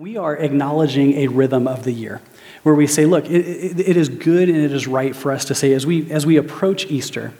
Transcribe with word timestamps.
We 0.00 0.16
are 0.16 0.34
acknowledging 0.34 1.12
a 1.18 1.28
rhythm 1.28 1.68
of 1.68 1.84
the 1.84 1.92
year 1.92 2.22
where 2.62 2.74
we 2.74 2.86
say, 2.86 3.04
look, 3.04 3.26
it, 3.26 3.44
it, 3.46 3.80
it 3.80 3.96
is 3.98 4.08
good 4.08 4.48
and 4.48 4.56
it 4.56 4.72
is 4.72 4.86
right 4.86 5.14
for 5.14 5.30
us 5.30 5.44
to 5.44 5.54
say, 5.54 5.74
as 5.74 5.84
we, 5.84 6.10
as 6.10 6.24
we 6.24 6.38
approach 6.38 6.86
Easter, 6.86 7.34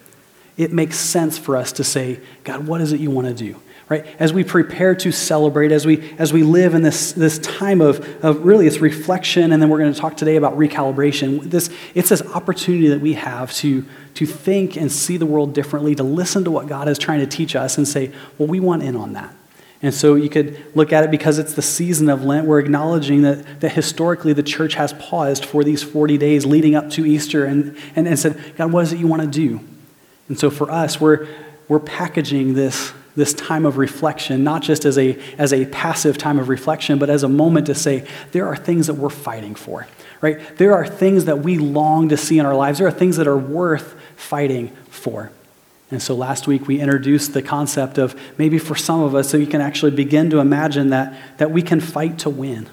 it 0.58 0.70
makes 0.70 0.98
sense 0.98 1.38
for 1.38 1.56
us 1.56 1.72
to 1.72 1.84
say, 1.84 2.20
God, 2.44 2.66
what 2.66 2.82
is 2.82 2.92
it 2.92 3.00
you 3.00 3.10
want 3.10 3.28
to 3.28 3.32
do? 3.32 3.58
Right? 3.88 4.04
As 4.18 4.34
we 4.34 4.44
prepare 4.44 4.94
to 4.96 5.10
celebrate, 5.10 5.72
as 5.72 5.86
we, 5.86 6.12
as 6.18 6.34
we 6.34 6.42
live 6.42 6.74
in 6.74 6.82
this, 6.82 7.12
this 7.12 7.38
time 7.38 7.80
of, 7.80 8.06
of 8.22 8.44
really 8.44 8.66
it's 8.66 8.78
reflection, 8.78 9.52
and 9.52 9.62
then 9.62 9.70
we're 9.70 9.78
going 9.78 9.94
to 9.94 9.98
talk 9.98 10.18
today 10.18 10.36
about 10.36 10.58
recalibration. 10.58 11.44
This, 11.44 11.70
it's 11.94 12.10
this 12.10 12.20
opportunity 12.20 12.88
that 12.88 13.00
we 13.00 13.14
have 13.14 13.54
to, 13.54 13.86
to 14.14 14.26
think 14.26 14.76
and 14.76 14.92
see 14.92 15.16
the 15.16 15.24
world 15.24 15.54
differently, 15.54 15.94
to 15.94 16.02
listen 16.02 16.44
to 16.44 16.50
what 16.50 16.66
God 16.66 16.88
is 16.88 16.98
trying 16.98 17.20
to 17.20 17.26
teach 17.26 17.56
us 17.56 17.78
and 17.78 17.88
say, 17.88 18.12
well, 18.36 18.48
we 18.48 18.60
want 18.60 18.82
in 18.82 18.96
on 18.96 19.14
that. 19.14 19.34
And 19.82 19.94
so 19.94 20.14
you 20.14 20.28
could 20.28 20.62
look 20.76 20.92
at 20.92 21.04
it 21.04 21.10
because 21.10 21.38
it's 21.38 21.54
the 21.54 21.62
season 21.62 22.10
of 22.10 22.22
Lent. 22.22 22.46
We're 22.46 22.58
acknowledging 22.58 23.22
that, 23.22 23.60
that 23.60 23.72
historically 23.72 24.34
the 24.34 24.42
church 24.42 24.74
has 24.74 24.92
paused 24.94 25.44
for 25.44 25.64
these 25.64 25.82
40 25.82 26.18
days 26.18 26.44
leading 26.44 26.74
up 26.74 26.90
to 26.90 27.06
Easter 27.06 27.46
and, 27.46 27.76
and, 27.96 28.06
and 28.06 28.18
said, 28.18 28.38
God, 28.56 28.72
what 28.72 28.82
is 28.82 28.92
it 28.92 28.98
you 28.98 29.06
want 29.06 29.22
to 29.22 29.28
do? 29.28 29.60
And 30.28 30.38
so 30.38 30.50
for 30.50 30.70
us, 30.70 31.00
we're, 31.00 31.26
we're 31.66 31.80
packaging 31.80 32.52
this, 32.52 32.92
this 33.16 33.32
time 33.32 33.64
of 33.64 33.78
reflection, 33.78 34.44
not 34.44 34.60
just 34.60 34.84
as 34.84 34.98
a, 34.98 35.18
as 35.38 35.52
a 35.52 35.64
passive 35.66 36.18
time 36.18 36.38
of 36.38 36.50
reflection, 36.50 36.98
but 36.98 37.08
as 37.08 37.22
a 37.22 37.28
moment 37.28 37.66
to 37.66 37.74
say, 37.74 38.06
there 38.32 38.46
are 38.46 38.56
things 38.56 38.86
that 38.86 38.94
we're 38.94 39.08
fighting 39.08 39.54
for, 39.54 39.86
right? 40.20 40.56
There 40.58 40.74
are 40.74 40.86
things 40.86 41.24
that 41.24 41.38
we 41.38 41.56
long 41.56 42.10
to 42.10 42.18
see 42.18 42.38
in 42.38 42.44
our 42.44 42.54
lives. 42.54 42.78
There 42.78 42.86
are 42.86 42.92
things 42.92 43.16
that 43.16 43.26
are 43.26 43.38
worth 43.38 43.94
fighting 44.14 44.76
for. 44.90 45.32
And 45.90 46.00
so 46.00 46.14
last 46.14 46.46
week 46.46 46.66
we 46.68 46.80
introduced 46.80 47.34
the 47.34 47.42
concept 47.42 47.98
of 47.98 48.18
maybe 48.38 48.58
for 48.58 48.76
some 48.76 49.00
of 49.00 49.14
us, 49.14 49.28
so 49.28 49.36
you 49.36 49.46
can 49.46 49.60
actually 49.60 49.90
begin 49.90 50.30
to 50.30 50.38
imagine 50.38 50.90
that, 50.90 51.16
that 51.38 51.50
we 51.50 51.62
can 51.62 51.80
fight 51.80 52.18
to 52.20 52.30
win. 52.30 52.68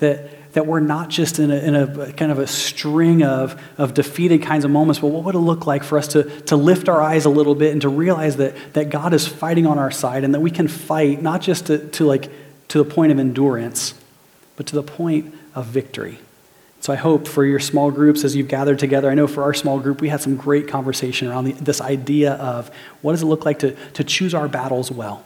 That, 0.00 0.52
that 0.54 0.66
we're 0.66 0.80
not 0.80 1.08
just 1.08 1.38
in 1.38 1.50
a, 1.50 1.56
in 1.56 1.74
a 1.74 2.12
kind 2.12 2.32
of 2.32 2.38
a 2.38 2.46
string 2.46 3.22
of, 3.22 3.60
of 3.76 3.94
defeated 3.94 4.42
kinds 4.42 4.64
of 4.64 4.70
moments, 4.70 5.00
but 5.00 5.08
what 5.08 5.24
would 5.24 5.34
it 5.34 5.40
look 5.40 5.66
like 5.66 5.84
for 5.84 5.98
us 5.98 6.08
to, 6.08 6.24
to 6.42 6.56
lift 6.56 6.88
our 6.88 7.00
eyes 7.00 7.24
a 7.26 7.30
little 7.30 7.54
bit 7.54 7.72
and 7.72 7.82
to 7.82 7.88
realize 7.88 8.36
that, 8.38 8.54
that 8.72 8.90
God 8.90 9.14
is 9.14 9.26
fighting 9.26 9.66
on 9.66 9.78
our 9.78 9.90
side 9.90 10.24
and 10.24 10.34
that 10.34 10.40
we 10.40 10.50
can 10.50 10.66
fight 10.66 11.22
not 11.22 11.42
just 11.42 11.66
to, 11.66 11.78
to, 11.90 12.04
like, 12.04 12.30
to 12.68 12.78
the 12.82 12.84
point 12.84 13.12
of 13.12 13.18
endurance, 13.18 13.94
but 14.56 14.66
to 14.66 14.74
the 14.74 14.82
point 14.82 15.34
of 15.54 15.66
victory. 15.66 16.18
So 16.80 16.92
I 16.92 16.96
hope 16.96 17.26
for 17.26 17.44
your 17.44 17.58
small 17.58 17.90
groups 17.90 18.24
as 18.24 18.36
you've 18.36 18.48
gathered 18.48 18.78
together, 18.78 19.10
I 19.10 19.14
know 19.14 19.26
for 19.26 19.42
our 19.42 19.52
small 19.52 19.80
group, 19.80 20.00
we 20.00 20.08
had 20.08 20.20
some 20.20 20.36
great 20.36 20.68
conversation 20.68 21.28
around 21.28 21.44
the, 21.44 21.52
this 21.52 21.80
idea 21.80 22.34
of 22.34 22.70
what 23.02 23.12
does 23.12 23.22
it 23.22 23.26
look 23.26 23.44
like 23.44 23.58
to, 23.60 23.74
to 23.94 24.04
choose 24.04 24.32
our 24.32 24.48
battles 24.48 24.90
well. 24.90 25.24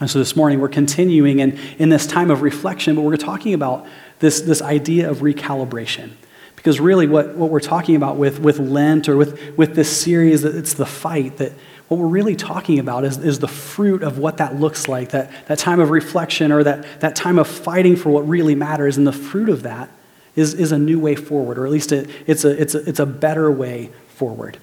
And 0.00 0.10
so 0.10 0.18
this 0.18 0.34
morning 0.34 0.60
we're 0.60 0.68
continuing 0.68 1.38
in, 1.38 1.58
in 1.78 1.90
this 1.90 2.06
time 2.06 2.30
of 2.30 2.42
reflection, 2.42 2.96
but 2.96 3.02
we're 3.02 3.16
talking 3.16 3.54
about 3.54 3.86
this, 4.18 4.40
this 4.40 4.62
idea 4.62 5.10
of 5.10 5.18
recalibration. 5.18 6.12
Because 6.56 6.80
really 6.80 7.06
what, 7.06 7.36
what 7.36 7.50
we're 7.50 7.60
talking 7.60 7.94
about 7.94 8.16
with, 8.16 8.40
with 8.40 8.58
Lent 8.58 9.08
or 9.08 9.16
with, 9.16 9.38
with 9.58 9.74
this 9.74 9.94
series, 9.94 10.42
that 10.42 10.54
it's 10.56 10.72
the 10.72 10.86
fight, 10.86 11.36
that 11.36 11.52
what 11.88 12.00
we're 12.00 12.06
really 12.06 12.34
talking 12.34 12.78
about 12.78 13.04
is, 13.04 13.18
is 13.18 13.38
the 13.38 13.48
fruit 13.48 14.02
of 14.02 14.18
what 14.18 14.38
that 14.38 14.58
looks 14.58 14.88
like, 14.88 15.10
that, 15.10 15.30
that 15.46 15.58
time 15.58 15.78
of 15.78 15.90
reflection 15.90 16.50
or 16.50 16.64
that, 16.64 17.00
that 17.00 17.14
time 17.14 17.38
of 17.38 17.46
fighting 17.46 17.96
for 17.96 18.08
what 18.08 18.26
really 18.26 18.54
matters. 18.54 18.96
And 18.96 19.06
the 19.06 19.12
fruit 19.12 19.50
of 19.50 19.62
that 19.64 19.90
is, 20.36 20.54
is 20.54 20.72
a 20.72 20.78
new 20.78 20.98
way 20.98 21.14
forward, 21.14 21.58
or 21.58 21.66
at 21.66 21.72
least 21.72 21.92
it, 21.92 22.10
it's, 22.26 22.44
a, 22.44 22.60
it's, 22.60 22.74
a, 22.74 22.88
it's 22.88 22.98
a 22.98 23.06
better 23.06 23.50
way 23.50 23.90
forward. 24.08 24.58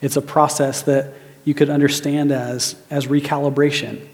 It's 0.00 0.16
a 0.16 0.22
process 0.22 0.82
that 0.82 1.14
you 1.44 1.54
could 1.54 1.70
understand 1.70 2.32
as, 2.32 2.76
as 2.90 3.06
recalibration. 3.06 4.06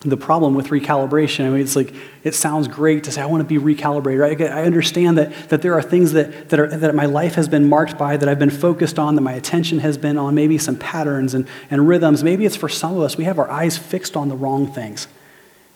The 0.00 0.16
problem 0.16 0.54
with 0.54 0.68
recalibration, 0.68 1.46
I 1.46 1.50
mean, 1.50 1.60
it's 1.60 1.74
like, 1.74 1.92
it 2.22 2.34
sounds 2.34 2.68
great 2.68 3.04
to 3.04 3.12
say, 3.12 3.22
I 3.22 3.26
want 3.26 3.46
to 3.46 3.60
be 3.60 3.74
recalibrated, 3.74 4.20
right? 4.20 4.40
I 4.40 4.64
understand 4.64 5.18
that, 5.18 5.48
that 5.48 5.62
there 5.62 5.74
are 5.74 5.82
things 5.82 6.12
that, 6.12 6.50
that, 6.50 6.60
are, 6.60 6.68
that 6.68 6.94
my 6.94 7.06
life 7.06 7.34
has 7.34 7.48
been 7.48 7.68
marked 7.68 7.98
by, 7.98 8.16
that 8.16 8.28
I've 8.28 8.38
been 8.38 8.50
focused 8.50 8.98
on, 8.98 9.14
that 9.14 9.22
my 9.22 9.32
attention 9.32 9.80
has 9.80 9.96
been 9.98 10.18
on, 10.18 10.34
maybe 10.34 10.58
some 10.58 10.76
patterns 10.76 11.34
and, 11.34 11.48
and 11.70 11.88
rhythms. 11.88 12.22
Maybe 12.22 12.44
it's 12.44 12.56
for 12.56 12.68
some 12.68 12.94
of 12.94 13.00
us, 13.00 13.16
we 13.16 13.24
have 13.24 13.38
our 13.38 13.50
eyes 13.50 13.78
fixed 13.78 14.16
on 14.16 14.28
the 14.28 14.36
wrong 14.36 14.70
things. 14.70 15.08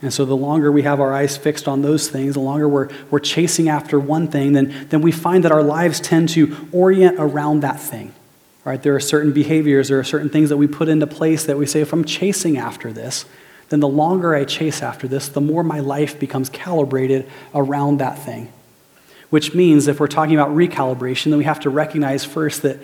And 0.02 0.12
so 0.12 0.24
the 0.24 0.36
longer 0.36 0.72
we 0.72 0.82
have 0.82 0.98
our 1.00 1.12
eyes 1.12 1.36
fixed 1.36 1.68
on 1.68 1.82
those 1.82 2.08
things, 2.08 2.34
the 2.34 2.40
longer 2.40 2.68
we're, 2.68 2.88
we're 3.10 3.18
chasing 3.18 3.68
after 3.68 4.00
one 4.00 4.28
thing, 4.28 4.54
then, 4.54 4.86
then 4.88 5.02
we 5.02 5.12
find 5.12 5.44
that 5.44 5.52
our 5.52 5.62
lives 5.62 6.00
tend 6.00 6.30
to 6.30 6.68
orient 6.72 7.16
around 7.18 7.60
that 7.60 7.80
thing. 7.80 8.14
Right? 8.64 8.82
There 8.82 8.94
are 8.94 9.00
certain 9.00 9.32
behaviors, 9.32 9.88
there 9.88 9.98
are 9.98 10.04
certain 10.04 10.30
things 10.30 10.48
that 10.48 10.56
we 10.56 10.66
put 10.66 10.88
into 10.88 11.06
place 11.06 11.44
that 11.44 11.58
we 11.58 11.66
say, 11.66 11.80
if 11.80 11.92
I'm 11.92 12.04
chasing 12.04 12.56
after 12.56 12.92
this, 12.92 13.26
then 13.68 13.80
the 13.80 13.88
longer 13.88 14.34
I 14.34 14.44
chase 14.44 14.82
after 14.82 15.06
this, 15.06 15.28
the 15.28 15.40
more 15.40 15.62
my 15.62 15.80
life 15.80 16.18
becomes 16.18 16.48
calibrated 16.48 17.28
around 17.54 17.98
that 17.98 18.18
thing. 18.18 18.52
Which 19.28 19.54
means 19.54 19.86
if 19.86 20.00
we're 20.00 20.08
talking 20.08 20.34
about 20.34 20.50
recalibration, 20.50 21.24
then 21.26 21.38
we 21.38 21.44
have 21.44 21.60
to 21.60 21.70
recognize 21.70 22.24
first 22.24 22.62
that, 22.62 22.78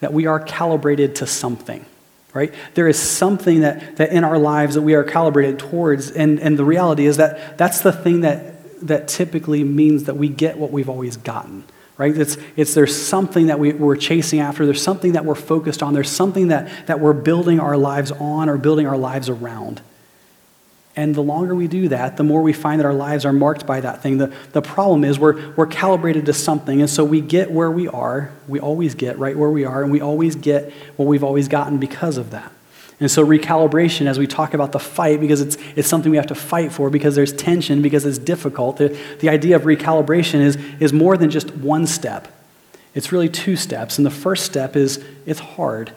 that 0.00 0.12
we 0.12 0.26
are 0.26 0.38
calibrated 0.38 1.16
to 1.16 1.26
something 1.26 1.84
right? 2.32 2.54
There 2.74 2.88
is 2.88 2.98
something 2.98 3.60
that, 3.60 3.96
that 3.96 4.10
in 4.12 4.24
our 4.24 4.38
lives 4.38 4.74
that 4.74 4.82
we 4.82 4.94
are 4.94 5.04
calibrated 5.04 5.58
towards, 5.58 6.10
and, 6.10 6.38
and 6.40 6.58
the 6.58 6.64
reality 6.64 7.06
is 7.06 7.16
that 7.16 7.58
that's 7.58 7.80
the 7.80 7.92
thing 7.92 8.20
that, 8.20 8.86
that 8.86 9.08
typically 9.08 9.64
means 9.64 10.04
that 10.04 10.16
we 10.16 10.28
get 10.28 10.56
what 10.58 10.70
we've 10.70 10.88
always 10.88 11.16
gotten, 11.16 11.64
right? 11.98 12.16
It's, 12.16 12.36
it's 12.56 12.74
there's 12.74 12.96
something 12.96 13.48
that 13.48 13.58
we, 13.58 13.72
we're 13.72 13.96
chasing 13.96 14.40
after, 14.40 14.64
there's 14.64 14.82
something 14.82 15.12
that 15.12 15.24
we're 15.24 15.34
focused 15.34 15.82
on, 15.82 15.92
there's 15.92 16.10
something 16.10 16.48
that, 16.48 16.86
that 16.86 17.00
we're 17.00 17.12
building 17.12 17.58
our 17.60 17.76
lives 17.76 18.12
on 18.12 18.48
or 18.48 18.56
building 18.56 18.86
our 18.86 18.98
lives 18.98 19.28
around. 19.28 19.82
And 21.00 21.14
the 21.14 21.22
longer 21.22 21.54
we 21.54 21.66
do 21.66 21.88
that, 21.88 22.18
the 22.18 22.22
more 22.22 22.42
we 22.42 22.52
find 22.52 22.78
that 22.78 22.84
our 22.84 22.92
lives 22.92 23.24
are 23.24 23.32
marked 23.32 23.66
by 23.66 23.80
that 23.80 24.02
thing. 24.02 24.18
The, 24.18 24.30
the 24.52 24.60
problem 24.60 25.02
is 25.02 25.18
we're, 25.18 25.54
we're 25.54 25.66
calibrated 25.66 26.26
to 26.26 26.34
something, 26.34 26.82
and 26.82 26.90
so 26.90 27.04
we 27.04 27.22
get 27.22 27.50
where 27.50 27.70
we 27.70 27.88
are. 27.88 28.30
We 28.46 28.60
always 28.60 28.94
get 28.94 29.18
right 29.18 29.34
where 29.34 29.48
we 29.48 29.64
are, 29.64 29.82
and 29.82 29.90
we 29.90 30.02
always 30.02 30.36
get 30.36 30.70
what 30.96 31.06
we've 31.08 31.24
always 31.24 31.48
gotten 31.48 31.78
because 31.78 32.18
of 32.18 32.32
that. 32.32 32.52
And 33.00 33.10
so, 33.10 33.26
recalibration, 33.26 34.08
as 34.08 34.18
we 34.18 34.26
talk 34.26 34.52
about 34.52 34.72
the 34.72 34.78
fight, 34.78 35.22
because 35.22 35.40
it's, 35.40 35.56
it's 35.74 35.88
something 35.88 36.10
we 36.10 36.18
have 36.18 36.26
to 36.26 36.34
fight 36.34 36.70
for, 36.70 36.90
because 36.90 37.14
there's 37.14 37.32
tension, 37.32 37.80
because 37.80 38.04
it's 38.04 38.18
difficult, 38.18 38.76
the, 38.76 38.94
the 39.20 39.30
idea 39.30 39.56
of 39.56 39.62
recalibration 39.62 40.40
is, 40.40 40.56
is 40.80 40.92
more 40.92 41.16
than 41.16 41.30
just 41.30 41.50
one 41.56 41.86
step. 41.86 42.28
It's 42.94 43.10
really 43.10 43.30
two 43.30 43.56
steps. 43.56 43.96
And 43.96 44.04
the 44.04 44.10
first 44.10 44.44
step 44.44 44.76
is 44.76 45.02
it's 45.24 45.40
hard 45.40 45.94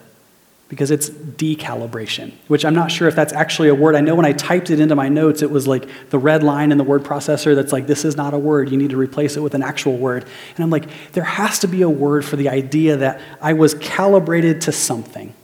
because 0.74 0.90
it's 0.90 1.08
decalibration, 1.08 2.32
which 2.48 2.66
I'm 2.66 2.74
not 2.74 2.92
sure 2.92 3.08
if 3.08 3.16
that's 3.16 3.32
actually 3.32 3.70
a 3.70 3.76
word. 3.76 3.94
I 3.96 4.02
know 4.02 4.16
when 4.16 4.26
I 4.26 4.32
typed 4.32 4.72
it 4.72 4.80
into 4.80 4.96
my 4.96 5.08
notes, 5.08 5.44
it 5.44 5.52
was 5.52 5.68
like 5.68 5.88
the 6.10 6.18
red 6.18 6.42
line 6.42 6.72
in 6.72 6.80
the 6.80 6.84
word 6.84 7.04
processor 7.04 7.54
that's 7.54 7.72
like, 7.72 7.86
this 7.86 8.04
is 8.04 8.18
not 8.18 8.34
a 8.34 8.40
word. 8.40 8.72
You 8.72 8.78
need 8.78 8.90
to 8.90 8.98
replace 8.98 9.38
it 9.38 9.42
with 9.42 9.54
an 9.54 9.62
actual 9.62 9.98
word. 9.98 10.26
And 10.56 10.64
I'm 10.64 10.72
like, 10.72 10.90
there 11.12 11.24
has 11.24 11.60
to 11.60 11.68
be 11.68 11.84
a 11.84 11.90
word 11.90 12.26
for 12.26 12.38
the 12.38 12.50
idea 12.50 12.98
that 12.98 13.22
I 13.40 13.54
was 13.54 13.76
calibrated 13.76 14.62
to 14.62 14.72
something. 14.72 15.36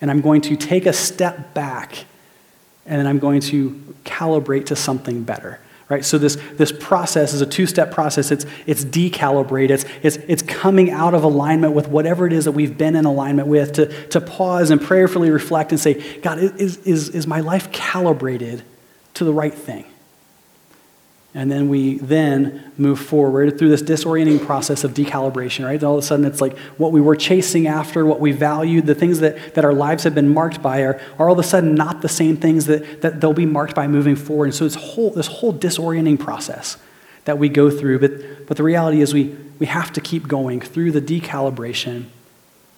And 0.00 0.08
I'm 0.08 0.20
going 0.20 0.42
to 0.42 0.54
take 0.54 0.86
a 0.86 0.92
step 0.92 1.52
back 1.52 2.04
and 2.86 3.00
then 3.00 3.08
I'm 3.08 3.18
going 3.18 3.40
to 3.40 3.72
calibrate 4.04 4.66
to 4.66 4.76
something 4.76 5.24
better 5.24 5.58
right? 5.88 6.04
So 6.04 6.18
this, 6.18 6.36
this 6.54 6.70
process 6.70 7.32
is 7.32 7.40
a 7.40 7.46
two-step 7.46 7.92
process. 7.92 8.30
It's, 8.30 8.44
it's 8.66 8.84
decalibrate. 8.84 9.70
It's, 9.70 9.84
it's, 10.02 10.16
it's 10.28 10.42
coming 10.42 10.90
out 10.90 11.14
of 11.14 11.24
alignment 11.24 11.72
with 11.72 11.88
whatever 11.88 12.26
it 12.26 12.32
is 12.32 12.44
that 12.44 12.52
we've 12.52 12.76
been 12.76 12.94
in 12.94 13.04
alignment 13.04 13.48
with 13.48 13.72
to, 13.74 14.08
to 14.08 14.20
pause 14.20 14.70
and 14.70 14.80
prayerfully 14.80 15.30
reflect 15.30 15.72
and 15.72 15.80
say, 15.80 16.20
God, 16.20 16.38
is, 16.38 16.76
is, 16.78 17.08
is 17.10 17.26
my 17.26 17.40
life 17.40 17.72
calibrated 17.72 18.62
to 19.14 19.24
the 19.24 19.32
right 19.32 19.54
thing? 19.54 19.86
And 21.38 21.52
then 21.52 21.68
we 21.68 21.98
then 21.98 22.72
move 22.76 22.98
forward 22.98 23.56
through 23.60 23.68
this 23.68 23.80
disorienting 23.80 24.44
process 24.44 24.82
of 24.82 24.92
decalibration, 24.92 25.64
right? 25.64 25.80
All 25.84 25.96
of 25.96 26.02
a 26.02 26.04
sudden, 26.04 26.24
it's 26.24 26.40
like 26.40 26.58
what 26.78 26.90
we 26.90 27.00
were 27.00 27.14
chasing 27.14 27.68
after, 27.68 28.04
what 28.04 28.18
we 28.18 28.32
valued, 28.32 28.86
the 28.86 28.94
things 28.96 29.20
that, 29.20 29.54
that 29.54 29.64
our 29.64 29.72
lives 29.72 30.02
have 30.02 30.16
been 30.16 30.34
marked 30.34 30.60
by 30.60 30.80
are, 30.80 31.00
are 31.16 31.28
all 31.28 31.34
of 31.34 31.38
a 31.38 31.48
sudden 31.48 31.76
not 31.76 32.02
the 32.02 32.08
same 32.08 32.36
things 32.36 32.66
that, 32.66 33.02
that 33.02 33.20
they'll 33.20 33.32
be 33.32 33.46
marked 33.46 33.76
by 33.76 33.86
moving 33.86 34.16
forward. 34.16 34.46
And 34.46 34.54
so 34.56 34.64
it's 34.64 34.74
whole, 34.74 35.10
this 35.10 35.28
whole 35.28 35.54
disorienting 35.54 36.18
process 36.18 36.76
that 37.24 37.38
we 37.38 37.48
go 37.48 37.70
through. 37.70 38.00
But, 38.00 38.48
but 38.48 38.56
the 38.56 38.64
reality 38.64 39.00
is 39.00 39.14
we, 39.14 39.36
we 39.60 39.66
have 39.66 39.92
to 39.92 40.00
keep 40.00 40.26
going 40.26 40.60
through 40.60 40.90
the 40.90 41.00
decalibration 41.00 42.06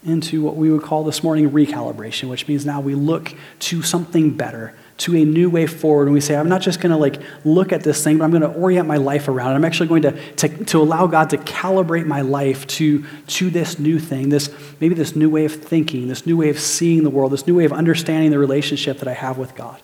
into 0.04 0.42
what 0.42 0.56
we 0.56 0.70
would 0.70 0.82
call 0.82 1.02
this 1.04 1.22
morning 1.22 1.50
recalibration, 1.50 2.28
which 2.28 2.46
means 2.46 2.66
now 2.66 2.82
we 2.82 2.94
look 2.94 3.34
to 3.60 3.80
something 3.80 4.36
better, 4.36 4.74
to 5.00 5.16
a 5.16 5.24
new 5.24 5.48
way 5.48 5.66
forward. 5.66 6.04
And 6.04 6.12
we 6.12 6.20
say 6.20 6.36
i'm 6.36 6.48
not 6.48 6.60
just 6.60 6.80
going 6.80 6.90
to 6.90 6.96
like 6.96 7.20
look 7.44 7.72
at 7.72 7.82
this 7.82 8.02
thing 8.04 8.18
but 8.18 8.24
i'm 8.24 8.30
going 8.30 8.42
to 8.42 8.52
orient 8.52 8.86
my 8.86 8.96
life 8.96 9.28
around 9.28 9.52
it. 9.52 9.54
I'm 9.56 9.64
actually 9.64 9.88
going 9.88 10.02
to, 10.02 10.34
to, 10.36 10.64
to 10.66 10.78
allow 10.78 11.06
god 11.06 11.30
to 11.30 11.38
calibrate 11.38 12.06
my 12.06 12.20
life 12.20 12.66
to, 12.68 13.04
to 13.28 13.50
this 13.50 13.78
new 13.78 13.98
thing 13.98 14.28
this 14.28 14.50
maybe 14.80 14.94
this 14.94 15.16
new 15.16 15.30
way 15.30 15.44
of 15.44 15.54
thinking 15.54 16.08
this 16.08 16.26
new 16.26 16.36
way 16.36 16.50
of 16.50 16.58
seeing 16.58 17.02
the 17.02 17.10
world 17.10 17.32
this 17.32 17.46
new 17.46 17.54
way 17.56 17.64
of 17.64 17.72
understanding 17.72 18.30
the 18.30 18.38
relationship 18.38 18.98
that 18.98 19.08
i 19.08 19.14
have 19.14 19.38
with 19.38 19.54
god. 19.54 19.80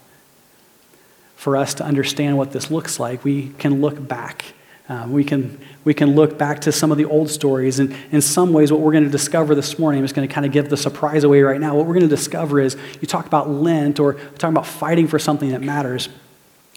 For 1.37 1.57
us 1.57 1.75
to 1.75 1.85
understand 1.85 2.37
what 2.39 2.53
this 2.53 2.71
looks 2.71 2.99
like 2.99 3.25
we 3.25 3.51
can 3.59 3.81
look 3.81 4.07
back 4.07 4.56
um, 4.89 5.13
we, 5.13 5.25
can, 5.25 5.59
we 5.85 5.95
can 5.95 6.15
look 6.15 6.39
back 6.39 6.61
to 6.61 6.73
some 6.73 6.93
of 6.93 6.99
the 6.99 7.05
old 7.05 7.29
stories. 7.29 7.81
And 7.81 7.95
in 8.13 8.21
some 8.21 8.53
ways, 8.53 8.71
what 8.71 8.81
we're 8.81 8.93
going 8.93 9.05
to 9.05 9.11
discover 9.11 9.55
this 9.55 9.79
morning, 9.79 9.99
I'm 9.99 10.05
just 10.05 10.15
going 10.15 10.29
to 10.29 10.33
kind 10.33 10.47
of 10.47 10.53
give 10.53 10.69
the 10.69 10.77
surprise 10.77 11.25
away 11.25 11.43
right 11.43 11.61
now. 11.61 11.75
What 11.75 11.87
we're 11.87 11.95
going 11.95 12.09
to 12.09 12.15
discover 12.15 12.61
is 12.61 12.77
you 13.01 13.09
talk 13.09 13.27
about 13.27 13.51
Lent 13.51 13.99
or 13.99 14.15
talking 14.15 14.55
about 14.55 14.67
fighting 14.67 15.09
for 15.09 15.19
something 15.19 15.51
that 15.51 15.63
matters, 15.63 16.09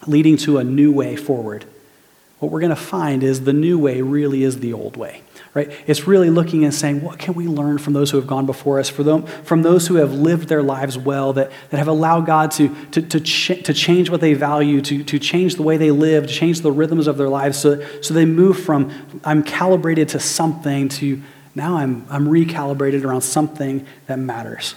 leading 0.07 0.37
to 0.37 0.57
a 0.57 0.63
new 0.63 0.91
way 0.91 1.15
forward. 1.15 1.65
what 2.39 2.51
we're 2.51 2.61
going 2.61 2.69
to 2.71 2.75
find 2.75 3.21
is 3.21 3.43
the 3.43 3.53
new 3.53 3.77
way 3.77 4.01
really 4.01 4.43
is 4.43 4.59
the 4.59 4.73
old 4.73 4.97
way 4.97 5.21
right? 5.53 5.71
It's 5.87 6.07
really 6.07 6.29
looking 6.29 6.63
and 6.63 6.73
saying, 6.73 7.01
what 7.01 7.19
can 7.19 7.33
we 7.33 7.47
learn 7.47 7.77
from 7.77 7.93
those 7.93 8.11
who 8.11 8.17
have 8.17 8.27
gone 8.27 8.45
before 8.45 8.79
us, 8.79 8.89
for 8.89 9.03
them, 9.03 9.25
from 9.25 9.63
those 9.63 9.87
who 9.87 9.95
have 9.95 10.13
lived 10.13 10.47
their 10.47 10.61
lives 10.61 10.97
well, 10.97 11.33
that, 11.33 11.51
that 11.69 11.77
have 11.77 11.87
allowed 11.87 12.25
God 12.25 12.51
to, 12.51 12.73
to, 12.91 13.01
to, 13.01 13.19
ch- 13.19 13.63
to 13.63 13.73
change 13.73 14.09
what 14.09 14.21
they 14.21 14.33
value, 14.33 14.81
to, 14.81 15.03
to 15.03 15.19
change 15.19 15.55
the 15.55 15.63
way 15.63 15.77
they 15.77 15.91
live, 15.91 16.27
to 16.27 16.33
change 16.33 16.61
the 16.61 16.71
rhythms 16.71 17.07
of 17.07 17.17
their 17.17 17.29
lives, 17.29 17.57
so, 17.57 17.83
so 18.01 18.13
they 18.13 18.25
move 18.25 18.59
from 18.59 18.91
I'm 19.23 19.43
calibrated 19.43 20.09
to 20.09 20.19
something 20.19 20.89
to 20.89 21.21
now 21.55 21.77
I'm, 21.77 22.05
I'm 22.09 22.27
recalibrated 22.27 23.03
around 23.03 23.21
something 23.21 23.85
that 24.07 24.19
matters. 24.19 24.75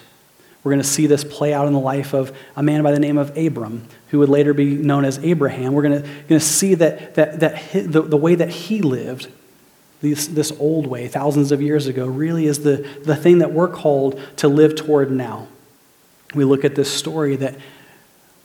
We're 0.65 0.73
going 0.73 0.83
to 0.83 0.89
see 0.89 1.07
this 1.07 1.25
play 1.25 1.53
out 1.53 1.67
in 1.67 1.73
the 1.73 1.81
life 1.81 2.15
of 2.15 2.37
a 2.57 2.63
man 2.63 2.83
by 2.83 2.93
the 2.93 3.01
name 3.01 3.19
of 3.19 3.37
Abram, 3.37 3.87
who 4.09 4.21
would 4.21 4.29
later 4.29 4.55
be 4.55 4.75
known 4.77 5.05
as 5.05 5.19
Abraham. 5.19 5.73
We're 5.75 5.83
going 5.83 6.03
to, 6.03 6.09
going 6.09 6.41
to 6.41 6.41
see 6.41 6.75
that, 6.75 7.15
that, 7.17 7.41
that 7.41 7.59
his, 7.59 7.89
the, 7.89 8.03
the 8.03 8.17
way 8.17 8.35
that 8.37 8.49
he 8.49 8.81
lived 8.81 9.29
this, 10.03 10.27
this 10.27 10.53
old 10.59 10.87
way, 10.87 11.09
thousands 11.09 11.53
of 11.53 11.63
years 11.63 11.87
ago, 11.87 12.07
really 12.07 12.47
is 12.47 12.63
the, 12.65 12.87
the 13.05 13.17
thing 13.17 13.39
that 13.39 13.53
we're 13.53 13.69
called 13.69 14.21
to 14.37 14.49
live 14.49 14.75
toward 14.75 15.11
now. 15.11 15.47
We 16.35 16.45
look 16.45 16.65
at 16.65 16.75
this 16.75 16.93
story 16.93 17.37
that, 17.37 17.55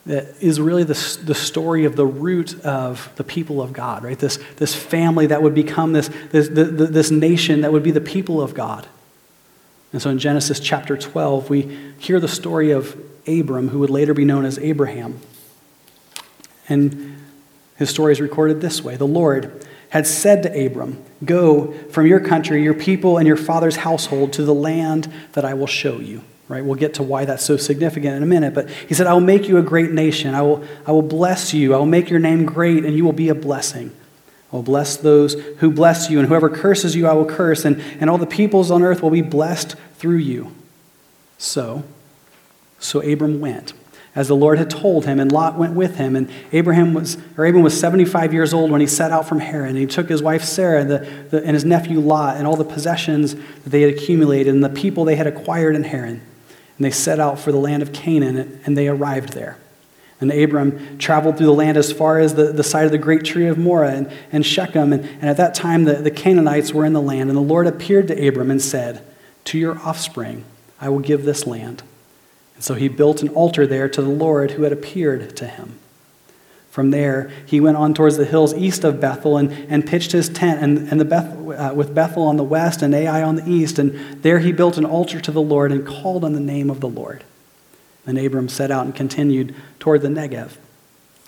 that 0.05 0.35
is 0.39 0.61
really 0.61 0.83
the, 0.83 1.19
the 1.23 1.33
story 1.33 1.85
of 1.85 1.95
the 1.95 2.05
root 2.05 2.63
of 2.63 3.11
the 3.15 3.23
people 3.23 3.61
of 3.61 3.73
God, 3.73 4.03
right? 4.03 4.19
This, 4.19 4.37
this 4.57 4.75
family 4.75 5.27
that 5.27 5.41
would 5.41 5.55
become 5.55 5.93
this, 5.93 6.09
this, 6.31 6.47
the, 6.47 6.65
the, 6.65 6.85
this 6.85 7.09
nation 7.09 7.61
that 7.61 7.73
would 7.73 7.83
be 7.83 7.91
the 7.91 8.01
people 8.01 8.39
of 8.39 8.53
God. 8.53 8.87
And 9.91 10.01
so 10.01 10.11
in 10.11 10.19
Genesis 10.19 10.59
chapter 10.59 10.95
12, 10.95 11.49
we 11.49 11.77
hear 11.97 12.19
the 12.19 12.27
story 12.27 12.71
of 12.71 13.01
Abram, 13.27 13.69
who 13.69 13.79
would 13.79 13.89
later 13.89 14.13
be 14.13 14.25
known 14.25 14.45
as 14.45 14.59
Abraham. 14.59 15.19
And 16.69 17.17
his 17.77 17.89
story 17.89 18.11
is 18.11 18.21
recorded 18.21 18.61
this 18.61 18.83
way 18.83 18.95
The 18.95 19.07
Lord 19.07 19.65
had 19.89 20.05
said 20.05 20.43
to 20.43 20.65
Abram, 20.65 21.03
Go 21.23 21.71
from 21.89 22.05
your 22.07 22.19
country, 22.19 22.63
your 22.63 22.73
people, 22.73 23.17
and 23.17 23.27
your 23.27 23.37
father's 23.37 23.77
household 23.77 24.33
to 24.33 24.43
the 24.43 24.53
land 24.53 25.11
that 25.33 25.45
I 25.45 25.53
will 25.53 25.67
show 25.67 25.99
you. 25.99 26.23
Right? 26.47 26.63
We'll 26.63 26.75
get 26.75 26.93
to 26.95 27.03
why 27.03 27.25
that's 27.25 27.43
so 27.43 27.57
significant 27.57 28.15
in 28.15 28.23
a 28.23 28.25
minute. 28.27 28.53
But 28.53 28.69
he 28.69 28.93
said, 28.93 29.07
I 29.07 29.13
will 29.13 29.19
make 29.19 29.49
you 29.49 29.57
a 29.57 29.61
great 29.61 29.91
nation. 29.91 30.33
I 30.33 30.41
will, 30.41 30.63
I 30.85 30.91
will 30.91 31.01
bless 31.01 31.53
you. 31.53 31.73
I 31.73 31.77
will 31.77 31.85
make 31.85 32.09
your 32.09 32.19
name 32.19 32.45
great, 32.45 32.85
and 32.85 32.95
you 32.95 33.03
will 33.03 33.13
be 33.13 33.29
a 33.29 33.35
blessing. 33.35 33.91
I 34.51 34.55
will 34.55 34.63
bless 34.63 34.95
those 34.95 35.33
who 35.57 35.71
bless 35.71 36.09
you, 36.09 36.19
and 36.19 36.27
whoever 36.27 36.49
curses 36.49 36.95
you, 36.95 37.05
I 37.05 37.13
will 37.13 37.25
curse, 37.25 37.65
and, 37.65 37.81
and 37.99 38.09
all 38.09 38.17
the 38.17 38.25
peoples 38.25 38.71
on 38.71 38.81
earth 38.81 39.03
will 39.03 39.09
be 39.09 39.21
blessed 39.21 39.75
through 39.95 40.17
you. 40.17 40.55
So, 41.37 41.83
so 42.79 43.01
Abram 43.01 43.41
went 43.41 43.73
as 44.17 44.27
the 44.27 44.35
Lord 44.35 44.57
had 44.57 44.71
told 44.71 45.05
him, 45.05 45.19
and 45.19 45.31
Lot 45.31 45.59
went 45.59 45.75
with 45.75 45.97
him. 45.97 46.15
And 46.15 46.27
Abraham 46.51 46.95
was, 46.95 47.19
or 47.37 47.45
Abram 47.45 47.63
was 47.63 47.79
75 47.79 48.33
years 48.33 48.51
old 48.51 48.71
when 48.71 48.81
he 48.81 48.87
set 48.87 49.11
out 49.11 49.29
from 49.29 49.39
Haran. 49.39 49.69
And 49.69 49.77
he 49.77 49.85
took 49.85 50.09
his 50.09 50.23
wife 50.23 50.43
Sarah 50.43 50.83
the, 50.83 51.07
the, 51.29 51.45
and 51.45 51.53
his 51.53 51.63
nephew 51.63 51.99
Lot 51.99 52.37
and 52.37 52.47
all 52.47 52.55
the 52.55 52.65
possessions 52.65 53.35
that 53.35 53.69
they 53.69 53.81
had 53.81 53.93
accumulated 53.93 54.55
and 54.55 54.63
the 54.63 54.69
people 54.69 55.05
they 55.05 55.17
had 55.17 55.27
acquired 55.27 55.75
in 55.75 55.83
Haran. 55.83 56.19
And 56.77 56.85
they 56.85 56.89
set 56.89 57.19
out 57.19 57.37
for 57.37 57.51
the 57.51 57.59
land 57.59 57.83
of 57.83 57.93
Canaan, 57.93 58.59
and 58.65 58.75
they 58.75 58.87
arrived 58.87 59.33
there. 59.33 59.59
And 60.19 60.31
Abram 60.31 60.97
traveled 60.97 61.37
through 61.37 61.45
the 61.45 61.53
land 61.53 61.77
as 61.77 61.91
far 61.91 62.17
as 62.17 62.33
the, 62.33 62.45
the 62.45 62.63
site 62.63 62.85
of 62.85 62.91
the 62.91 62.97
great 62.97 63.23
tree 63.23 63.45
of 63.45 63.59
Moreh 63.59 63.93
and, 63.93 64.11
and 64.31 64.43
Shechem. 64.43 64.93
And, 64.93 65.05
and 65.05 65.25
at 65.25 65.37
that 65.37 65.53
time, 65.53 65.83
the, 65.83 65.93
the 65.93 66.09
Canaanites 66.09 66.73
were 66.73 66.85
in 66.85 66.93
the 66.93 67.01
land. 67.01 67.29
And 67.29 67.37
the 67.37 67.41
Lord 67.43 67.67
appeared 67.67 68.07
to 68.07 68.27
Abram 68.27 68.49
and 68.49 68.59
said, 68.59 69.03
To 69.45 69.59
your 69.59 69.77
offspring 69.77 70.43
I 70.81 70.89
will 70.89 71.01
give 71.01 71.23
this 71.23 71.45
land. 71.45 71.83
And 72.57 72.63
so 72.63 72.73
he 72.73 72.87
built 72.87 73.21
an 73.21 73.29
altar 73.29 73.67
there 73.67 73.87
to 73.87 74.01
the 74.01 74.09
Lord 74.09 74.51
who 74.51 74.63
had 74.63 74.73
appeared 74.73 75.37
to 75.37 75.47
him. 75.47 75.77
From 76.71 76.89
there, 76.89 77.31
he 77.45 77.59
went 77.59 77.77
on 77.77 77.93
towards 77.93 78.17
the 78.17 78.25
hills 78.25 78.53
east 78.55 78.83
of 78.83 78.99
Bethel 78.99 79.37
and, 79.37 79.51
and 79.69 79.85
pitched 79.85 80.11
his 80.11 80.27
tent 80.27 80.61
and, 80.61 80.89
and 80.89 80.99
the 80.99 81.05
Beth, 81.05 81.35
uh, 81.35 81.73
with 81.75 81.93
Bethel 81.93 82.23
on 82.23 82.37
the 82.37 82.43
west 82.43 82.81
and 82.81 82.93
Ai 82.95 83.21
on 83.21 83.35
the 83.35 83.47
east. 83.47 83.77
And 83.77 84.21
there 84.23 84.39
he 84.39 84.51
built 84.51 84.77
an 84.77 84.85
altar 84.85 85.19
to 85.19 85.31
the 85.31 85.41
Lord 85.41 85.71
and 85.71 85.85
called 85.85 86.23
on 86.23 86.33
the 86.33 86.39
name 86.39 86.71
of 86.71 86.79
the 86.79 86.89
Lord. 86.89 87.23
And 88.07 88.17
Abram 88.17 88.49
set 88.49 88.71
out 88.71 88.85
and 88.85 88.95
continued 88.95 89.55
toward 89.79 90.01
the 90.01 90.07
Negev. 90.07 90.57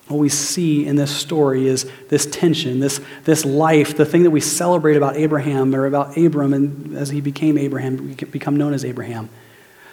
What 0.08 0.18
we 0.18 0.30
see 0.30 0.88
in 0.88 0.96
this 0.96 1.16
story 1.16 1.68
is 1.68 1.90
this 2.10 2.26
tension, 2.26 2.80
this, 2.80 3.00
this 3.26 3.46
life, 3.46 3.96
the 3.96 4.06
thing 4.06 4.24
that 4.24 4.31
we 4.31 4.42
celebrate 4.42 4.98
about 4.98 5.16
Abraham 5.16 5.76
or 5.76 5.86
about 5.86 6.18
Abram, 6.18 6.54
and 6.54 6.98
as 6.98 7.10
he 7.10 7.22
became 7.22 7.60
Abraham, 7.60 8.14
become 8.14 8.56
known 8.56 8.74
as 8.74 8.84
Abraham 8.84 9.30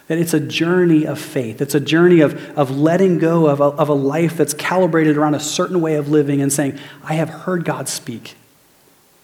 that 0.07 0.17
it's 0.17 0.33
a 0.33 0.39
journey 0.39 1.05
of 1.05 1.19
faith. 1.19 1.61
It's 1.61 1.75
a 1.75 1.79
journey 1.79 2.21
of, 2.21 2.57
of 2.57 2.71
letting 2.71 3.19
go 3.19 3.47
of 3.47 3.59
a, 3.59 3.65
of 3.65 3.89
a 3.89 3.93
life 3.93 4.37
that's 4.37 4.53
calibrated 4.53 5.17
around 5.17 5.35
a 5.35 5.39
certain 5.39 5.81
way 5.81 5.95
of 5.95 6.09
living 6.09 6.41
and 6.41 6.51
saying, 6.51 6.79
I 7.03 7.15
have 7.15 7.29
heard 7.29 7.65
God 7.65 7.89
speak. 7.89 8.35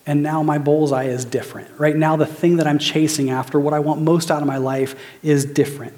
And 0.06 0.22
now 0.22 0.44
my 0.44 0.58
bullseye 0.58 1.06
is 1.06 1.24
different. 1.24 1.70
Right 1.80 1.96
now, 1.96 2.18
the 2.18 2.26
thing 2.26 2.58
that 2.58 2.68
I'm 2.68 2.80
chasing 2.80 3.30
after, 3.30 3.58
what 3.60 3.74
I 3.74 3.80
want 3.80 4.02
most 4.02 4.30
out 4.30 4.42
of 4.42 4.48
my 4.48 4.58
life, 4.58 5.00
is 5.24 5.46
different. 5.46 5.94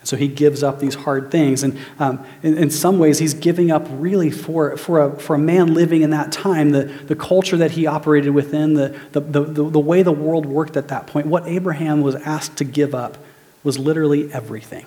And 0.00 0.08
so 0.08 0.16
he 0.16 0.26
gives 0.26 0.62
up 0.62 0.80
these 0.80 0.94
hard 0.94 1.30
things. 1.30 1.62
And 1.62 1.78
um, 1.98 2.24
in, 2.42 2.56
in, 2.56 2.70
some 2.70 2.98
ways, 2.98 3.18
he's 3.18 3.34
giving 3.34 3.70
up 3.70 3.86
really 3.90 4.30
for, 4.30 4.78
for, 4.78 5.00
a, 5.00 5.20
for 5.20 5.36
a 5.36 5.38
man 5.38 5.74
living 5.74 6.00
in 6.00 6.08
that 6.10 6.32
time, 6.32 6.70
the, 6.70 6.84
the 6.84 7.14
culture 7.14 7.58
that 7.58 7.72
he 7.72 7.86
operated 7.86 8.32
within, 8.32 8.72
the, 8.72 8.98
the, 9.12 9.20
the, 9.20 9.42
the 9.42 9.78
way 9.78 10.02
the 10.02 10.10
world 10.10 10.46
worked 10.46 10.78
at 10.78 10.88
that 10.88 11.06
point, 11.06 11.26
what 11.26 11.46
Abraham 11.46 12.00
was 12.00 12.14
asked 12.14 12.56
to 12.56 12.64
give 12.64 12.94
up 12.94 13.18
was 13.62 13.78
literally 13.78 14.32
everything. 14.32 14.86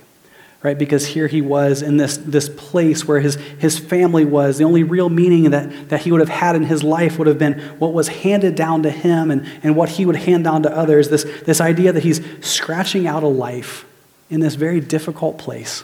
Right? 0.64 0.78
Because 0.78 1.06
here 1.06 1.28
he 1.28 1.42
was 1.42 1.84
in 1.84 1.98
this, 1.98 2.18
this 2.18 2.50
place 2.50 3.08
where 3.08 3.20
his, 3.20 3.36
his 3.36 3.78
family 3.78 4.26
was. 4.26 4.58
The 4.58 4.64
only 4.64 4.82
real 4.82 5.10
meaning 5.10 5.52
that, 5.52 5.90
that 5.90 6.02
he 6.02 6.12
would 6.12 6.22
have 6.22 6.30
had 6.30 6.56
in 6.56 6.64
his 6.64 6.84
life 6.84 7.20
would 7.20 7.28
have 7.28 7.38
been 7.38 7.60
what 7.78 7.94
was 7.94 8.08
handed 8.08 8.56
down 8.56 8.82
to 8.82 8.90
him 8.90 9.30
and, 9.30 9.48
and 9.62 9.76
what 9.76 9.90
he 9.90 10.08
would 10.08 10.16
hand 10.16 10.44
down 10.44 10.64
to 10.64 10.76
others. 10.76 11.10
This, 11.10 11.24
this 11.46 11.62
idea 11.62 11.94
that 11.94 12.02
he's 12.02 12.20
scratching 12.44 13.06
out 13.06 13.22
a 13.22 13.28
life 13.28 13.86
in 14.32 14.40
this 14.40 14.56
very 14.56 14.80
difficult 14.80 15.38
place 15.38 15.84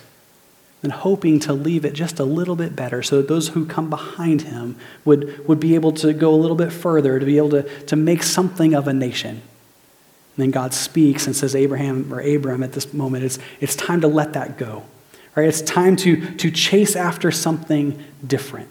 and 0.84 0.92
hoping 0.92 1.40
to 1.42 1.54
leave 1.54 1.86
it 1.86 1.94
just 1.94 2.20
a 2.20 2.24
little 2.24 2.56
bit 2.56 2.76
better 2.76 3.04
so 3.04 3.18
that 3.18 3.28
those 3.28 3.50
who 3.50 3.66
come 3.66 3.90
behind 3.90 4.44
him 4.44 4.76
would, 5.06 5.48
would 5.48 5.60
be 5.60 5.76
able 5.76 5.92
to 5.92 6.12
go 6.14 6.34
a 6.34 6.36
little 6.36 6.56
bit 6.56 6.72
further, 6.72 7.20
to 7.20 7.26
be 7.26 7.38
able 7.38 7.52
to, 7.52 7.64
to 7.86 7.96
make 7.96 8.24
something 8.24 8.74
of 8.74 8.88
a 8.88 8.94
nation. 8.94 9.42
And 10.36 10.44
then 10.44 10.52
God 10.52 10.74
speaks 10.74 11.28
and 11.28 11.36
says, 11.36 11.56
Abraham 11.56 12.14
or 12.14 12.22
Abram 12.22 12.64
at 12.64 12.72
this 12.72 12.94
moment, 12.94 13.26
it's, 13.26 13.40
it's 13.60 13.76
time 13.76 14.02
to 14.02 14.08
let 14.08 14.34
that 14.34 14.58
go. 14.58 14.84
Right? 15.36 15.48
It's 15.48 15.62
time 15.62 15.96
to, 15.98 16.36
to 16.36 16.52
chase 16.52 16.96
after 16.96 17.32
something 17.32 18.02
different. 18.26 18.70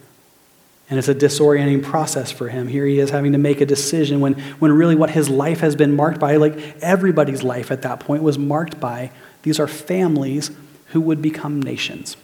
And 0.89 0.99
it's 0.99 1.07
a 1.07 1.15
disorienting 1.15 1.83
process 1.83 2.31
for 2.31 2.49
him. 2.49 2.67
Here 2.67 2.85
he 2.85 2.99
is 2.99 3.11
having 3.11 3.31
to 3.31 3.37
make 3.37 3.61
a 3.61 3.65
decision 3.65 4.19
when, 4.19 4.33
when 4.59 4.71
really 4.73 4.95
what 4.95 5.11
his 5.11 5.29
life 5.29 5.61
has 5.61 5.75
been 5.75 5.95
marked 5.95 6.19
by, 6.19 6.35
like 6.35 6.57
everybody's 6.81 7.43
life 7.43 7.71
at 7.71 7.83
that 7.83 8.01
point, 8.01 8.23
was 8.23 8.37
marked 8.37 8.79
by 8.79 9.11
these 9.43 9.59
are 9.59 9.67
families 9.67 10.51
who 10.87 10.99
would 10.99 11.21
become 11.21 11.61
nations. 11.61 12.17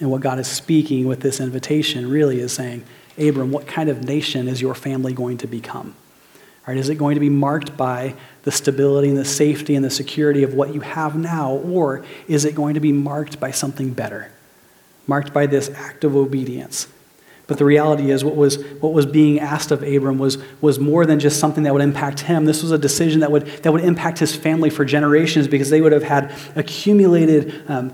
And 0.00 0.10
what 0.10 0.22
God 0.22 0.38
is 0.38 0.48
speaking 0.48 1.06
with 1.06 1.20
this 1.20 1.40
invitation 1.40 2.08
really 2.08 2.40
is 2.40 2.52
saying, 2.52 2.84
Abram, 3.18 3.52
what 3.52 3.66
kind 3.66 3.88
of 3.88 4.02
nation 4.02 4.48
is 4.48 4.60
your 4.60 4.74
family 4.74 5.12
going 5.12 5.38
to 5.38 5.46
become? 5.46 5.94
Right? 6.66 6.76
Is 6.76 6.88
it 6.88 6.94
going 6.94 7.14
to 7.14 7.20
be 7.20 7.30
marked 7.30 7.76
by 7.76 8.14
the 8.44 8.52
stability 8.52 9.08
and 9.08 9.18
the 9.18 9.24
safety 9.24 9.74
and 9.74 9.84
the 9.84 9.90
security 9.90 10.42
of 10.42 10.54
what 10.54 10.74
you 10.74 10.80
have 10.80 11.16
now, 11.16 11.52
or 11.52 12.04
is 12.26 12.44
it 12.44 12.54
going 12.54 12.74
to 12.74 12.80
be 12.80 12.92
marked 12.92 13.38
by 13.38 13.50
something 13.50 13.92
better? 13.92 14.30
Marked 15.06 15.34
by 15.34 15.46
this 15.46 15.68
act 15.70 16.04
of 16.04 16.16
obedience, 16.16 16.88
but 17.46 17.58
the 17.58 17.64
reality 17.66 18.10
is, 18.10 18.24
what 18.24 18.36
was, 18.36 18.64
what 18.80 18.94
was 18.94 19.04
being 19.04 19.38
asked 19.38 19.70
of 19.70 19.82
Abram 19.82 20.16
was, 20.16 20.38
was 20.62 20.78
more 20.78 21.04
than 21.04 21.20
just 21.20 21.38
something 21.38 21.64
that 21.64 21.74
would 21.74 21.82
impact 21.82 22.20
him. 22.20 22.46
This 22.46 22.62
was 22.62 22.72
a 22.72 22.78
decision 22.78 23.20
that 23.20 23.30
would, 23.30 23.46
that 23.62 23.70
would 23.70 23.84
impact 23.84 24.18
his 24.18 24.34
family 24.34 24.70
for 24.70 24.82
generations 24.86 25.46
because 25.46 25.68
they 25.68 25.82
would 25.82 25.92
have 25.92 26.04
had 26.04 26.34
accumulated 26.56 27.62
um, 27.68 27.92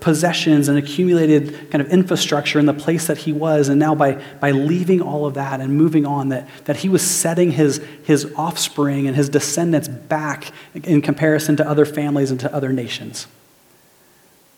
possessions 0.00 0.68
and 0.68 0.76
accumulated 0.76 1.70
kind 1.70 1.80
of 1.80 1.90
infrastructure 1.90 2.58
in 2.58 2.66
the 2.66 2.74
place 2.74 3.06
that 3.06 3.16
he 3.16 3.32
was. 3.32 3.70
And 3.70 3.80
now, 3.80 3.94
by, 3.94 4.22
by 4.40 4.50
leaving 4.50 5.00
all 5.00 5.24
of 5.24 5.34
that 5.34 5.62
and 5.62 5.74
moving 5.74 6.04
on, 6.04 6.28
that, 6.28 6.46
that 6.66 6.76
he 6.76 6.90
was 6.90 7.02
setting 7.02 7.52
his, 7.52 7.82
his 8.04 8.30
offspring 8.36 9.06
and 9.06 9.16
his 9.16 9.30
descendants 9.30 9.88
back 9.88 10.52
in 10.74 11.00
comparison 11.00 11.56
to 11.56 11.66
other 11.66 11.86
families 11.86 12.30
and 12.30 12.38
to 12.40 12.54
other 12.54 12.74
nations. 12.74 13.26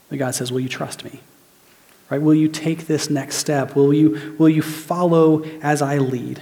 But 0.09 0.19
God 0.19 0.35
says, 0.35 0.50
Will 0.50 0.61
you 0.61 0.69
trust 0.69 1.05
me? 1.05 1.21
Right? 2.14 2.23
Will 2.23 2.35
you 2.35 2.47
take 2.47 2.87
this 2.87 3.11
next 3.11 3.38
step? 3.38 3.75
Will 3.75 3.92
you, 3.92 4.37
will 4.38 4.49
you 4.49 4.62
follow 4.62 5.42
as 5.62 5.83
I 5.83 5.99
lead? 5.99 6.40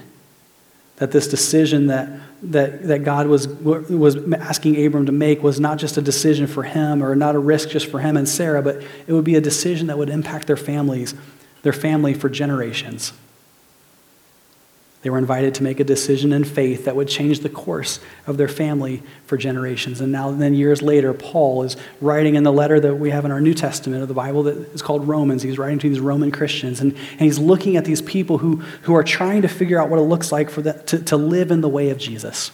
That 0.97 1.12
this 1.12 1.26
decision 1.26 1.87
that, 1.87 2.11
that, 2.43 2.83
that 2.83 3.05
God 3.05 3.26
was, 3.26 3.49
was 3.49 4.17
asking 4.35 4.85
Abram 4.85 5.07
to 5.07 5.12
make 5.12 5.43
was 5.43 5.59
not 5.59 5.79
just 5.79 5.97
a 5.97 6.02
decision 6.02 6.47
for 6.47 6.62
him 6.62 7.02
or 7.02 7.17
not 7.17 7.35
a 7.35 7.38
risk 7.38 7.71
just 7.71 7.87
for 7.87 8.00
him 8.00 8.19
and 8.19 8.29
Sarah, 8.29 8.61
but 8.61 8.85
it 9.07 9.14
would 9.14 9.25
be 9.25 9.35
a 9.35 9.41
decision 9.41 9.87
that 9.87 9.97
would 9.97 10.11
impact 10.11 10.47
their 10.47 10.59
families, 10.59 11.14
their 11.62 11.73
family 11.73 12.12
for 12.12 12.29
generations. 12.29 13.14
They 15.02 15.11
were 15.11 15.18
invited 15.18 15.54
to 15.56 15.64
make 15.64 15.80
a 15.80 15.85
decision 15.85 16.32
in 16.32 16.44
faith 16.44 16.85
that 16.85 16.94
would 16.94 17.09
change 17.09 17.40
the 17.40 17.49
course 17.49 17.99
of 18.28 18.37
their 18.37 18.47
family 18.47 19.02
for 19.26 19.37
generations. 19.37 20.00
And 20.00 20.12
now, 20.12 20.30
then, 20.30 20.54
years 20.54 20.80
later, 20.80 21.12
Paul 21.12 21.64
is 21.64 21.76
writing 22.00 22.37
in 22.37 22.44
the 22.44 22.52
letter 22.52 22.78
that 22.78 22.94
we 22.94 23.11
have 23.11 23.25
in 23.25 23.32
our 23.32 23.40
New 23.40 23.52
Testament 23.52 24.02
of 24.02 24.09
the 24.09 24.14
Bible 24.14 24.44
that 24.44 24.56
is 24.73 24.80
called 24.80 25.09
Romans. 25.09 25.42
He's 25.42 25.59
writing 25.59 25.80
to 25.80 25.88
these 25.88 25.99
Roman 25.99 26.30
Christians, 26.30 26.80
and, 26.80 26.92
and 26.92 27.21
he's 27.21 27.40
looking 27.40 27.76
at 27.76 27.85
these 27.85 28.00
people 28.00 28.38
who, 28.38 28.56
who 28.82 28.94
are 28.94 29.02
trying 29.02 29.42
to 29.42 29.49
figure 29.49 29.80
out 29.80 29.88
what 29.88 29.99
it 29.99 30.04
looks 30.04 30.30
like 30.30 30.49
for 30.49 30.62
them 30.62 30.80
to, 30.87 31.00
to 31.00 31.16
live 31.16 31.50
in 31.50 31.62
the 31.62 31.68
way 31.68 31.90
of 31.90 31.99
Jesus. 31.99 32.52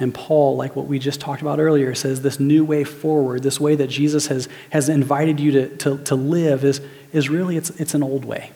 And 0.00 0.14
Paul, 0.14 0.56
like 0.56 0.76
what 0.76 0.86
we 0.86 0.98
just 0.98 1.20
talked 1.20 1.42
about 1.42 1.58
earlier, 1.58 1.94
says 1.94 2.22
this 2.22 2.40
new 2.40 2.64
way 2.64 2.84
forward, 2.84 3.42
this 3.42 3.60
way 3.60 3.74
that 3.74 3.88
Jesus 3.88 4.28
has, 4.28 4.48
has 4.70 4.88
invited 4.88 5.40
you 5.40 5.50
to, 5.52 5.76
to, 5.78 5.98
to 6.04 6.14
live, 6.14 6.64
is, 6.64 6.80
is 7.12 7.28
really 7.28 7.58
it's, 7.58 7.70
it's 7.70 7.94
an 7.94 8.02
old 8.02 8.24
way. 8.24 8.52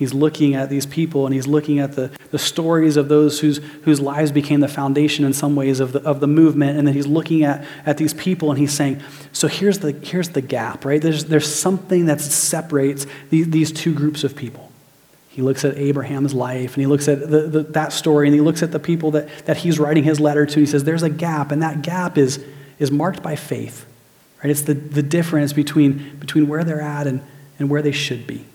He's 0.00 0.14
looking 0.14 0.54
at 0.54 0.70
these 0.70 0.86
people 0.86 1.26
and 1.26 1.34
he's 1.34 1.46
looking 1.46 1.78
at 1.78 1.92
the, 1.92 2.10
the 2.30 2.38
stories 2.38 2.96
of 2.96 3.10
those 3.10 3.38
whose, 3.40 3.58
whose 3.82 4.00
lives 4.00 4.32
became 4.32 4.60
the 4.60 4.66
foundation 4.66 5.26
in 5.26 5.34
some 5.34 5.54
ways 5.54 5.78
of 5.78 5.92
the, 5.92 6.02
of 6.04 6.20
the 6.20 6.26
movement. 6.26 6.78
And 6.78 6.88
then 6.88 6.94
he's 6.94 7.06
looking 7.06 7.44
at, 7.44 7.66
at 7.84 7.98
these 7.98 8.14
people 8.14 8.48
and 8.48 8.58
he's 8.58 8.72
saying, 8.72 9.02
so 9.34 9.46
here's 9.46 9.80
the, 9.80 9.92
here's 9.92 10.30
the 10.30 10.40
gap, 10.40 10.86
right? 10.86 11.02
There's, 11.02 11.26
there's 11.26 11.54
something 11.54 12.06
that 12.06 12.22
separates 12.22 13.06
these, 13.28 13.50
these 13.50 13.70
two 13.70 13.92
groups 13.92 14.24
of 14.24 14.34
people. 14.34 14.72
He 15.28 15.42
looks 15.42 15.66
at 15.66 15.76
Abraham's 15.76 16.32
life 16.32 16.76
and 16.76 16.80
he 16.80 16.86
looks 16.86 17.06
at 17.06 17.20
the, 17.20 17.42
the, 17.42 17.62
that 17.64 17.92
story 17.92 18.26
and 18.26 18.34
he 18.34 18.40
looks 18.40 18.62
at 18.62 18.72
the 18.72 18.80
people 18.80 19.10
that, 19.10 19.28
that 19.44 19.58
he's 19.58 19.78
writing 19.78 20.04
his 20.04 20.18
letter 20.18 20.46
to. 20.46 20.60
He 20.60 20.64
says, 20.64 20.84
there's 20.84 21.02
a 21.02 21.10
gap, 21.10 21.52
and 21.52 21.62
that 21.62 21.82
gap 21.82 22.16
is, 22.16 22.42
is 22.78 22.90
marked 22.90 23.22
by 23.22 23.36
faith. 23.36 23.84
Right? 24.42 24.48
It's 24.48 24.62
the, 24.62 24.72
the 24.72 25.02
difference 25.02 25.52
between, 25.52 26.16
between 26.18 26.48
where 26.48 26.64
they're 26.64 26.80
at 26.80 27.06
and, 27.06 27.20
and 27.58 27.68
where 27.68 27.82
they 27.82 27.92
should 27.92 28.26
be. 28.26 28.46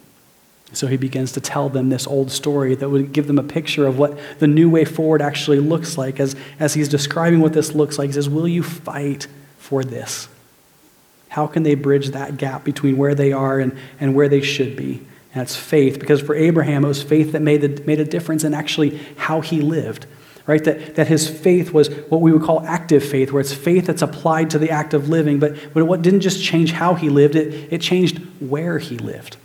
So 0.76 0.88
he 0.88 0.98
begins 0.98 1.32
to 1.34 1.42
tell 1.42 1.70
them 1.70 1.90
this 1.90 2.06
old 2.06 2.32
story 2.32 2.76
that 2.76 2.90
would 2.90 3.14
give 3.14 3.28
them 3.28 3.40
a 3.40 3.44
picture 3.44 3.88
of 3.88 3.98
what 3.98 4.18
the 4.40 4.48
new 4.48 4.70
way 4.70 4.84
forward 4.84 5.22
actually 5.22 5.60
looks 5.60 5.98
like. 5.98 6.20
As, 6.20 6.36
as 6.60 6.74
he's 6.74 6.90
describing 6.90 7.40
what 7.40 7.54
this 7.54 7.74
looks 7.74 7.98
like, 7.98 8.08
he 8.08 8.14
says, 8.14 8.30
Will 8.30 8.48
you 8.48 8.62
fight 8.62 9.28
for 9.58 9.84
this? 9.84 10.28
How 11.30 11.48
can 11.48 11.64
they 11.64 11.76
bridge 11.76 12.10
that 12.10 12.38
gap 12.38 12.64
between 12.64 12.98
where 12.98 13.16
they 13.16 13.32
are 13.32 13.60
and, 13.60 13.78
and 14.00 14.16
where 14.16 14.28
they 14.28 14.42
should 14.42 14.76
be? 14.76 15.00
And 15.34 15.42
that's 15.42 15.56
faith, 15.56 16.00
because 16.00 16.22
for 16.22 16.36
Abraham, 16.36 16.86
it 16.86 16.88
was 16.90 17.04
faith 17.04 17.32
that 17.32 17.42
made, 17.42 17.62
the, 17.62 17.84
made 17.86 18.00
a 18.00 18.06
difference 18.06 18.44
in 18.44 18.54
actually 18.54 18.98
how 19.18 19.42
he 19.42 19.62
lived. 19.62 20.06
Right? 20.46 20.64
That, 20.64 20.96
that 20.96 21.08
his 21.08 21.28
faith 21.28 21.74
was 21.74 21.90
what 22.10 22.22
we 22.22 22.32
would 22.32 22.44
call 22.44 22.62
active 22.62 23.04
faith, 23.04 23.32
where 23.32 23.42
it's 23.42 23.54
faith 23.54 23.88
that's 23.88 24.02
applied 24.02 24.52
to 24.52 24.60
the 24.60 24.70
act 24.70 24.94
of 24.94 25.10
living, 25.10 25.40
but, 25.40 25.74
but 25.74 25.86
what 25.86 26.02
didn't 26.02 26.22
just 26.22 26.44
change 26.44 26.72
how 26.72 26.94
he 26.94 27.10
lived, 27.10 27.36
it, 27.36 27.74
it 27.74 27.82
changed 27.82 28.20
where 28.40 28.78
he 28.78 28.98
lived. 28.98 29.38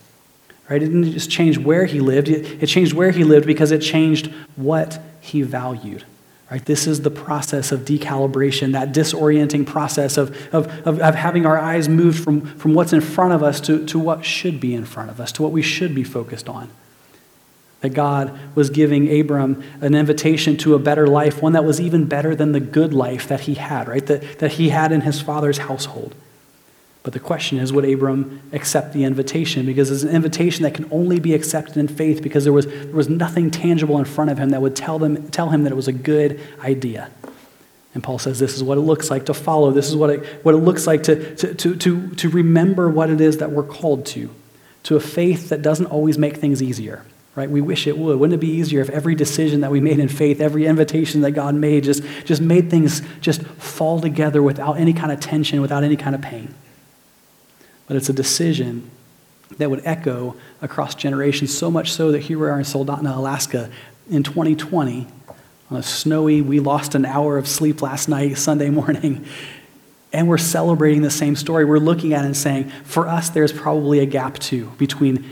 Right? 0.71 0.81
It 0.81 0.87
didn't 0.87 1.11
just 1.11 1.29
change 1.29 1.59
where 1.59 1.85
he 1.85 1.99
lived, 1.99 2.29
it, 2.29 2.67
changed 2.67 2.93
where 2.93 3.11
he 3.11 3.25
lived 3.25 3.45
because 3.45 3.73
it 3.73 3.81
changed 3.81 4.33
what 4.55 5.03
he 5.21 5.43
valued. 5.43 6.05
Right? 6.49 6.65
This 6.65 6.87
is 6.87 7.03
the 7.03 7.11
process 7.11 7.73
of 7.73 7.81
decalibration, 7.81 8.73
that 8.73 8.93
disorienting 8.93 9.67
process 9.67 10.17
of, 10.17 10.31
of, 10.55 10.69
of, 10.87 11.00
of, 11.00 11.15
having 11.17 11.45
our 11.45 11.59
eyes 11.59 11.89
moved 11.89 12.23
from, 12.23 12.43
from 12.57 12.75
what's 12.75 12.93
in 12.93 13.00
front 13.00 13.33
of 13.33 13.43
us 13.43 13.61
to, 13.62 13.85
to 13.87 13.99
what 13.99 14.25
should 14.25 14.61
be 14.61 14.75
in 14.75 14.85
front 14.85 15.11
of 15.11 15.21
us, 15.21 15.33
to 15.33 15.43
what 15.43 15.50
we 15.50 15.62
should 15.62 15.93
be 15.93 16.05
focused 16.05 16.49
on. 16.49 16.71
That 17.81 17.91
God 17.91 18.39
was 18.55 18.71
giving 18.71 19.21
Abram 19.21 19.62
an 19.81 19.95
invitation 19.95 20.57
to 20.59 20.75
a 20.75 20.79
better 20.79 21.07
life, 21.07 21.43
one 21.43 21.53
that 21.55 21.65
was 21.65 21.81
even 21.81 22.07
better 22.07 22.37
than 22.37 22.53
the 22.53 22.61
good 22.61 22.95
life 22.95 23.27
that 23.27 23.41
he 23.41 23.55
had, 23.55 23.89
right? 23.89 24.07
That, 24.07 24.39
that 24.39 24.53
he 24.53 24.69
had 24.69 24.93
in 24.93 25.00
his 25.00 25.21
father's 25.21 25.59
household. 25.59 26.15
But 27.02 27.14
the 27.14 27.21
question 27.21 27.59
is, 27.59 27.73
would 27.73 27.87
Abram 27.87 28.42
accept 28.52 28.92
the 28.92 29.04
invitation? 29.04 29.64
Because 29.64 29.90
it's 29.90 30.02
an 30.02 30.14
invitation 30.14 30.64
that 30.64 30.75
can 30.75 30.87
only 30.90 31.19
be 31.19 31.33
accepted 31.33 31.78
in 31.78 31.88
faith 31.88 32.23
because 32.23 32.45
there 32.45 32.52
was, 32.52 32.66
there 32.66 32.95
was 32.95 33.09
nothing 33.09 33.50
tangible 33.50 33.99
in 33.99 34.04
front 34.04 34.30
of 34.30 34.38
him 34.38 34.50
that 34.50 34.61
would 34.61 34.76
tell, 34.76 34.99
them, 34.99 35.30
tell 35.30 35.49
him 35.49 35.64
that 35.64 35.73
it 35.73 35.76
was 35.76 35.88
a 35.88 35.92
good 35.92 36.38
idea. 36.61 37.11
And 37.95 38.02
Paul 38.02 38.19
says 38.19 38.38
this 38.38 38.54
is 38.54 38.62
what 38.62 38.76
it 38.76 38.83
looks 38.83 39.11
like 39.11 39.26
to 39.26 39.35
follow. 39.35 39.71
This 39.71 39.88
is 39.88 39.97
what 39.97 40.11
it, 40.11 40.45
what 40.45 40.54
it 40.54 40.59
looks 40.59 40.87
like 40.87 41.02
to, 41.04 41.35
to, 41.37 41.54
to, 41.54 41.76
to, 41.76 42.11
to 42.11 42.28
remember 42.28 42.90
what 42.90 43.09
it 43.09 43.21
is 43.21 43.38
that 43.38 43.50
we're 43.50 43.64
called 43.64 44.04
to, 44.07 44.30
to 44.85 44.97
a 44.97 45.00
faith 45.00 45.49
that 45.49 45.62
doesn't 45.62 45.87
always 45.87 46.19
make 46.19 46.37
things 46.37 46.62
easier. 46.62 47.04
Right? 47.35 47.49
We 47.49 47.61
wish 47.62 47.87
it 47.87 47.97
would. 47.97 48.19
Wouldn't 48.19 48.35
it 48.35 48.45
be 48.45 48.50
easier 48.52 48.80
if 48.80 48.90
every 48.90 49.14
decision 49.14 49.62
that 49.62 49.71
we 49.71 49.80
made 49.80 49.99
in 49.99 50.09
faith, 50.09 50.40
every 50.40 50.66
invitation 50.66 51.23
that 51.23 51.30
God 51.30 51.54
made, 51.54 51.85
just, 51.85 52.02
just 52.25 52.42
made 52.42 52.69
things 52.71 53.00
just 53.21 53.42
fall 53.42 54.00
together 54.00 54.42
without 54.42 54.75
any 54.75 54.92
kind 54.92 55.11
of 55.11 55.21
tension, 55.21 55.62
without 55.62 55.83
any 55.83 55.97
kind 55.97 56.14
of 56.14 56.21
pain? 56.21 56.54
But 57.90 57.97
it's 57.97 58.09
a 58.09 58.12
decision 58.12 58.88
that 59.59 59.68
would 59.68 59.85
echo 59.85 60.37
across 60.62 60.94
generations, 60.94 61.52
so 61.52 61.73
much 61.73 61.90
so 61.90 62.12
that 62.12 62.20
here 62.20 62.38
we 62.38 62.47
are 62.47 62.56
in 62.56 62.64
Soldotna, 62.64 63.16
Alaska 63.16 63.68
in 64.09 64.23
2020 64.23 65.09
on 65.73 65.76
a 65.76 65.82
snowy, 65.82 66.40
we 66.40 66.61
lost 66.61 66.94
an 66.94 67.04
hour 67.04 67.37
of 67.37 67.49
sleep 67.49 67.82
last 67.82 68.09
night, 68.09 68.38
Sunday 68.38 68.70
morning, 68.70 69.26
and 70.12 70.28
we're 70.28 70.38
celebrating 70.38 71.02
the 71.02 71.11
same 71.11 71.35
story. 71.35 71.64
We're 71.64 71.78
looking 71.78 72.14
at 72.14 72.23
it 72.23 72.26
and 72.26 72.37
saying, 72.37 72.70
for 72.85 73.09
us, 73.09 73.30
there's 73.30 73.52
probably 73.52 73.99
a 73.99 74.06
gap 74.06 74.38
too 74.38 74.70
between 74.78 75.28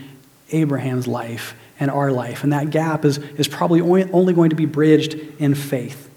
Abraham's 0.51 1.07
life 1.07 1.55
and 1.79 1.93
our 1.93 2.11
life. 2.11 2.43
And 2.43 2.53
that 2.53 2.71
gap 2.71 3.05
is, 3.05 3.19
is 3.19 3.47
probably 3.47 3.81
only, 3.81 4.11
only 4.11 4.33
going 4.33 4.51
to 4.51 4.57
be 4.57 4.67
bridged 4.67 5.15
in 5.39 5.55
faith. 5.55 6.08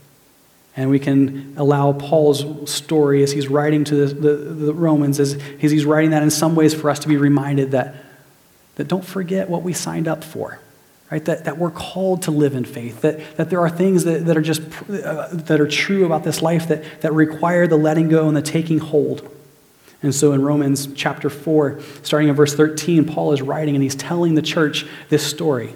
And 0.75 0.89
we 0.89 0.99
can 0.99 1.53
allow 1.57 1.91
Paul's 1.91 2.71
story 2.71 3.23
as 3.23 3.31
he's 3.31 3.49
writing 3.49 3.83
to 3.85 4.05
the, 4.07 4.13
the, 4.13 4.35
the, 4.35 4.73
Romans, 4.73 5.19
as, 5.19 5.33
as 5.61 5.71
he's 5.71 5.85
writing 5.85 6.11
that 6.11 6.23
in 6.23 6.29
some 6.29 6.55
ways 6.55 6.73
for 6.73 6.89
us 6.89 6.99
to 6.99 7.09
be 7.09 7.17
reminded 7.17 7.71
that, 7.71 7.95
that 8.75 8.87
don't 8.87 9.03
forget 9.03 9.49
what 9.49 9.63
we 9.63 9.73
signed 9.73 10.07
up 10.07 10.23
for, 10.23 10.59
right? 11.11 11.25
That, 11.25 11.43
that 11.43 11.57
we're 11.57 11.71
called 11.71 12.21
to 12.23 12.31
live 12.31 12.55
in 12.55 12.63
faith, 12.63 13.01
that, 13.01 13.35
that 13.35 13.49
there 13.49 13.59
are 13.59 13.69
things 13.69 14.05
that, 14.05 14.25
that 14.25 14.37
are 14.37 14.41
just 14.41 14.61
uh, 14.89 15.27
that 15.31 15.59
are 15.59 15.67
true 15.67 16.05
about 16.05 16.23
this 16.23 16.41
life 16.41 16.69
that, 16.69 17.01
that 17.01 17.13
require 17.13 17.67
the 17.67 17.77
letting 17.77 18.07
go 18.07 18.29
and 18.29 18.37
the 18.37 18.41
taking 18.41 18.79
hold. 18.79 19.29
And 20.03 20.15
so 20.15 20.31
in 20.31 20.41
Romans 20.41 20.87
chapter 20.95 21.29
4, 21.29 21.79
starting 22.01 22.29
in 22.29 22.35
verse 22.35 22.55
13, 22.55 23.05
Paul 23.05 23.33
is 23.33 23.41
writing 23.41 23.75
and 23.75 23.83
he's 23.83 23.93
telling 23.93 24.35
the 24.35 24.41
church 24.41 24.85
this 25.09 25.25
story. 25.25 25.75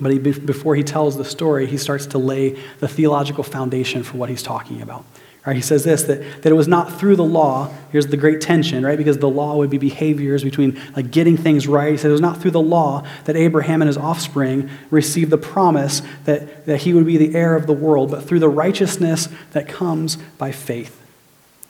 But 0.00 0.12
he, 0.12 0.18
before 0.18 0.74
he 0.74 0.82
tells 0.82 1.16
the 1.16 1.24
story, 1.24 1.66
he 1.66 1.76
starts 1.76 2.06
to 2.06 2.18
lay 2.18 2.50
the 2.78 2.88
theological 2.88 3.44
foundation 3.44 4.02
for 4.02 4.16
what 4.16 4.28
he's 4.28 4.42
talking 4.42 4.82
about. 4.82 5.04
Right, 5.46 5.56
he 5.56 5.62
says 5.62 5.82
this 5.82 6.02
that, 6.02 6.42
that 6.42 6.52
it 6.52 6.54
was 6.54 6.68
not 6.68 7.00
through 7.00 7.16
the 7.16 7.24
law, 7.24 7.72
here's 7.90 8.08
the 8.08 8.18
great 8.18 8.42
tension, 8.42 8.84
right? 8.84 8.98
Because 8.98 9.16
the 9.16 9.30
law 9.30 9.56
would 9.56 9.70
be 9.70 9.78
behaviors 9.78 10.44
between 10.44 10.78
like 10.94 11.10
getting 11.10 11.38
things 11.38 11.66
right. 11.66 11.92
He 11.92 11.96
said 11.96 12.10
it 12.10 12.12
was 12.12 12.20
not 12.20 12.42
through 12.42 12.50
the 12.50 12.60
law 12.60 13.06
that 13.24 13.34
Abraham 13.34 13.80
and 13.80 13.86
his 13.86 13.96
offspring 13.96 14.68
received 14.90 15.30
the 15.30 15.38
promise 15.38 16.02
that, 16.24 16.66
that 16.66 16.82
he 16.82 16.92
would 16.92 17.06
be 17.06 17.16
the 17.16 17.34
heir 17.34 17.54
of 17.54 17.66
the 17.66 17.72
world, 17.72 18.10
but 18.10 18.24
through 18.24 18.40
the 18.40 18.48
righteousness 18.48 19.28
that 19.52 19.68
comes 19.68 20.16
by 20.36 20.52
faith. 20.52 20.97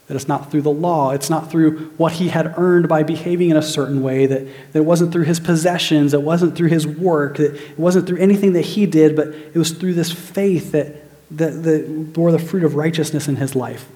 That 0.09 0.17
it's 0.17 0.27
not 0.27 0.51
through 0.51 0.63
the 0.63 0.71
law, 0.71 1.11
it's 1.11 1.29
not 1.29 1.51
through 1.51 1.91
what 1.99 2.13
he 2.13 2.29
had 2.29 2.55
earned 2.57 2.89
by 2.89 3.03
behaving 3.03 3.51
in 3.51 3.59
a 3.59 3.63
certain 3.63 4.03
way, 4.03 4.25
that, 4.27 4.47
that 4.73 4.79
it 4.79 4.85
wasn't 4.85 5.13
through 5.13 5.25
his 5.25 5.39
possessions, 5.39 6.15
it 6.15 6.23
wasn't 6.23 6.57
through 6.57 6.69
his 6.69 6.87
work, 6.87 7.37
that 7.37 7.55
it 7.55 7.79
wasn't 7.79 8.07
through 8.07 8.19
anything 8.19 8.55
that 8.55 8.63
he 8.63 8.87
did, 8.87 9.15
but 9.15 9.29
it 9.29 9.57
was 9.57 9.71
through 9.71 9.93
this 9.95 10.11
faith 10.11 10.73
that, 10.73 11.05
that, 11.31 11.63
that 11.63 12.13
bore 12.15 12.33
the 12.33 12.39
fruit 12.39 12.65
of 12.65 12.75
righteousness 12.75 13.29
in 13.29 13.37
his 13.37 13.55
life. 13.55 13.87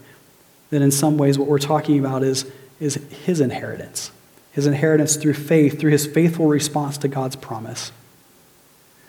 That 0.68 0.82
in 0.82 0.90
some 0.90 1.16
ways, 1.16 1.38
what 1.38 1.48
we're 1.48 1.58
talking 1.58 1.98
about 1.98 2.22
is, 2.22 2.44
is 2.78 2.96
his 3.24 3.40
inheritance. 3.40 4.10
His 4.52 4.66
inheritance 4.66 5.16
through 5.16 5.34
faith, 5.34 5.80
through 5.80 5.92
his 5.92 6.06
faithful 6.06 6.46
response 6.46 6.98
to 6.98 7.08
God's 7.08 7.36
promise. 7.36 7.90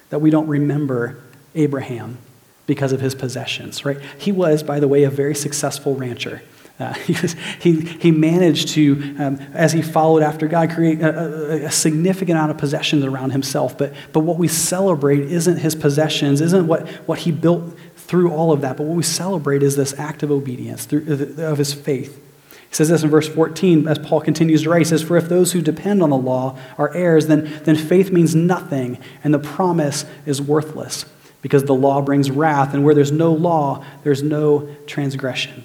That 0.10 0.20
we 0.20 0.30
don't 0.30 0.48
remember 0.48 1.22
Abraham 1.54 2.18
because 2.66 2.94
of 2.94 3.02
his 3.02 3.14
possessions, 3.14 3.84
right? 3.84 3.98
He 4.18 4.32
was, 4.32 4.64
by 4.64 4.80
the 4.80 4.88
way, 4.88 5.04
a 5.04 5.10
very 5.10 5.36
successful 5.36 5.96
rancher. 5.96 6.42
Uh, 6.80 6.94
he, 7.06 7.14
was, 7.22 7.36
he, 7.60 7.82
he 7.82 8.12
managed 8.12 8.70
to, 8.70 9.16
um, 9.20 9.36
as 9.54 9.72
he 9.74 9.82
followed 9.82 10.24
after 10.24 10.48
God, 10.48 10.72
create 10.72 11.02
a, 11.02 11.64
a, 11.64 11.66
a, 11.66 11.72
significant 11.72 12.38
amount 12.38 12.52
of 12.52 12.58
possessions 12.58 13.06
around 13.06 13.32
himself. 13.32 13.78
But, 13.78 13.94
but 14.12 14.22
what 14.22 14.38
we 14.38 14.48
celebrate 14.48 15.22
isn't 15.22 15.58
his 15.58 15.76
possessions, 15.76 16.42
isn't 16.42 16.66
what, 16.66 16.88
what 17.08 17.20
he 17.20 17.32
built 17.32 17.78
through 17.96 18.32
all 18.32 18.52
of 18.52 18.62
that. 18.62 18.78
But 18.78 18.84
what 18.84 18.98
we 18.98 19.04
celebrate 19.04 19.64
is 19.64 19.76
this 19.76 19.98
act 20.00 20.24
of 20.24 20.32
obedience 20.32 20.86
through, 20.86 21.36
of 21.38 21.58
his 21.58 21.74
faith. 21.74 22.20
He 22.70 22.76
says 22.76 22.90
this 22.90 23.04
in 23.04 23.10
verse 23.12 23.28
14 23.30 23.88
as 23.88 24.00
Paul 24.00 24.22
continues 24.22 24.64
to 24.64 24.70
write. 24.72 24.80
He 24.80 24.86
says, 24.86 25.04
For 25.04 25.16
if 25.16 25.30
those 25.30 25.52
who 25.52 25.62
depend 25.62 26.02
on 26.02 26.10
the 26.10 26.18
law 26.18 26.58
are 26.78 26.92
heirs, 26.96 27.28
then, 27.28 27.62
then 27.66 27.76
faith 27.76 28.12
means 28.12 28.34
nothing, 28.34 28.98
and 29.24 29.32
the 29.32 29.40
promise 29.40 30.06
is 30.26 30.42
worthless, 30.42 31.06
because 31.44 31.66
the 31.66 31.76
law 31.76 32.02
brings 32.02 32.32
wrath, 32.32 32.74
and 32.74 32.84
where 32.84 32.96
there's 32.96 33.12
no 33.12 33.32
law, 33.32 33.86
there's 34.04 34.24
no 34.24 34.76
transgression. 34.88 35.64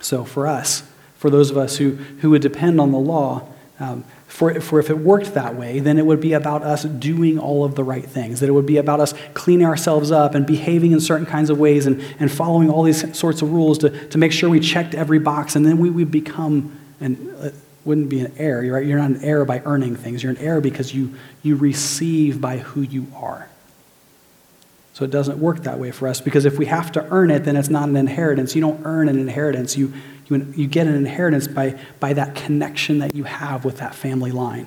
So, 0.00 0.24
for 0.24 0.46
us, 0.46 0.82
for 1.16 1.30
those 1.30 1.50
of 1.50 1.56
us 1.56 1.76
who, 1.76 1.92
who 2.20 2.30
would 2.30 2.42
depend 2.42 2.80
on 2.80 2.92
the 2.92 2.98
law, 2.98 3.48
um, 3.80 4.04
for, 4.26 4.60
for 4.60 4.78
if 4.78 4.90
it 4.90 4.98
worked 4.98 5.34
that 5.34 5.56
way, 5.56 5.80
then 5.80 5.98
it 5.98 6.06
would 6.06 6.20
be 6.20 6.32
about 6.32 6.62
us 6.62 6.84
doing 6.84 7.38
all 7.38 7.64
of 7.64 7.74
the 7.74 7.82
right 7.82 8.04
things. 8.04 8.40
That 8.40 8.48
it 8.48 8.52
would 8.52 8.66
be 8.66 8.76
about 8.76 9.00
us 9.00 9.14
cleaning 9.34 9.66
ourselves 9.66 10.10
up 10.10 10.34
and 10.34 10.46
behaving 10.46 10.92
in 10.92 11.00
certain 11.00 11.26
kinds 11.26 11.50
of 11.50 11.58
ways 11.58 11.86
and, 11.86 12.02
and 12.20 12.30
following 12.30 12.70
all 12.70 12.82
these 12.82 13.16
sorts 13.16 13.42
of 13.42 13.52
rules 13.52 13.78
to, 13.78 14.08
to 14.08 14.18
make 14.18 14.32
sure 14.32 14.50
we 14.50 14.60
checked 14.60 14.94
every 14.94 15.18
box. 15.18 15.56
And 15.56 15.64
then 15.64 15.78
we 15.78 15.90
would 15.90 16.10
become, 16.10 16.78
and 17.00 17.34
uh, 17.40 17.50
wouldn't 17.84 18.10
be 18.10 18.20
an 18.20 18.32
heir, 18.36 18.60
right? 18.70 18.84
You're 18.84 18.98
not 18.98 19.10
an 19.10 19.24
heir 19.24 19.44
by 19.44 19.62
earning 19.64 19.96
things. 19.96 20.22
You're 20.22 20.32
an 20.32 20.38
heir 20.38 20.60
because 20.60 20.94
you, 20.94 21.14
you 21.42 21.56
receive 21.56 22.40
by 22.40 22.58
who 22.58 22.82
you 22.82 23.06
are. 23.16 23.48
So 24.98 25.04
it 25.04 25.12
doesn't 25.12 25.38
work 25.38 25.62
that 25.62 25.78
way 25.78 25.92
for 25.92 26.08
us 26.08 26.20
because 26.20 26.44
if 26.44 26.58
we 26.58 26.66
have 26.66 26.90
to 26.90 27.06
earn 27.12 27.30
it, 27.30 27.44
then 27.44 27.54
it's 27.54 27.68
not 27.68 27.88
an 27.88 27.94
inheritance. 27.94 28.56
You 28.56 28.62
don't 28.62 28.84
earn 28.84 29.08
an 29.08 29.16
inheritance. 29.16 29.76
You, 29.76 29.92
you, 30.26 30.52
you 30.56 30.66
get 30.66 30.88
an 30.88 30.94
inheritance 30.96 31.46
by, 31.46 31.78
by 32.00 32.14
that 32.14 32.34
connection 32.34 32.98
that 32.98 33.14
you 33.14 33.22
have 33.22 33.64
with 33.64 33.76
that 33.76 33.94
family 33.94 34.32
line. 34.32 34.66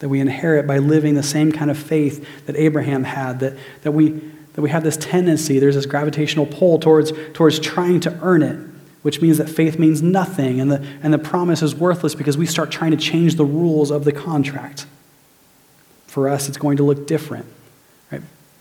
That 0.00 0.08
we 0.08 0.18
inherit 0.18 0.66
by 0.66 0.78
living 0.78 1.14
the 1.14 1.22
same 1.22 1.52
kind 1.52 1.70
of 1.70 1.78
faith 1.78 2.26
that 2.46 2.56
Abraham 2.56 3.04
had, 3.04 3.38
that, 3.38 3.56
that, 3.82 3.92
we, 3.92 4.08
that 4.54 4.62
we 4.62 4.70
have 4.70 4.82
this 4.82 4.96
tendency, 4.96 5.60
there's 5.60 5.76
this 5.76 5.86
gravitational 5.86 6.46
pull 6.46 6.80
towards, 6.80 7.12
towards 7.32 7.60
trying 7.60 8.00
to 8.00 8.18
earn 8.22 8.42
it, 8.42 8.58
which 9.02 9.22
means 9.22 9.38
that 9.38 9.48
faith 9.48 9.78
means 9.78 10.02
nothing 10.02 10.60
and 10.60 10.72
the, 10.72 10.84
and 11.04 11.14
the 11.14 11.20
promise 11.20 11.62
is 11.62 11.72
worthless 11.72 12.16
because 12.16 12.36
we 12.36 12.46
start 12.46 12.72
trying 12.72 12.90
to 12.90 12.96
change 12.96 13.36
the 13.36 13.44
rules 13.44 13.92
of 13.92 14.02
the 14.02 14.12
contract. 14.12 14.86
For 16.08 16.28
us, 16.28 16.48
it's 16.48 16.58
going 16.58 16.78
to 16.78 16.82
look 16.82 17.06
different. 17.06 17.46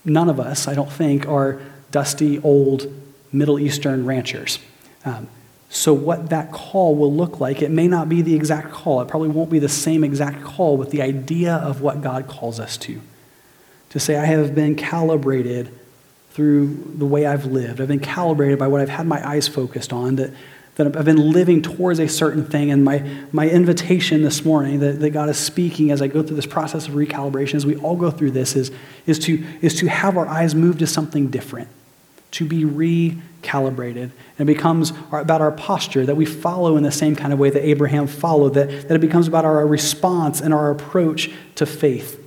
None 0.06 0.30
of 0.30 0.40
us, 0.40 0.68
I 0.68 0.76
don't 0.76 0.92
think, 0.92 1.28
are 1.28 1.60
dusty, 1.92 2.40
old 2.40 2.92
Middle 3.32 3.60
Eastern 3.60 4.06
ranchers. 4.06 4.60
Um, 5.04 5.28
so, 5.70 5.94
what 5.94 6.30
that 6.30 6.52
call 6.52 6.96
will 6.96 7.14
look 7.14 7.40
like, 7.40 7.62
it 7.62 7.72
may 7.72 7.88
not 7.88 8.08
be 8.08 8.22
the 8.22 8.36
exact 8.36 8.72
call. 8.72 9.02
It 9.02 9.08
probably 9.08 9.30
won't 9.30 9.50
be 9.50 9.60
the 9.60 9.68
same 9.68 10.04
exact 10.04 10.44
call 10.44 10.78
with 10.78 10.92
the 10.92 11.02
idea 11.02 11.56
of 11.56 11.82
what 11.82 12.02
God 12.02 12.28
calls 12.28 12.60
us 12.60 12.78
to. 12.78 13.02
To 13.90 14.00
say, 14.00 14.16
I 14.16 14.26
have 14.26 14.56
been 14.56 14.76
calibrated 14.76 15.72
through 16.32 16.94
the 16.96 17.06
way 17.06 17.26
I've 17.26 17.46
lived. 17.46 17.82
I've 17.82 17.88
been 17.88 18.00
calibrated 18.00 18.60
by 18.60 18.68
what 18.68 18.82
I've 18.82 18.90
had 18.90 19.08
my 19.08 19.28
eyes 19.28 19.48
focused 19.48 19.92
on, 19.92 20.18
that, 20.18 20.32
that 20.76 20.96
I've 20.96 21.06
been 21.06 21.32
living 21.32 21.62
towards 21.62 22.00
a 22.00 22.08
certain 22.08 22.46
thing. 22.46 22.70
And 22.70 22.84
my, 22.84 23.08
my 23.32 23.50
invitation 23.50 24.24
this 24.24 24.44
morning 24.44 24.80
that, 24.82 25.00
that 25.00 25.12
God 25.12 25.30
is 25.30 25.38
speaking 25.38 25.92
as 25.92 26.02
I 26.02 26.08
go 26.08 26.22
through 26.22 26.36
this 26.36 26.46
process 26.46 26.88
of 26.88 26.96
recalibration, 26.96 27.56
as 27.56 27.66
we 27.66 27.78
all 27.78 27.96
go 27.96 28.12
through 28.12 28.32
this, 28.32 28.56
is, 28.56 28.72
is, 29.06 29.18
to, 29.20 29.44
is 29.62 29.76
to 29.80 29.88
have 29.88 30.18
our 30.18 30.28
eyes 30.28 30.54
move 30.54 30.78
to 30.80 30.88
something 30.88 31.28
different 31.28 31.70
to 32.36 32.46
be 32.46 32.66
recalibrated. 32.66 34.12
And 34.38 34.50
it 34.50 34.54
becomes 34.54 34.92
about 35.14 35.40
our 35.40 35.54
posture, 35.54 36.06
that 36.06 36.16
we 36.16 36.26
follow 36.26 36.76
in 36.76 36.84
the 36.84 36.92
same 36.92 37.16
kind 37.16 37.32
of 37.32 37.40
way 37.40 37.50
that 37.50 37.66
Abraham 37.66 38.08
followed, 38.08 38.56
that, 38.56 38.90
that 38.90 38.92
it 38.92 39.00
becomes 39.00 39.30
about 39.30 39.46
our 39.46 39.66
response 39.66 40.42
and 40.42 40.54
our 40.54 40.70
approach 40.70 41.32
to 41.56 41.66
faith, 41.66 42.22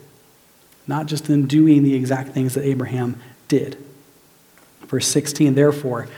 not 0.87 1.05
just 1.05 1.29
in 1.29 1.47
doing 1.47 1.83
the 1.83 1.95
exact 1.95 2.31
things 2.31 2.55
that 2.55 2.65
Abraham 2.65 3.21
did. 3.49 3.77
Verse 4.87 5.07
16, 5.07 5.55
therefore, 5.55 6.09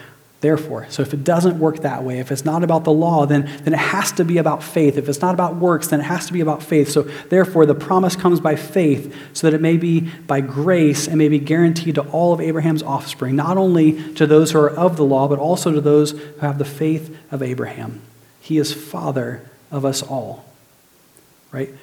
Therefore, 0.40 0.86
so 0.88 1.02
if 1.02 1.12
it 1.12 1.22
doesn't 1.22 1.58
work 1.58 1.80
that 1.80 2.02
way, 2.02 2.18
if 2.18 2.32
it's 2.32 2.46
not 2.46 2.64
about 2.64 2.84
the 2.84 2.92
law, 2.92 3.26
then, 3.26 3.44
then 3.62 3.74
it 3.74 3.78
has 3.78 4.10
to 4.12 4.24
be 4.24 4.38
about 4.38 4.62
faith. 4.62 4.96
If 4.96 5.06
it's 5.06 5.20
not 5.20 5.34
about 5.34 5.56
works, 5.56 5.88
then 5.88 6.00
it 6.00 6.04
has 6.04 6.26
to 6.28 6.32
be 6.32 6.40
about 6.40 6.62
faith. 6.62 6.88
So 6.88 7.02
therefore, 7.28 7.66
the 7.66 7.74
promise 7.74 8.16
comes 8.16 8.40
by 8.40 8.56
faith, 8.56 9.14
so 9.34 9.46
that 9.46 9.54
it 9.54 9.60
may 9.60 9.76
be 9.76 10.00
by 10.00 10.40
grace 10.40 11.06
and 11.06 11.18
may 11.18 11.28
be 11.28 11.38
guaranteed 11.38 11.96
to 11.96 12.02
all 12.08 12.32
of 12.32 12.40
Abraham's 12.40 12.82
offspring, 12.82 13.36
not 13.36 13.58
only 13.58 14.14
to 14.14 14.26
those 14.26 14.52
who 14.52 14.60
are 14.60 14.70
of 14.70 14.96
the 14.96 15.04
law, 15.04 15.28
but 15.28 15.38
also 15.38 15.72
to 15.72 15.80
those 15.80 16.12
who 16.12 16.38
have 16.40 16.56
the 16.56 16.64
faith 16.64 17.14
of 17.30 17.42
Abraham. 17.42 18.00
He 18.40 18.56
is 18.56 18.72
father 18.72 19.42
of 19.70 19.84
us 19.84 20.02
all. 20.02 20.46
Right? 21.52 21.74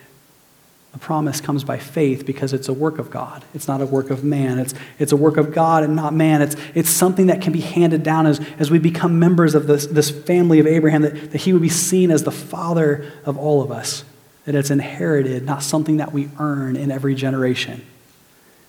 The 0.93 0.99
promise 0.99 1.41
comes 1.41 1.63
by 1.63 1.77
faith 1.77 2.25
because 2.25 2.53
it's 2.53 2.69
a 2.69 2.73
work 2.73 2.97
of 2.97 3.11
God. 3.11 3.43
It's 3.53 3.67
not 3.67 3.81
a 3.81 3.85
work 3.85 4.09
of 4.09 4.23
man. 4.23 4.57
It's, 4.57 4.73
it's 4.97 5.11
a 5.11 5.17
work 5.17 5.37
of 5.37 5.53
God 5.53 5.83
and 5.83 5.95
not 5.95 6.13
man. 6.13 6.41
It's, 6.41 6.55
it's 6.73 6.89
something 6.89 7.27
that 7.27 7.41
can 7.41 7.53
be 7.53 7.61
handed 7.61 8.03
down 8.03 8.25
as, 8.25 8.39
as 8.57 8.71
we 8.71 8.79
become 8.79 9.19
members 9.19 9.53
of 9.53 9.67
this, 9.67 9.85
this 9.85 10.09
family 10.09 10.59
of 10.59 10.65
Abraham, 10.65 11.01
that, 11.03 11.31
that 11.31 11.41
he 11.41 11.53
would 11.53 11.61
be 11.61 11.69
seen 11.69 12.09
as 12.09 12.23
the 12.23 12.31
father 12.31 13.11
of 13.25 13.37
all 13.37 13.61
of 13.61 13.71
us. 13.71 14.05
That 14.45 14.55
it's 14.55 14.71
inherited, 14.71 15.43
not 15.43 15.61
something 15.61 15.97
that 15.97 16.13
we 16.13 16.29
earn 16.39 16.77
in 16.77 16.89
every 16.89 17.15
generation. 17.15 17.85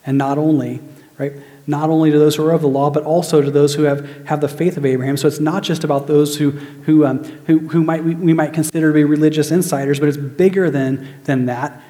And 0.05 0.19
not 0.19 0.37
only, 0.37 0.81
right, 1.19 1.35
not 1.69 1.89
only 1.89 2.11
to 2.11 2.19
those 2.19 2.35
who 2.35 2.45
are 2.47 2.53
of 2.53 2.63
the 2.63 2.69
law, 2.69 2.91
but 2.91 3.05
also 3.05 3.41
to 3.41 3.51
those 3.51 3.75
who 3.75 3.85
have, 3.85 4.27
have 4.27 4.41
the 4.41 4.49
faith 4.49 4.77
of 4.77 4.85
Abraham. 4.85 5.17
So 5.17 5.29
it's 5.29 5.39
not 5.39 5.63
just 5.63 5.85
about 5.85 6.09
those 6.09 6.37
who, 6.37 6.51
who, 6.51 7.07
um, 7.07 7.23
who, 7.47 7.59
who 7.69 7.85
might, 7.85 8.03
we, 8.03 8.15
we 8.15 8.33
might 8.33 8.53
consider 8.53 8.89
to 8.89 8.95
be 8.95 9.05
religious 9.05 9.51
insiders, 9.51 10.01
but 10.01 10.09
it's 10.09 10.19
bigger 10.19 10.71
than, 10.71 11.23
than 11.25 11.47
that 11.47 11.81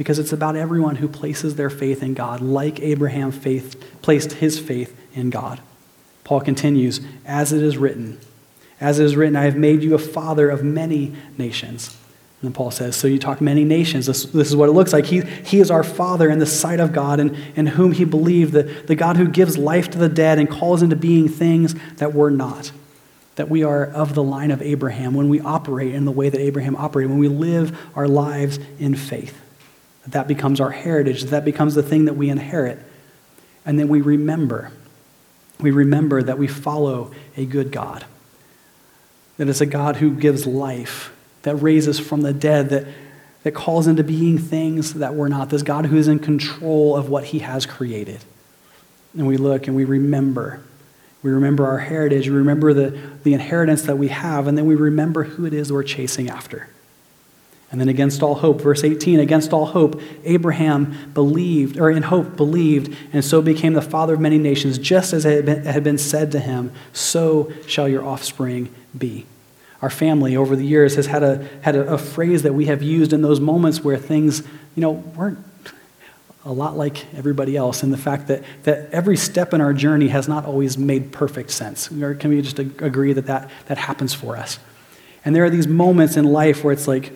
because 0.00 0.18
it's 0.18 0.32
about 0.32 0.56
everyone 0.56 0.96
who 0.96 1.06
places 1.06 1.56
their 1.56 1.68
faith 1.68 2.02
in 2.02 2.14
God, 2.14 2.40
like 2.40 2.80
Abraham 2.80 3.30
faith, 3.30 4.00
placed 4.00 4.32
his 4.32 4.58
faith 4.58 4.98
in 5.12 5.28
God. 5.28 5.60
Paul 6.24 6.40
continues, 6.40 7.02
as 7.26 7.52
it 7.52 7.62
is 7.62 7.76
written, 7.76 8.18
as 8.80 8.98
it 8.98 9.04
is 9.04 9.14
written, 9.14 9.36
I 9.36 9.44
have 9.44 9.58
made 9.58 9.82
you 9.82 9.94
a 9.94 9.98
father 9.98 10.48
of 10.48 10.64
many 10.64 11.14
nations. 11.36 11.88
And 12.40 12.48
then 12.48 12.52
Paul 12.54 12.70
says, 12.70 12.96
So 12.96 13.08
you 13.08 13.18
talk 13.18 13.42
many 13.42 13.62
nations. 13.62 14.06
This, 14.06 14.24
this 14.24 14.48
is 14.48 14.56
what 14.56 14.70
it 14.70 14.72
looks 14.72 14.94
like. 14.94 15.04
He, 15.04 15.20
he 15.20 15.60
is 15.60 15.70
our 15.70 15.84
Father 15.84 16.30
in 16.30 16.38
the 16.38 16.46
sight 16.46 16.80
of 16.80 16.94
God, 16.94 17.20
and 17.20 17.36
in 17.54 17.66
whom 17.66 17.92
he 17.92 18.06
believed, 18.06 18.54
the, 18.54 18.62
the 18.62 18.94
God 18.94 19.18
who 19.18 19.28
gives 19.28 19.58
life 19.58 19.90
to 19.90 19.98
the 19.98 20.08
dead 20.08 20.38
and 20.38 20.48
calls 20.48 20.82
into 20.82 20.96
being 20.96 21.28
things 21.28 21.74
that 21.96 22.14
were 22.14 22.30
not. 22.30 22.72
That 23.34 23.50
we 23.50 23.64
are 23.64 23.84
of 23.84 24.14
the 24.14 24.22
line 24.22 24.50
of 24.50 24.62
Abraham 24.62 25.12
when 25.12 25.28
we 25.28 25.40
operate 25.40 25.94
in 25.94 26.06
the 26.06 26.10
way 26.10 26.30
that 26.30 26.40
Abraham 26.40 26.74
operated, 26.74 27.10
when 27.10 27.20
we 27.20 27.28
live 27.28 27.78
our 27.94 28.08
lives 28.08 28.58
in 28.78 28.94
faith 28.94 29.38
that 30.10 30.28
becomes 30.28 30.60
our 30.60 30.70
heritage, 30.70 31.22
that 31.22 31.30
that 31.30 31.44
becomes 31.44 31.74
the 31.74 31.82
thing 31.82 32.04
that 32.06 32.14
we 32.14 32.28
inherit. 32.28 32.78
And 33.64 33.78
then 33.78 33.88
we 33.88 34.00
remember. 34.00 34.72
We 35.58 35.70
remember 35.70 36.22
that 36.22 36.38
we 36.38 36.46
follow 36.46 37.12
a 37.36 37.44
good 37.44 37.70
God. 37.70 38.04
That 39.36 39.48
it's 39.48 39.60
a 39.60 39.66
God 39.66 39.96
who 39.96 40.10
gives 40.10 40.46
life, 40.46 41.14
that 41.42 41.56
raises 41.56 41.98
from 41.98 42.22
the 42.22 42.32
dead, 42.32 42.70
that, 42.70 42.86
that 43.42 43.52
calls 43.52 43.86
into 43.86 44.02
being 44.02 44.38
things 44.38 44.94
that 44.94 45.14
were 45.14 45.28
not. 45.28 45.50
This 45.50 45.62
God 45.62 45.86
who 45.86 45.96
is 45.96 46.08
in 46.08 46.18
control 46.18 46.96
of 46.96 47.08
what 47.08 47.24
he 47.24 47.40
has 47.40 47.66
created. 47.66 48.20
And 49.14 49.26
we 49.26 49.36
look 49.36 49.66
and 49.66 49.76
we 49.76 49.84
remember. 49.84 50.62
We 51.22 51.30
remember 51.30 51.66
our 51.66 51.78
heritage. 51.78 52.28
We 52.28 52.36
remember 52.36 52.72
the, 52.72 52.98
the 53.22 53.34
inheritance 53.34 53.82
that 53.82 53.96
we 53.96 54.08
have. 54.08 54.46
And 54.46 54.56
then 54.56 54.66
we 54.66 54.74
remember 54.74 55.24
who 55.24 55.44
it 55.44 55.52
is 55.52 55.72
we're 55.72 55.82
chasing 55.82 56.30
after. 56.30 56.68
And 57.70 57.80
then 57.80 57.88
against 57.88 58.22
all 58.22 58.34
hope, 58.34 58.60
verse 58.60 58.82
18, 58.82 59.20
against 59.20 59.52
all 59.52 59.66
hope, 59.66 60.00
Abraham 60.24 61.10
believed, 61.14 61.78
or 61.78 61.88
in 61.90 62.02
hope 62.02 62.36
believed, 62.36 62.96
and 63.12 63.24
so 63.24 63.40
became 63.40 63.74
the 63.74 63.82
father 63.82 64.14
of 64.14 64.20
many 64.20 64.38
nations, 64.38 64.76
just 64.76 65.12
as 65.12 65.24
it 65.24 65.46
had 65.46 65.84
been 65.84 65.98
said 65.98 66.32
to 66.32 66.40
him, 66.40 66.72
so 66.92 67.52
shall 67.66 67.88
your 67.88 68.04
offspring 68.04 68.74
be. 68.96 69.24
Our 69.82 69.90
family 69.90 70.36
over 70.36 70.56
the 70.56 70.66
years 70.66 70.96
has 70.96 71.06
had 71.06 71.22
a, 71.22 71.48
had 71.62 71.76
a, 71.76 71.94
a 71.94 71.98
phrase 71.98 72.42
that 72.42 72.54
we 72.54 72.66
have 72.66 72.82
used 72.82 73.12
in 73.12 73.22
those 73.22 73.38
moments 73.38 73.84
where 73.84 73.96
things, 73.96 74.40
you 74.74 74.82
know, 74.82 74.90
weren't 74.90 75.38
a 76.44 76.52
lot 76.52 76.76
like 76.76 77.12
everybody 77.14 77.56
else 77.56 77.82
in 77.82 77.90
the 77.90 77.96
fact 77.96 78.26
that, 78.28 78.42
that 78.64 78.90
every 78.90 79.16
step 79.16 79.54
in 79.54 79.60
our 79.60 79.72
journey 79.72 80.08
has 80.08 80.26
not 80.26 80.44
always 80.44 80.76
made 80.76 81.12
perfect 81.12 81.50
sense. 81.50 81.90
Or 81.92 82.14
can 82.14 82.30
we 82.30 82.42
just 82.42 82.58
agree 82.58 83.12
that, 83.12 83.26
that 83.26 83.50
that 83.66 83.78
happens 83.78 84.12
for 84.12 84.36
us? 84.36 84.58
And 85.24 85.36
there 85.36 85.44
are 85.44 85.50
these 85.50 85.68
moments 85.68 86.16
in 86.16 86.24
life 86.24 86.64
where 86.64 86.72
it's 86.72 86.88
like, 86.88 87.12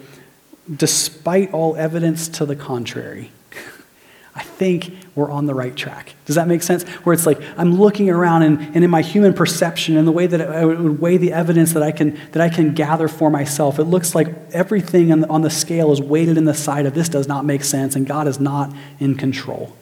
despite 0.73 1.53
all 1.53 1.77
evidence 1.77 2.29
to 2.29 2.47
the 2.47 2.57
contrary, 2.57 3.31
I 4.35 4.43
think 4.43 4.93
we're 5.15 5.31
on 5.31 5.47
the 5.47 5.55
right 5.55 5.75
track. 5.77 6.15
Does 6.25 6.37
that 6.37 6.49
make 6.49 6.63
sense? 6.63 6.83
Where 7.05 7.13
it's 7.13 7.27
like 7.27 7.41
I'm 7.57 7.79
looking 7.79 8.11
around 8.11 8.43
and, 8.43 8.59
and 8.75 8.83
in 8.85 8.91
my 8.91 9.03
human 9.03 9.35
perception 9.35 9.97
and 9.97 10.09
the 10.09 10.13
way 10.13 10.27
that 10.27 10.41
I 10.41 10.65
would 10.65 11.01
weigh 11.01 11.19
the 11.19 11.33
evidence 11.33 11.73
that 11.75 11.83
I 11.83 11.93
can, 11.93 12.19
that 12.33 12.41
I 12.41 12.49
can 12.49 12.75
gather 12.75 13.09
for 13.09 13.31
myself, 13.31 13.79
it 13.79 13.85
looks 13.85 14.15
like 14.15 14.29
everything 14.53 15.13
on 15.13 15.21
the, 15.21 15.29
on 15.29 15.43
the 15.43 15.51
scale 15.51 15.93
is 15.93 16.01
weighted 16.01 16.37
in 16.37 16.47
the 16.47 16.55
side 16.55 16.87
of 16.87 16.95
this 16.95 17.09
does 17.09 17.29
not 17.29 17.45
make 17.45 17.63
sense 17.63 17.95
and 17.95 18.07
God 18.07 18.27
is 18.27 18.41
not 18.41 18.75
in 18.99 19.17
control. 19.17 19.77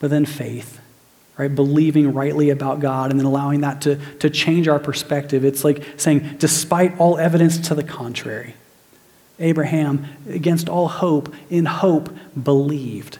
But 0.00 0.10
then 0.10 0.26
faith, 0.26 0.80
right? 1.38 1.54
Believing 1.54 2.12
rightly 2.12 2.50
about 2.50 2.80
God 2.80 3.12
and 3.12 3.20
then 3.20 3.26
allowing 3.26 3.60
that 3.60 3.80
to, 3.82 3.96
to 4.16 4.28
change 4.28 4.66
our 4.66 4.80
perspective. 4.80 5.44
It's 5.44 5.62
like 5.62 5.84
saying, 5.96 6.36
despite 6.38 6.98
all 6.98 7.16
evidence 7.18 7.56
to 7.68 7.74
the 7.76 7.84
contrary, 7.84 8.56
Abraham, 9.38 10.06
against 10.28 10.68
all 10.68 10.88
hope, 10.88 11.34
in 11.50 11.64
hope, 11.64 12.14
believed. 12.40 13.18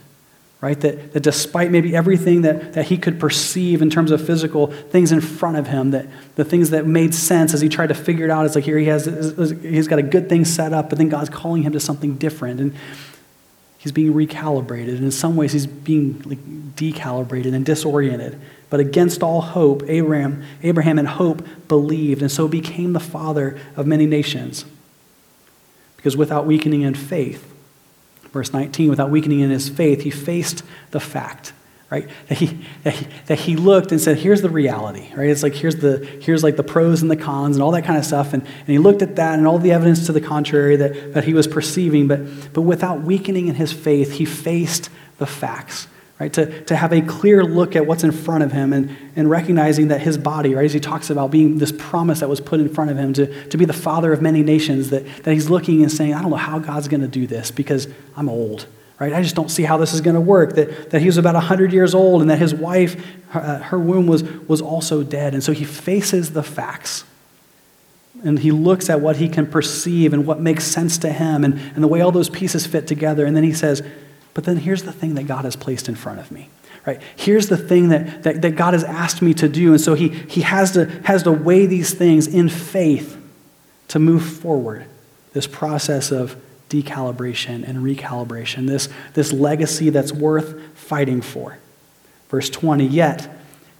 Right? 0.60 0.78
That, 0.80 1.12
that 1.12 1.24
despite 1.24 1.72
maybe 1.72 1.96
everything 1.96 2.42
that, 2.42 2.74
that 2.74 2.84
he 2.86 2.96
could 2.96 3.18
perceive 3.18 3.82
in 3.82 3.90
terms 3.90 4.12
of 4.12 4.24
physical 4.24 4.68
things 4.68 5.10
in 5.10 5.20
front 5.20 5.56
of 5.56 5.66
him, 5.66 5.90
that 5.90 6.06
the 6.36 6.44
things 6.44 6.70
that 6.70 6.86
made 6.86 7.14
sense 7.14 7.52
as 7.52 7.60
he 7.60 7.68
tried 7.68 7.88
to 7.88 7.94
figure 7.94 8.24
it 8.24 8.30
out, 8.30 8.46
it's 8.46 8.54
like 8.54 8.64
here 8.64 8.78
he 8.78 8.86
has, 8.86 9.06
he's 9.62 9.88
got 9.88 9.98
a 9.98 10.04
good 10.04 10.28
thing 10.28 10.44
set 10.44 10.72
up, 10.72 10.88
but 10.88 10.98
then 10.98 11.08
God's 11.08 11.30
calling 11.30 11.62
him 11.62 11.72
to 11.72 11.80
something 11.80 12.14
different. 12.14 12.60
And 12.60 12.76
he's 13.78 13.90
being 13.90 14.14
recalibrated. 14.14 14.90
And 14.90 15.04
in 15.04 15.10
some 15.10 15.34
ways, 15.34 15.52
he's 15.52 15.66
being 15.66 16.22
like 16.24 16.38
decalibrated 16.76 17.52
and 17.52 17.66
disoriented. 17.66 18.40
But 18.70 18.78
against 18.78 19.24
all 19.24 19.40
hope, 19.40 19.82
Abraham, 19.88 20.44
Abraham 20.62 21.00
in 21.00 21.06
hope 21.06 21.44
believed, 21.66 22.22
and 22.22 22.30
so 22.30 22.46
became 22.46 22.92
the 22.92 23.00
father 23.00 23.58
of 23.76 23.88
many 23.88 24.06
nations. 24.06 24.64
Because 26.02 26.16
without 26.16 26.46
weakening 26.46 26.82
in 26.82 26.94
faith, 26.94 27.48
verse 28.32 28.52
19, 28.52 28.90
without 28.90 29.08
weakening 29.08 29.38
in 29.38 29.50
his 29.50 29.68
faith, 29.68 30.00
he 30.00 30.10
faced 30.10 30.64
the 30.90 30.98
fact, 30.98 31.52
right? 31.90 32.08
That 32.28 32.38
he, 32.38 32.58
that 32.82 32.94
he, 32.94 33.06
that 33.26 33.38
he 33.38 33.54
looked 33.54 33.92
and 33.92 34.00
said, 34.00 34.18
here's 34.18 34.42
the 34.42 34.50
reality, 34.50 35.14
right? 35.14 35.28
It's 35.28 35.44
like, 35.44 35.54
here's, 35.54 35.76
the, 35.76 36.04
here's 36.20 36.42
like 36.42 36.56
the 36.56 36.64
pros 36.64 37.02
and 37.02 37.10
the 37.10 37.16
cons 37.16 37.54
and 37.54 37.62
all 37.62 37.70
that 37.70 37.84
kind 37.84 38.00
of 38.00 38.04
stuff. 38.04 38.32
And, 38.32 38.42
and 38.42 38.66
he 38.66 38.78
looked 38.78 39.00
at 39.00 39.14
that 39.14 39.38
and 39.38 39.46
all 39.46 39.60
the 39.60 39.70
evidence 39.70 40.06
to 40.06 40.12
the 40.12 40.20
contrary 40.20 40.74
that, 40.74 41.14
that 41.14 41.22
he 41.22 41.34
was 41.34 41.46
perceiving. 41.46 42.08
But, 42.08 42.52
but 42.52 42.62
without 42.62 43.02
weakening 43.02 43.46
in 43.46 43.54
his 43.54 43.72
faith, 43.72 44.14
he 44.14 44.24
faced 44.24 44.90
the 45.18 45.26
facts. 45.26 45.86
Right? 46.22 46.32
To, 46.34 46.64
to 46.66 46.76
have 46.76 46.92
a 46.92 47.02
clear 47.02 47.42
look 47.42 47.74
at 47.74 47.84
what's 47.84 48.04
in 48.04 48.12
front 48.12 48.44
of 48.44 48.52
him 48.52 48.72
and, 48.72 48.96
and 49.16 49.28
recognizing 49.28 49.88
that 49.88 50.02
his 50.02 50.16
body, 50.16 50.54
right, 50.54 50.64
as 50.64 50.72
he 50.72 50.78
talks 50.78 51.10
about 51.10 51.32
being 51.32 51.58
this 51.58 51.72
promise 51.72 52.20
that 52.20 52.28
was 52.28 52.40
put 52.40 52.60
in 52.60 52.68
front 52.68 52.92
of 52.92 52.96
him 52.96 53.12
to, 53.14 53.48
to 53.48 53.58
be 53.58 53.64
the 53.64 53.72
father 53.72 54.12
of 54.12 54.22
many 54.22 54.44
nations, 54.44 54.90
that, 54.90 55.04
that 55.24 55.32
he's 55.34 55.50
looking 55.50 55.82
and 55.82 55.90
saying, 55.90 56.14
I 56.14 56.22
don't 56.22 56.30
know 56.30 56.36
how 56.36 56.60
God's 56.60 56.86
going 56.86 57.00
to 57.00 57.08
do 57.08 57.26
this 57.26 57.50
because 57.50 57.88
I'm 58.14 58.28
old, 58.28 58.68
right? 59.00 59.12
I 59.12 59.20
just 59.20 59.34
don't 59.34 59.50
see 59.50 59.64
how 59.64 59.78
this 59.78 59.92
is 59.92 60.00
going 60.00 60.14
to 60.14 60.20
work. 60.20 60.54
That, 60.54 60.90
that 60.90 61.00
he 61.00 61.06
was 61.06 61.16
about 61.16 61.34
100 61.34 61.72
years 61.72 61.92
old 61.92 62.20
and 62.20 62.30
that 62.30 62.38
his 62.38 62.54
wife, 62.54 63.04
her, 63.30 63.40
uh, 63.40 63.58
her 63.58 63.80
womb 63.80 64.06
was, 64.06 64.22
was 64.22 64.60
also 64.60 65.02
dead. 65.02 65.34
And 65.34 65.42
so 65.42 65.50
he 65.50 65.64
faces 65.64 66.34
the 66.34 66.44
facts 66.44 67.02
and 68.22 68.38
he 68.38 68.52
looks 68.52 68.88
at 68.88 69.00
what 69.00 69.16
he 69.16 69.28
can 69.28 69.48
perceive 69.48 70.12
and 70.12 70.24
what 70.24 70.38
makes 70.38 70.62
sense 70.62 70.98
to 70.98 71.12
him 71.12 71.42
and, 71.42 71.54
and 71.74 71.82
the 71.82 71.88
way 71.88 72.00
all 72.00 72.12
those 72.12 72.30
pieces 72.30 72.64
fit 72.64 72.86
together. 72.86 73.26
And 73.26 73.34
then 73.34 73.42
he 73.42 73.52
says, 73.52 73.82
but 74.34 74.44
then 74.44 74.56
here's 74.56 74.82
the 74.82 74.92
thing 74.92 75.14
that 75.14 75.24
God 75.24 75.44
has 75.44 75.56
placed 75.56 75.88
in 75.88 75.94
front 75.94 76.20
of 76.20 76.30
me. 76.30 76.48
Right? 76.86 77.00
Here's 77.14 77.48
the 77.48 77.56
thing 77.56 77.90
that, 77.90 78.24
that, 78.24 78.42
that 78.42 78.56
God 78.56 78.74
has 78.74 78.82
asked 78.82 79.22
me 79.22 79.34
to 79.34 79.48
do. 79.48 79.72
And 79.72 79.80
so 79.80 79.94
he, 79.94 80.08
he 80.08 80.40
has, 80.40 80.72
to, 80.72 80.86
has 81.04 81.22
to 81.24 81.32
weigh 81.32 81.66
these 81.66 81.94
things 81.94 82.26
in 82.26 82.48
faith 82.48 83.16
to 83.88 83.98
move 83.98 84.24
forward. 84.24 84.86
This 85.32 85.46
process 85.46 86.10
of 86.10 86.36
decalibration 86.68 87.68
and 87.68 87.78
recalibration, 87.78 88.66
this, 88.66 88.88
this 89.14 89.32
legacy 89.32 89.90
that's 89.90 90.12
worth 90.12 90.60
fighting 90.74 91.20
for. 91.20 91.58
Verse 92.28 92.50
20, 92.50 92.86
yet, 92.86 93.30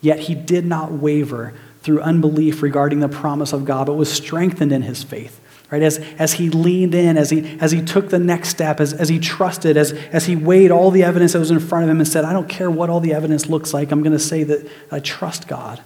yet 0.00 0.20
he 0.20 0.34
did 0.34 0.64
not 0.64 0.92
waver 0.92 1.54
through 1.80 2.00
unbelief 2.02 2.62
regarding 2.62 3.00
the 3.00 3.08
promise 3.08 3.52
of 3.52 3.64
God, 3.64 3.86
but 3.86 3.94
was 3.94 4.12
strengthened 4.12 4.70
in 4.70 4.82
his 4.82 5.02
faith 5.02 5.40
right? 5.72 5.82
As, 5.82 5.98
as 6.18 6.34
he 6.34 6.50
leaned 6.50 6.94
in, 6.94 7.16
as 7.16 7.30
he, 7.30 7.58
as 7.58 7.72
he 7.72 7.80
took 7.80 8.10
the 8.10 8.18
next 8.18 8.50
step, 8.50 8.78
as, 8.78 8.92
as 8.92 9.08
he 9.08 9.18
trusted, 9.18 9.78
as, 9.78 9.92
as 10.12 10.26
he 10.26 10.36
weighed 10.36 10.70
all 10.70 10.90
the 10.90 11.02
evidence 11.02 11.32
that 11.32 11.38
was 11.38 11.50
in 11.50 11.58
front 11.58 11.84
of 11.84 11.90
him 11.90 11.98
and 11.98 12.06
said, 12.06 12.24
I 12.26 12.34
don't 12.34 12.48
care 12.48 12.70
what 12.70 12.90
all 12.90 13.00
the 13.00 13.14
evidence 13.14 13.46
looks 13.46 13.72
like, 13.72 13.90
I'm 13.90 14.02
going 14.02 14.12
to 14.12 14.18
say 14.18 14.44
that 14.44 14.70
I 14.90 15.00
trust 15.00 15.48
God. 15.48 15.80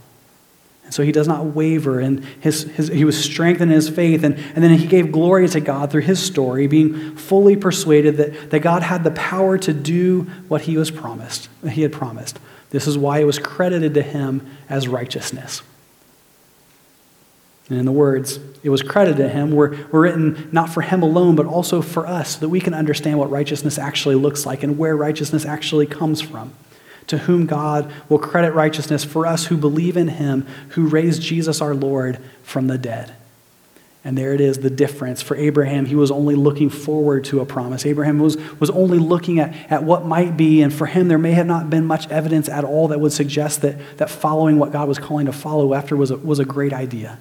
And 0.84 0.92
so 0.92 1.04
he 1.04 1.12
does 1.12 1.28
not 1.28 1.46
waver, 1.46 2.00
and 2.00 2.24
his, 2.40 2.64
his, 2.64 2.88
he 2.88 3.04
was 3.04 3.22
strengthened 3.22 3.70
in 3.70 3.76
his 3.76 3.88
faith, 3.88 4.24
and, 4.24 4.34
and 4.34 4.62
then 4.62 4.76
he 4.76 4.86
gave 4.86 5.12
glory 5.12 5.48
to 5.48 5.60
God 5.60 5.90
through 5.90 6.02
his 6.02 6.20
story, 6.20 6.66
being 6.66 7.16
fully 7.16 7.56
persuaded 7.56 8.16
that, 8.16 8.50
that 8.50 8.60
God 8.60 8.82
had 8.82 9.04
the 9.04 9.10
power 9.12 9.56
to 9.58 9.72
do 9.72 10.22
what 10.48 10.62
he 10.62 10.76
was 10.76 10.90
promised, 10.90 11.48
he 11.70 11.82
had 11.82 11.92
promised. 11.92 12.40
This 12.70 12.88
is 12.88 12.98
why 12.98 13.20
it 13.20 13.24
was 13.24 13.38
credited 13.38 13.94
to 13.94 14.02
him 14.02 14.46
as 14.68 14.88
righteousness. 14.88 15.62
And 17.68 17.78
in 17.78 17.84
the 17.84 17.92
words, 17.92 18.38
it 18.62 18.70
was 18.70 18.82
credited 18.82 19.16
to 19.18 19.28
him, 19.28 19.50
were, 19.50 19.76
were 19.90 20.00
written 20.00 20.48
not 20.52 20.70
for 20.70 20.82
him 20.82 21.02
alone, 21.02 21.34
but 21.34 21.46
also 21.46 21.82
for 21.82 22.06
us, 22.06 22.34
so 22.34 22.40
that 22.40 22.48
we 22.48 22.60
can 22.60 22.74
understand 22.74 23.18
what 23.18 23.30
righteousness 23.30 23.76
actually 23.78 24.14
looks 24.14 24.46
like 24.46 24.62
and 24.62 24.78
where 24.78 24.96
righteousness 24.96 25.44
actually 25.44 25.86
comes 25.86 26.20
from. 26.20 26.52
To 27.08 27.18
whom 27.18 27.46
God 27.46 27.92
will 28.08 28.18
credit 28.18 28.52
righteousness 28.52 29.04
for 29.04 29.26
us 29.26 29.46
who 29.46 29.56
believe 29.56 29.96
in 29.96 30.08
him, 30.08 30.46
who 30.70 30.86
raised 30.86 31.22
Jesus 31.22 31.60
our 31.60 31.74
Lord 31.74 32.18
from 32.42 32.68
the 32.68 32.78
dead. 32.78 33.14
And 34.04 34.16
there 34.16 34.32
it 34.32 34.40
is, 34.40 34.58
the 34.58 34.70
difference. 34.70 35.20
For 35.20 35.36
Abraham, 35.36 35.86
he 35.86 35.96
was 35.96 36.12
only 36.12 36.36
looking 36.36 36.70
forward 36.70 37.24
to 37.26 37.40
a 37.40 37.46
promise. 37.46 37.84
Abraham 37.84 38.20
was, 38.20 38.36
was 38.60 38.70
only 38.70 38.98
looking 38.98 39.40
at, 39.40 39.52
at 39.68 39.82
what 39.82 40.06
might 40.06 40.36
be, 40.36 40.62
and 40.62 40.72
for 40.72 40.86
him, 40.86 41.08
there 41.08 41.18
may 41.18 41.32
have 41.32 41.46
not 41.46 41.70
been 41.70 41.84
much 41.84 42.08
evidence 42.08 42.48
at 42.48 42.62
all 42.62 42.86
that 42.88 43.00
would 43.00 43.12
suggest 43.12 43.62
that, 43.62 43.98
that 43.98 44.08
following 44.08 44.60
what 44.60 44.70
God 44.70 44.86
was 44.86 45.00
calling 45.00 45.26
to 45.26 45.32
follow 45.32 45.74
after 45.74 45.96
was 45.96 46.12
a, 46.12 46.16
was 46.16 46.38
a 46.38 46.44
great 46.44 46.72
idea. 46.72 47.18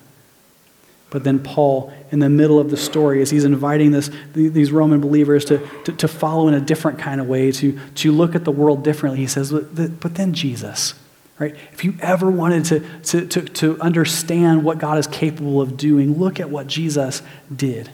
But 1.09 1.23
then 1.23 1.39
Paul, 1.39 1.93
in 2.11 2.19
the 2.19 2.29
middle 2.29 2.59
of 2.59 2.71
the 2.71 2.77
story, 2.77 3.21
as 3.21 3.29
he's 3.29 3.45
inviting 3.45 3.91
this, 3.91 4.09
these 4.33 4.71
Roman 4.71 4.99
believers 4.99 5.45
to, 5.45 5.65
to, 5.83 5.93
to 5.93 6.07
follow 6.07 6.47
in 6.47 6.53
a 6.53 6.59
different 6.59 6.99
kind 6.99 7.21
of 7.21 7.27
way, 7.27 7.51
to, 7.53 7.79
to 7.95 8.11
look 8.11 8.35
at 8.35 8.43
the 8.43 8.51
world 8.51 8.83
differently, 8.83 9.19
he 9.19 9.27
says, 9.27 9.51
but 9.51 10.15
then 10.15 10.33
Jesus, 10.33 10.95
right? 11.39 11.55
If 11.71 11.85
you 11.85 11.95
ever 12.01 12.29
wanted 12.29 12.65
to, 12.65 12.79
to, 13.03 13.27
to, 13.27 13.41
to 13.41 13.79
understand 13.79 14.63
what 14.63 14.79
God 14.79 14.97
is 14.97 15.07
capable 15.07 15.61
of 15.61 15.77
doing, 15.77 16.17
look 16.17 16.39
at 16.39 16.49
what 16.49 16.67
Jesus 16.67 17.21
did. 17.55 17.91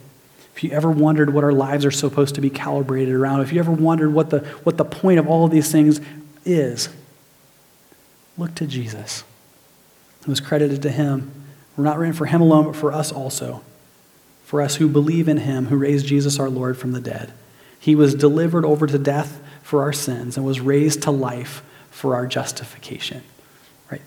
If 0.56 0.64
you 0.64 0.72
ever 0.72 0.90
wondered 0.90 1.34
what 1.34 1.44
our 1.44 1.54
lives 1.54 1.86
are 1.86 1.92
supposed 1.92 2.36
to 2.36 2.42
be 2.42 2.50
calibrated 2.50 3.14
around, 3.14 3.42
if 3.42 3.52
you 3.52 3.60
ever 3.60 3.72
wondered 3.72 4.14
what 4.14 4.30
the, 4.30 4.40
what 4.64 4.78
the 4.78 4.86
point 4.86 5.20
of 5.20 5.28
all 5.28 5.46
of 5.46 5.52
these 5.52 5.72
things 5.72 6.00
is, 6.46 6.90
look 8.38 8.56
to 8.56 8.66
Jesus. 8.66 9.24
It 10.22 10.28
was 10.28 10.40
credited 10.40 10.82
to 10.84 10.90
him 10.90 11.32
were 11.78 11.84
not 11.84 11.98
written 11.98 12.14
for 12.14 12.26
him 12.26 12.42
alone, 12.42 12.66
but 12.66 12.76
for 12.76 12.92
us 12.92 13.12
also, 13.12 13.62
for 14.44 14.62
us 14.62 14.76
who 14.76 14.90
believe 14.90 15.28
in 15.28 15.38
him 15.38 15.68
who 15.68 15.78
raised 15.78 16.06
Jesus 16.06 16.40
our 16.40 16.50
Lord 16.50 16.78
from 16.78 16.92
the 16.92 17.02
dead. 17.02 17.34
He 17.80 17.96
was 17.96 18.14
delivered 18.14 18.66
over 18.66 18.86
to 18.86 19.00
death 19.00 19.42
for 19.64 19.82
our 19.82 19.94
sins 19.94 20.38
and 20.38 20.46
was 20.46 20.60
raised 20.60 21.04
to 21.04 21.12
life 21.12 21.64
for 21.90 22.16
our 22.16 22.28
justification. 22.28 23.24
Right? 23.90 24.02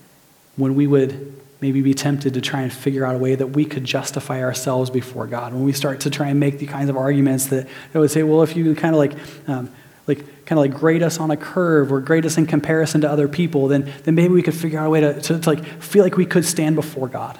When 0.57 0.75
we 0.75 0.87
would 0.87 1.41
maybe 1.61 1.81
be 1.81 1.95
tempted 1.95 2.35
to 2.35 2.41
try 2.41 2.61
and 2.61 2.73
figure 2.73 3.07
out 3.07 3.15
a 3.15 3.19
way 3.19 3.35
that 3.35 3.47
we 3.49 3.65
could 3.65 3.85
justify 3.85 4.43
ourselves 4.43 4.91
before 4.91 5.27
God, 5.27 5.55
when 5.55 5.65
we 5.65 5.73
start 5.73 6.01
to 6.01 6.11
try 6.11 6.29
and 6.29 6.39
make 6.39 6.59
the 6.59 6.67
kinds 6.67 6.91
of 6.91 6.97
arguments 6.97 7.47
that, 7.47 7.67
that 7.93 7.99
would 7.99 8.11
say, 8.11 8.23
well, 8.23 8.43
if 8.43 8.55
you 8.55 8.75
kind 8.75 8.95
of 8.95 8.99
like, 8.99 9.15
um, 9.49 9.71
like 10.07 10.19
kind 10.45 10.59
of 10.59 10.59
like 10.59 10.75
grade 10.75 11.03
us 11.03 11.19
on 11.19 11.31
a 11.31 11.37
curve 11.37 11.91
or 11.91 12.01
grade 12.01 12.27
us 12.27 12.37
in 12.37 12.47
comparison 12.47 13.01
to 13.01 13.11
other 13.11 13.27
people, 13.27 13.69
then, 13.69 13.91
then 14.05 14.15
maybe 14.15 14.35
we 14.35 14.43
could 14.43 14.55
figure 14.55 14.79
out 14.79 14.87
a 14.87 14.91
way 14.91 15.01
to, 15.01 15.21
to, 15.23 15.39
to 15.41 15.49
like 15.49 15.65
feel 15.81 16.05
like 16.05 16.19
we 16.19 16.27
could 16.27 16.45
stand 16.45 16.77
before 16.77 17.09
God 17.09 17.39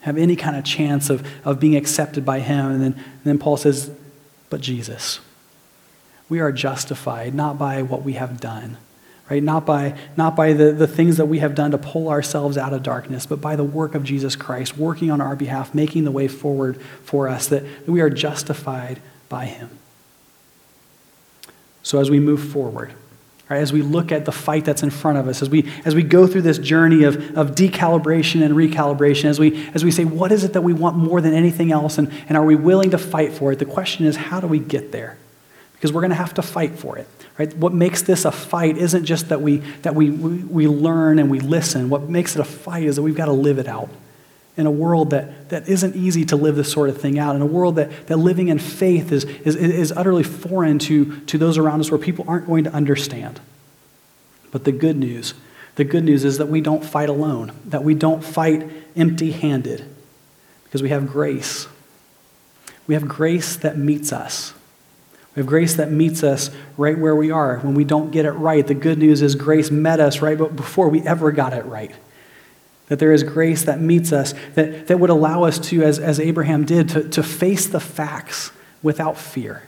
have 0.00 0.16
any 0.16 0.36
kind 0.36 0.56
of 0.56 0.64
chance 0.64 1.10
of, 1.10 1.26
of 1.44 1.58
being 1.58 1.76
accepted 1.76 2.24
by 2.24 2.40
him. 2.40 2.66
And 2.70 2.82
then, 2.82 2.92
and 2.94 3.24
then 3.24 3.38
Paul 3.38 3.56
says, 3.56 3.90
but 4.50 4.60
Jesus. 4.60 5.20
We 6.28 6.40
are 6.40 6.52
justified 6.52 7.34
not 7.34 7.58
by 7.58 7.82
what 7.82 8.02
we 8.02 8.12
have 8.14 8.40
done, 8.40 8.76
right? 9.30 9.42
Not 9.42 9.64
by, 9.64 9.98
not 10.16 10.36
by 10.36 10.52
the, 10.52 10.72
the 10.72 10.86
things 10.86 11.16
that 11.16 11.26
we 11.26 11.38
have 11.38 11.54
done 11.54 11.70
to 11.70 11.78
pull 11.78 12.08
ourselves 12.08 12.58
out 12.58 12.72
of 12.72 12.82
darkness, 12.82 13.26
but 13.26 13.40
by 13.40 13.56
the 13.56 13.64
work 13.64 13.94
of 13.94 14.04
Jesus 14.04 14.36
Christ 14.36 14.76
working 14.76 15.10
on 15.10 15.20
our 15.20 15.34
behalf, 15.34 15.74
making 15.74 16.04
the 16.04 16.10
way 16.10 16.28
forward 16.28 16.80
for 17.02 17.28
us, 17.28 17.48
that 17.48 17.64
we 17.86 18.00
are 18.00 18.10
justified 18.10 19.00
by 19.28 19.46
him. 19.46 19.70
So 21.82 21.98
as 22.00 22.10
we 22.10 22.20
move 22.20 22.42
forward, 22.42 22.92
Right, 23.50 23.60
as 23.60 23.72
we 23.72 23.80
look 23.80 24.12
at 24.12 24.26
the 24.26 24.32
fight 24.32 24.66
that's 24.66 24.82
in 24.82 24.90
front 24.90 25.16
of 25.16 25.26
us, 25.26 25.40
as 25.40 25.48
we, 25.48 25.72
as 25.86 25.94
we 25.94 26.02
go 26.02 26.26
through 26.26 26.42
this 26.42 26.58
journey 26.58 27.04
of, 27.04 27.16
of 27.34 27.54
decalibration 27.54 28.44
and 28.44 28.54
recalibration, 28.54 29.24
as 29.24 29.38
we, 29.38 29.66
as 29.72 29.82
we 29.82 29.90
say, 29.90 30.04
what 30.04 30.32
is 30.32 30.44
it 30.44 30.52
that 30.52 30.60
we 30.60 30.74
want 30.74 30.96
more 30.96 31.22
than 31.22 31.32
anything 31.32 31.72
else, 31.72 31.96
and, 31.96 32.12
and 32.28 32.36
are 32.36 32.44
we 32.44 32.56
willing 32.56 32.90
to 32.90 32.98
fight 32.98 33.32
for 33.32 33.50
it? 33.50 33.58
The 33.58 33.64
question 33.64 34.04
is, 34.04 34.16
how 34.16 34.38
do 34.38 34.46
we 34.46 34.58
get 34.58 34.92
there? 34.92 35.16
Because 35.72 35.94
we're 35.94 36.02
going 36.02 36.10
to 36.10 36.16
have 36.16 36.34
to 36.34 36.42
fight 36.42 36.78
for 36.78 36.98
it. 36.98 37.08
Right? 37.38 37.56
What 37.56 37.72
makes 37.72 38.02
this 38.02 38.26
a 38.26 38.32
fight 38.32 38.76
isn't 38.76 39.06
just 39.06 39.30
that, 39.30 39.40
we, 39.40 39.58
that 39.82 39.94
we, 39.94 40.10
we, 40.10 40.38
we 40.38 40.68
learn 40.68 41.18
and 41.18 41.30
we 41.30 41.40
listen. 41.40 41.88
What 41.88 42.02
makes 42.02 42.34
it 42.34 42.40
a 42.40 42.44
fight 42.44 42.82
is 42.82 42.96
that 42.96 43.02
we've 43.02 43.16
got 43.16 43.26
to 43.26 43.32
live 43.32 43.58
it 43.58 43.68
out 43.68 43.88
in 44.58 44.66
a 44.66 44.70
world 44.70 45.10
that, 45.10 45.48
that 45.50 45.68
isn't 45.68 45.94
easy 45.94 46.24
to 46.26 46.36
live 46.36 46.56
this 46.56 46.70
sort 46.70 46.90
of 46.90 47.00
thing 47.00 47.18
out, 47.18 47.36
in 47.36 47.40
a 47.40 47.46
world 47.46 47.76
that, 47.76 48.08
that 48.08 48.16
living 48.16 48.48
in 48.48 48.58
faith 48.58 49.12
is, 49.12 49.24
is, 49.24 49.54
is 49.54 49.92
utterly 49.92 50.24
foreign 50.24 50.80
to, 50.80 51.20
to 51.20 51.38
those 51.38 51.56
around 51.56 51.80
us 51.80 51.90
where 51.90 51.98
people 51.98 52.24
aren't 52.28 52.46
going 52.46 52.64
to 52.64 52.72
understand. 52.72 53.40
But 54.50 54.64
the 54.64 54.72
good 54.72 54.96
news, 54.96 55.34
the 55.76 55.84
good 55.84 56.02
news 56.04 56.24
is 56.24 56.38
that 56.38 56.48
we 56.48 56.60
don't 56.60 56.84
fight 56.84 57.08
alone, 57.08 57.52
that 57.66 57.84
we 57.84 57.94
don't 57.94 58.22
fight 58.22 58.68
empty 58.96 59.30
handed, 59.30 59.88
because 60.64 60.82
we 60.82 60.88
have 60.88 61.06
grace. 61.06 61.68
We 62.88 62.94
have 62.94 63.06
grace 63.06 63.56
that 63.56 63.78
meets 63.78 64.12
us. 64.12 64.54
We 65.36 65.40
have 65.40 65.46
grace 65.46 65.76
that 65.76 65.92
meets 65.92 66.24
us 66.24 66.50
right 66.76 66.98
where 66.98 67.14
we 67.14 67.30
are 67.30 67.58
when 67.58 67.74
we 67.74 67.84
don't 67.84 68.10
get 68.10 68.24
it 68.24 68.32
right. 68.32 68.66
The 68.66 68.74
good 68.74 68.98
news 68.98 69.22
is 69.22 69.36
grace 69.36 69.70
met 69.70 70.00
us 70.00 70.20
right 70.20 70.36
before 70.36 70.88
we 70.88 71.02
ever 71.02 71.30
got 71.30 71.52
it 71.52 71.64
right. 71.64 71.92
That 72.88 72.98
there 72.98 73.12
is 73.12 73.22
grace 73.22 73.64
that 73.64 73.80
meets 73.80 74.12
us, 74.12 74.34
that, 74.54 74.86
that 74.88 74.98
would 74.98 75.10
allow 75.10 75.44
us 75.44 75.58
to, 75.70 75.82
as, 75.82 75.98
as 75.98 76.18
Abraham 76.18 76.64
did, 76.64 76.88
to, 76.90 77.08
to 77.10 77.22
face 77.22 77.66
the 77.66 77.80
facts 77.80 78.50
without 78.82 79.18
fear. 79.18 79.64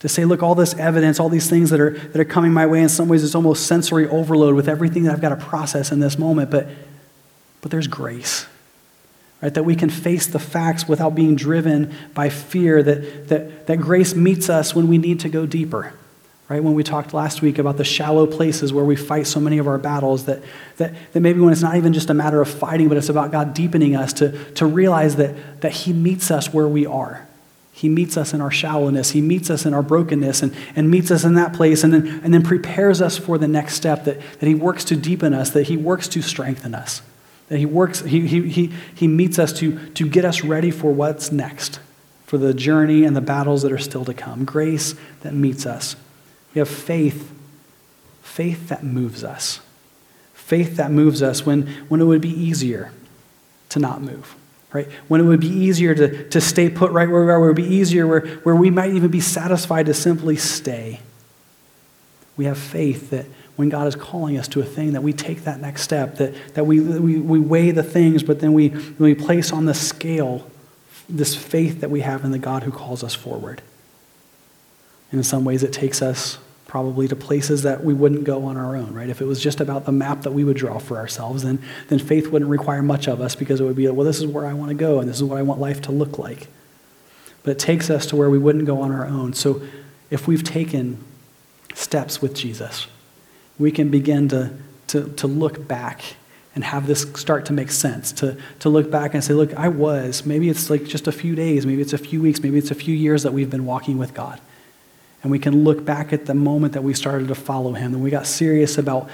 To 0.00 0.08
say, 0.08 0.24
look, 0.24 0.42
all 0.42 0.54
this 0.54 0.74
evidence, 0.74 1.20
all 1.20 1.28
these 1.28 1.50
things 1.50 1.70
that 1.70 1.80
are, 1.80 1.90
that 1.90 2.20
are 2.20 2.24
coming 2.24 2.52
my 2.52 2.66
way, 2.66 2.80
in 2.80 2.88
some 2.88 3.08
ways 3.08 3.24
it's 3.24 3.34
almost 3.34 3.66
sensory 3.66 4.06
overload 4.08 4.54
with 4.54 4.68
everything 4.68 5.02
that 5.04 5.12
I've 5.12 5.20
got 5.20 5.30
to 5.30 5.36
process 5.36 5.92
in 5.92 6.00
this 6.00 6.18
moment, 6.18 6.50
but, 6.50 6.68
but 7.60 7.70
there's 7.70 7.86
grace. 7.86 8.46
Right, 9.42 9.52
that 9.54 9.64
we 9.64 9.74
can 9.74 9.90
face 9.90 10.26
the 10.26 10.38
facts 10.38 10.86
without 10.86 11.14
being 11.14 11.34
driven 11.34 11.94
by 12.14 12.28
fear, 12.28 12.82
that, 12.82 13.28
that, 13.28 13.66
that 13.66 13.78
grace 13.78 14.14
meets 14.14 14.50
us 14.50 14.74
when 14.74 14.86
we 14.86 14.98
need 14.98 15.20
to 15.20 15.28
go 15.28 15.46
deeper 15.46 15.94
right? 16.50 16.64
When 16.64 16.74
we 16.74 16.82
talked 16.82 17.14
last 17.14 17.42
week 17.42 17.58
about 17.58 17.76
the 17.76 17.84
shallow 17.84 18.26
places 18.26 18.72
where 18.72 18.84
we 18.84 18.96
fight 18.96 19.28
so 19.28 19.38
many 19.38 19.58
of 19.58 19.68
our 19.68 19.78
battles, 19.78 20.24
that, 20.24 20.42
that, 20.78 20.92
that 21.12 21.20
maybe 21.20 21.38
when 21.38 21.52
it's 21.52 21.62
not 21.62 21.76
even 21.76 21.92
just 21.92 22.10
a 22.10 22.14
matter 22.14 22.42
of 22.42 22.50
fighting, 22.50 22.88
but 22.88 22.98
it's 22.98 23.08
about 23.08 23.30
God 23.30 23.54
deepening 23.54 23.94
us 23.94 24.12
to, 24.14 24.52
to 24.54 24.66
realize 24.66 25.14
that, 25.14 25.60
that 25.60 25.70
He 25.70 25.92
meets 25.92 26.28
us 26.28 26.52
where 26.52 26.66
we 26.66 26.84
are. 26.84 27.28
He 27.72 27.88
meets 27.88 28.16
us 28.16 28.34
in 28.34 28.40
our 28.40 28.50
shallowness. 28.50 29.12
He 29.12 29.20
meets 29.20 29.48
us 29.48 29.64
in 29.64 29.72
our 29.72 29.82
brokenness 29.82 30.42
and, 30.42 30.52
and 30.74 30.90
meets 30.90 31.12
us 31.12 31.22
in 31.22 31.34
that 31.34 31.52
place 31.52 31.84
and 31.84 31.94
then, 31.94 32.20
and 32.24 32.34
then 32.34 32.42
prepares 32.42 33.00
us 33.00 33.16
for 33.16 33.38
the 33.38 33.48
next 33.48 33.74
step, 33.74 34.04
that, 34.04 34.20
that 34.40 34.46
He 34.46 34.56
works 34.56 34.82
to 34.86 34.96
deepen 34.96 35.32
us, 35.32 35.50
that 35.50 35.68
He 35.68 35.76
works 35.76 36.08
to 36.08 36.20
strengthen 36.20 36.74
us, 36.74 37.00
that 37.48 37.58
He 37.58 37.66
works, 37.66 38.00
He, 38.00 38.26
he, 38.26 38.48
he, 38.48 38.72
he 38.92 39.06
meets 39.06 39.38
us 39.38 39.52
to, 39.60 39.88
to 39.90 40.08
get 40.08 40.24
us 40.24 40.42
ready 40.42 40.72
for 40.72 40.92
what's 40.92 41.30
next, 41.30 41.78
for 42.26 42.38
the 42.38 42.52
journey 42.52 43.04
and 43.04 43.14
the 43.14 43.20
battles 43.20 43.62
that 43.62 43.70
are 43.70 43.78
still 43.78 44.04
to 44.04 44.14
come. 44.14 44.44
Grace 44.44 44.96
that 45.20 45.32
meets 45.32 45.64
us. 45.64 45.94
We 46.54 46.58
have 46.58 46.68
faith 46.68 47.30
faith 48.30 48.68
that 48.68 48.84
moves 48.84 49.24
us. 49.24 49.60
Faith 50.34 50.76
that 50.76 50.90
moves 50.90 51.22
us 51.22 51.44
when, 51.44 51.66
when 51.88 52.00
it 52.00 52.04
would 52.04 52.20
be 52.20 52.30
easier 52.30 52.92
to 53.70 53.78
not 53.78 54.00
move, 54.00 54.34
right? 54.72 54.86
When 55.08 55.20
it 55.20 55.24
would 55.24 55.40
be 55.40 55.48
easier 55.48 55.94
to, 55.94 56.28
to 56.30 56.40
stay 56.40 56.70
put 56.70 56.92
right 56.92 57.08
where 57.08 57.24
we 57.24 57.30
are, 57.30 57.40
where 57.40 57.50
it 57.50 57.52
would 57.52 57.68
be 57.68 57.74
easier, 57.74 58.06
where, 58.06 58.26
where 58.44 58.54
we 58.54 58.70
might 58.70 58.94
even 58.94 59.10
be 59.10 59.20
satisfied 59.20 59.86
to 59.86 59.94
simply 59.94 60.36
stay. 60.36 61.00
We 62.36 62.44
have 62.46 62.56
faith 62.56 63.10
that 63.10 63.26
when 63.56 63.68
God 63.68 63.86
is 63.88 63.96
calling 63.96 64.38
us 64.38 64.48
to 64.48 64.60
a 64.60 64.64
thing, 64.64 64.92
that 64.92 65.02
we 65.02 65.12
take 65.12 65.44
that 65.44 65.60
next 65.60 65.82
step, 65.82 66.16
that, 66.16 66.54
that 66.54 66.64
we, 66.64 66.80
we, 66.80 67.18
we 67.18 67.38
weigh 67.38 67.72
the 67.72 67.82
things, 67.82 68.22
but 68.22 68.40
then 68.40 68.52
we, 68.52 68.68
we 68.98 69.14
place 69.14 69.52
on 69.52 69.66
the 69.66 69.74
scale 69.74 70.48
this 71.08 71.34
faith 71.34 71.80
that 71.80 71.90
we 71.90 72.00
have 72.00 72.24
in 72.24 72.30
the 72.30 72.38
God 72.38 72.62
who 72.62 72.70
calls 72.70 73.04
us 73.04 73.14
forward. 73.14 73.60
In 75.12 75.22
some 75.22 75.44
ways, 75.44 75.62
it 75.62 75.72
takes 75.72 76.02
us 76.02 76.38
probably 76.70 77.08
to 77.08 77.16
places 77.16 77.62
that 77.62 77.82
we 77.82 77.92
wouldn't 77.92 78.22
go 78.22 78.44
on 78.44 78.56
our 78.56 78.76
own, 78.76 78.94
right? 78.94 79.08
If 79.08 79.20
it 79.20 79.24
was 79.24 79.40
just 79.42 79.60
about 79.60 79.86
the 79.86 79.92
map 79.92 80.22
that 80.22 80.30
we 80.30 80.44
would 80.44 80.56
draw 80.56 80.78
for 80.78 80.98
ourselves, 80.98 81.42
then, 81.42 81.60
then 81.88 81.98
faith 81.98 82.28
wouldn't 82.28 82.48
require 82.48 82.80
much 82.80 83.08
of 83.08 83.20
us 83.20 83.34
because 83.34 83.60
it 83.60 83.64
would 83.64 83.74
be, 83.74 83.88
well, 83.88 84.06
this 84.06 84.18
is 84.18 84.26
where 84.26 84.46
I 84.46 84.52
want 84.52 84.68
to 84.68 84.76
go 84.76 85.00
and 85.00 85.08
this 85.08 85.16
is 85.16 85.24
what 85.24 85.36
I 85.36 85.42
want 85.42 85.60
life 85.60 85.82
to 85.82 85.92
look 85.92 86.16
like. 86.16 86.46
But 87.42 87.52
it 87.52 87.58
takes 87.58 87.90
us 87.90 88.06
to 88.06 88.16
where 88.16 88.30
we 88.30 88.38
wouldn't 88.38 88.66
go 88.66 88.82
on 88.82 88.92
our 88.92 89.04
own. 89.04 89.32
So 89.32 89.62
if 90.10 90.28
we've 90.28 90.44
taken 90.44 91.02
steps 91.74 92.22
with 92.22 92.34
Jesus, 92.34 92.86
we 93.58 93.72
can 93.72 93.88
begin 93.88 94.28
to, 94.28 94.52
to, 94.88 95.08
to 95.14 95.26
look 95.26 95.66
back 95.66 96.02
and 96.54 96.62
have 96.62 96.86
this 96.86 97.02
start 97.14 97.46
to 97.46 97.52
make 97.52 97.72
sense, 97.72 98.12
to, 98.12 98.36
to 98.60 98.68
look 98.68 98.92
back 98.92 99.14
and 99.14 99.24
say, 99.24 99.34
look, 99.34 99.52
I 99.54 99.66
was. 99.66 100.24
Maybe 100.24 100.48
it's 100.48 100.70
like 100.70 100.84
just 100.84 101.08
a 101.08 101.12
few 101.12 101.34
days, 101.34 101.66
maybe 101.66 101.82
it's 101.82 101.92
a 101.92 101.98
few 101.98 102.22
weeks, 102.22 102.40
maybe 102.44 102.58
it's 102.58 102.70
a 102.70 102.76
few 102.76 102.94
years 102.94 103.24
that 103.24 103.32
we've 103.32 103.50
been 103.50 103.66
walking 103.66 103.98
with 103.98 104.14
God. 104.14 104.40
And 105.22 105.30
we 105.30 105.38
can 105.38 105.64
look 105.64 105.84
back 105.84 106.12
at 106.12 106.26
the 106.26 106.34
moment 106.34 106.72
that 106.72 106.82
we 106.82 106.94
started 106.94 107.28
to 107.28 107.34
follow 107.34 107.74
him 107.74 107.92
and 107.92 108.02
we 108.02 108.10
got 108.10 108.26
serious 108.26 108.78
about, 108.78 109.10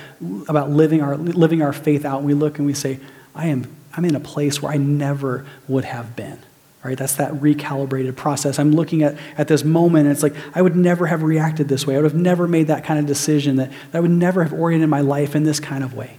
about 0.48 0.70
living, 0.70 1.02
our, 1.02 1.16
living 1.16 1.62
our 1.62 1.72
faith 1.72 2.04
out. 2.04 2.18
And 2.18 2.26
we 2.26 2.34
look 2.34 2.58
and 2.58 2.66
we 2.66 2.74
say, 2.74 3.00
I 3.34 3.48
am, 3.48 3.74
I'm 3.96 4.04
in 4.04 4.14
a 4.14 4.20
place 4.20 4.62
where 4.62 4.72
I 4.72 4.76
never 4.76 5.44
would 5.66 5.84
have 5.84 6.14
been. 6.14 6.38
Right? 6.84 6.96
That's 6.96 7.16
that 7.16 7.32
recalibrated 7.32 8.14
process. 8.14 8.60
I'm 8.60 8.70
looking 8.70 9.02
at, 9.02 9.16
at 9.36 9.48
this 9.48 9.64
moment, 9.64 10.06
and 10.06 10.12
it's 10.12 10.22
like, 10.22 10.36
I 10.54 10.62
would 10.62 10.76
never 10.76 11.06
have 11.06 11.24
reacted 11.24 11.66
this 11.66 11.84
way. 11.84 11.94
I 11.94 11.98
would 11.98 12.04
have 12.04 12.14
never 12.14 12.46
made 12.46 12.68
that 12.68 12.84
kind 12.84 13.00
of 13.00 13.06
decision, 13.06 13.56
that, 13.56 13.70
that 13.90 13.98
I 13.98 14.00
would 14.00 14.12
never 14.12 14.44
have 14.44 14.52
oriented 14.52 14.88
my 14.88 15.00
life 15.00 15.34
in 15.34 15.42
this 15.42 15.58
kind 15.58 15.82
of 15.82 15.94
way. 15.94 16.18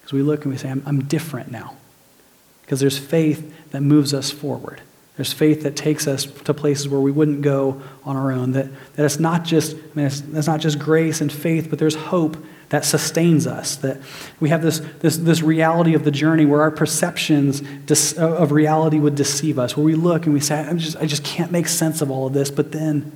Because 0.00 0.12
we 0.12 0.20
look 0.20 0.44
and 0.44 0.52
we 0.52 0.58
say, 0.58 0.68
I'm, 0.68 0.82
I'm 0.84 1.04
different 1.04 1.50
now. 1.50 1.76
Because 2.60 2.80
there's 2.80 2.98
faith 2.98 3.70
that 3.70 3.80
moves 3.80 4.12
us 4.12 4.30
forward. 4.30 4.82
There's 5.16 5.32
faith 5.32 5.62
that 5.62 5.76
takes 5.76 6.06
us 6.06 6.24
to 6.24 6.54
places 6.54 6.88
where 6.88 7.00
we 7.00 7.10
wouldn't 7.10 7.42
go 7.42 7.82
on 8.04 8.16
our 8.16 8.32
own. 8.32 8.52
That, 8.52 8.68
that 8.94 9.04
it's 9.04 9.18
not 9.18 9.44
just, 9.44 9.76
I 9.76 9.80
mean, 9.94 10.06
it's, 10.06 10.20
it's 10.20 10.46
not 10.46 10.60
just 10.60 10.78
grace 10.78 11.20
and 11.20 11.30
faith, 11.30 11.68
but 11.68 11.78
there's 11.78 11.94
hope 11.94 12.36
that 12.70 12.86
sustains 12.86 13.46
us. 13.46 13.76
That 13.76 13.98
we 14.40 14.48
have 14.48 14.62
this, 14.62 14.80
this, 15.00 15.18
this 15.18 15.42
reality 15.42 15.94
of 15.94 16.04
the 16.04 16.10
journey 16.10 16.46
where 16.46 16.62
our 16.62 16.70
perceptions 16.70 17.60
dis, 17.60 18.14
of 18.14 18.52
reality 18.52 18.98
would 18.98 19.14
deceive 19.14 19.58
us, 19.58 19.76
where 19.76 19.84
we 19.84 19.94
look 19.94 20.24
and 20.24 20.32
we 20.32 20.40
say, 20.40 20.58
I'm 20.58 20.78
just, 20.78 20.96
I 20.96 21.04
just 21.04 21.24
can't 21.24 21.52
make 21.52 21.68
sense 21.68 22.00
of 22.00 22.10
all 22.10 22.26
of 22.26 22.32
this. 22.32 22.50
But 22.50 22.72
then, 22.72 23.12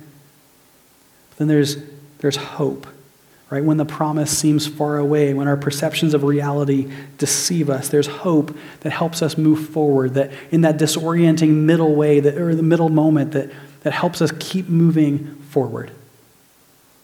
then 1.37 1.47
there's, 1.47 1.77
there's 2.19 2.35
hope 2.35 2.85
right? 3.49 3.63
When 3.63 3.77
the 3.77 3.85
promise 3.85 4.35
seems 4.37 4.67
far 4.67 4.97
away, 4.97 5.33
when 5.33 5.47
our 5.47 5.57
perceptions 5.57 6.13
of 6.13 6.23
reality 6.23 6.91
deceive 7.17 7.69
us, 7.69 7.89
there's 7.89 8.07
hope 8.07 8.55
that 8.81 8.91
helps 8.91 9.21
us 9.21 9.37
move 9.37 9.69
forward, 9.69 10.15
that 10.15 10.31
in 10.51 10.61
that 10.61 10.77
disorienting 10.77 11.49
middle 11.49 11.95
way, 11.95 12.19
that, 12.19 12.37
or 12.37 12.53
the 12.55 12.63
middle 12.63 12.89
moment, 12.89 13.31
that, 13.31 13.49
that 13.81 13.93
helps 13.93 14.21
us 14.21 14.31
keep 14.39 14.67
moving 14.67 15.35
forward. 15.49 15.91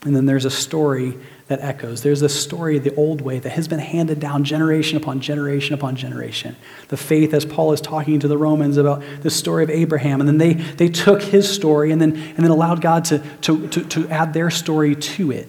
And 0.04 0.14
then 0.14 0.26
there's 0.26 0.44
a 0.44 0.52
story 0.52 1.18
that 1.48 1.62
echoes. 1.62 2.02
There's 2.02 2.22
a 2.22 2.30
story, 2.30 2.78
the 2.78 2.94
old 2.96 3.22
way, 3.22 3.40
that 3.40 3.52
has 3.52 3.70
been 3.70 3.80
handed 3.80 4.20
down 4.20 4.44
generation 4.44 4.98
upon 4.98 5.22
generation 5.22 5.74
upon 5.74 5.96
generation. 5.96 6.58
The 6.90 6.98
faith, 6.98 7.34
as 7.34 7.46
Paul 7.46 7.72
is 7.72 7.80
talking 7.80 8.20
to 8.20 8.28
the 8.28 8.38
Romans 8.38 8.76
about 8.76 9.02
the 9.22 9.30
story 9.30 9.64
of 9.64 9.70
Abraham, 9.70 10.20
and 10.20 10.28
then 10.28 10.38
they, 10.40 10.54
they 10.54 10.90
took 10.90 11.22
his 11.22 11.50
story 11.50 11.92
and 11.92 12.02
then, 12.02 12.16
and 12.16 12.38
then 12.38 12.52
allowed 12.52 12.82
God 12.82 13.06
to, 13.06 13.20
to, 13.42 13.68
to, 13.70 13.84
to 13.86 14.10
add 14.10 14.34
their 14.34 14.50
story 14.50 14.96
to 14.96 15.32
it. 15.32 15.48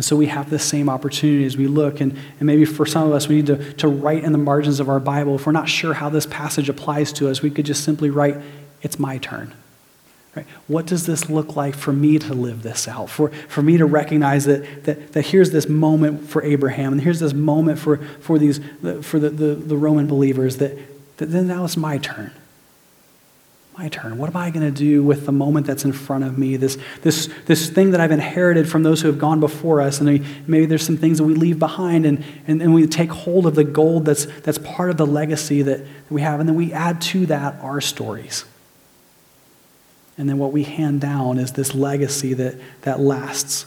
And 0.00 0.04
so 0.06 0.16
we 0.16 0.28
have 0.28 0.48
the 0.48 0.58
same 0.58 0.88
opportunity 0.88 1.44
as 1.44 1.58
we 1.58 1.66
look. 1.66 2.00
And, 2.00 2.12
and 2.12 2.46
maybe 2.46 2.64
for 2.64 2.86
some 2.86 3.06
of 3.06 3.12
us, 3.12 3.28
we 3.28 3.36
need 3.36 3.48
to, 3.48 3.72
to 3.74 3.86
write 3.86 4.24
in 4.24 4.32
the 4.32 4.38
margins 4.38 4.80
of 4.80 4.88
our 4.88 4.98
Bible. 4.98 5.34
If 5.34 5.44
we're 5.44 5.52
not 5.52 5.68
sure 5.68 5.92
how 5.92 6.08
this 6.08 6.24
passage 6.24 6.70
applies 6.70 7.12
to 7.12 7.28
us, 7.28 7.42
we 7.42 7.50
could 7.50 7.66
just 7.66 7.84
simply 7.84 8.08
write, 8.08 8.38
It's 8.80 8.98
my 8.98 9.18
turn. 9.18 9.52
Right? 10.34 10.46
What 10.68 10.86
does 10.86 11.04
this 11.04 11.28
look 11.28 11.54
like 11.54 11.74
for 11.74 11.92
me 11.92 12.18
to 12.18 12.32
live 12.32 12.62
this 12.62 12.88
out? 12.88 13.10
For, 13.10 13.28
for 13.28 13.60
me 13.60 13.76
to 13.76 13.84
recognize 13.84 14.46
that, 14.46 14.84
that, 14.84 15.12
that 15.12 15.26
here's 15.26 15.50
this 15.50 15.68
moment 15.68 16.30
for 16.30 16.42
Abraham, 16.42 16.92
and 16.92 17.02
here's 17.02 17.20
this 17.20 17.34
moment 17.34 17.78
for, 17.78 17.98
for, 17.98 18.38
these, 18.38 18.58
for 19.02 19.18
the, 19.18 19.28
the, 19.28 19.54
the 19.54 19.76
Roman 19.76 20.06
believers, 20.06 20.56
that, 20.56 20.78
that 21.18 21.26
then 21.26 21.46
now 21.46 21.66
it's 21.66 21.76
my 21.76 21.98
turn 21.98 22.32
my 23.78 23.88
turn. 23.88 24.18
What 24.18 24.28
am 24.28 24.36
I 24.36 24.50
going 24.50 24.66
to 24.66 24.76
do 24.76 25.02
with 25.02 25.26
the 25.26 25.32
moment 25.32 25.66
that's 25.66 25.84
in 25.84 25.92
front 25.92 26.24
of 26.24 26.36
me? 26.36 26.56
This, 26.56 26.76
this, 27.02 27.28
this 27.46 27.70
thing 27.70 27.92
that 27.92 28.00
I've 28.00 28.10
inherited 28.10 28.68
from 28.68 28.82
those 28.82 29.00
who 29.00 29.08
have 29.08 29.18
gone 29.18 29.40
before 29.40 29.80
us. 29.80 30.00
And 30.00 30.24
maybe 30.46 30.66
there's 30.66 30.84
some 30.84 30.96
things 30.96 31.18
that 31.18 31.24
we 31.24 31.34
leave 31.34 31.58
behind 31.58 32.04
and, 32.04 32.24
and, 32.46 32.60
and 32.60 32.74
we 32.74 32.86
take 32.86 33.10
hold 33.10 33.46
of 33.46 33.54
the 33.54 33.64
gold 33.64 34.04
that's, 34.04 34.26
that's 34.40 34.58
part 34.58 34.90
of 34.90 34.96
the 34.96 35.06
legacy 35.06 35.62
that 35.62 35.86
we 36.10 36.20
have. 36.20 36.40
And 36.40 36.48
then 36.48 36.56
we 36.56 36.72
add 36.72 37.00
to 37.02 37.26
that 37.26 37.60
our 37.62 37.80
stories. 37.80 38.44
And 40.18 40.28
then 40.28 40.38
what 40.38 40.52
we 40.52 40.64
hand 40.64 41.00
down 41.00 41.38
is 41.38 41.52
this 41.52 41.74
legacy 41.74 42.34
that, 42.34 42.56
that 42.82 43.00
lasts. 43.00 43.66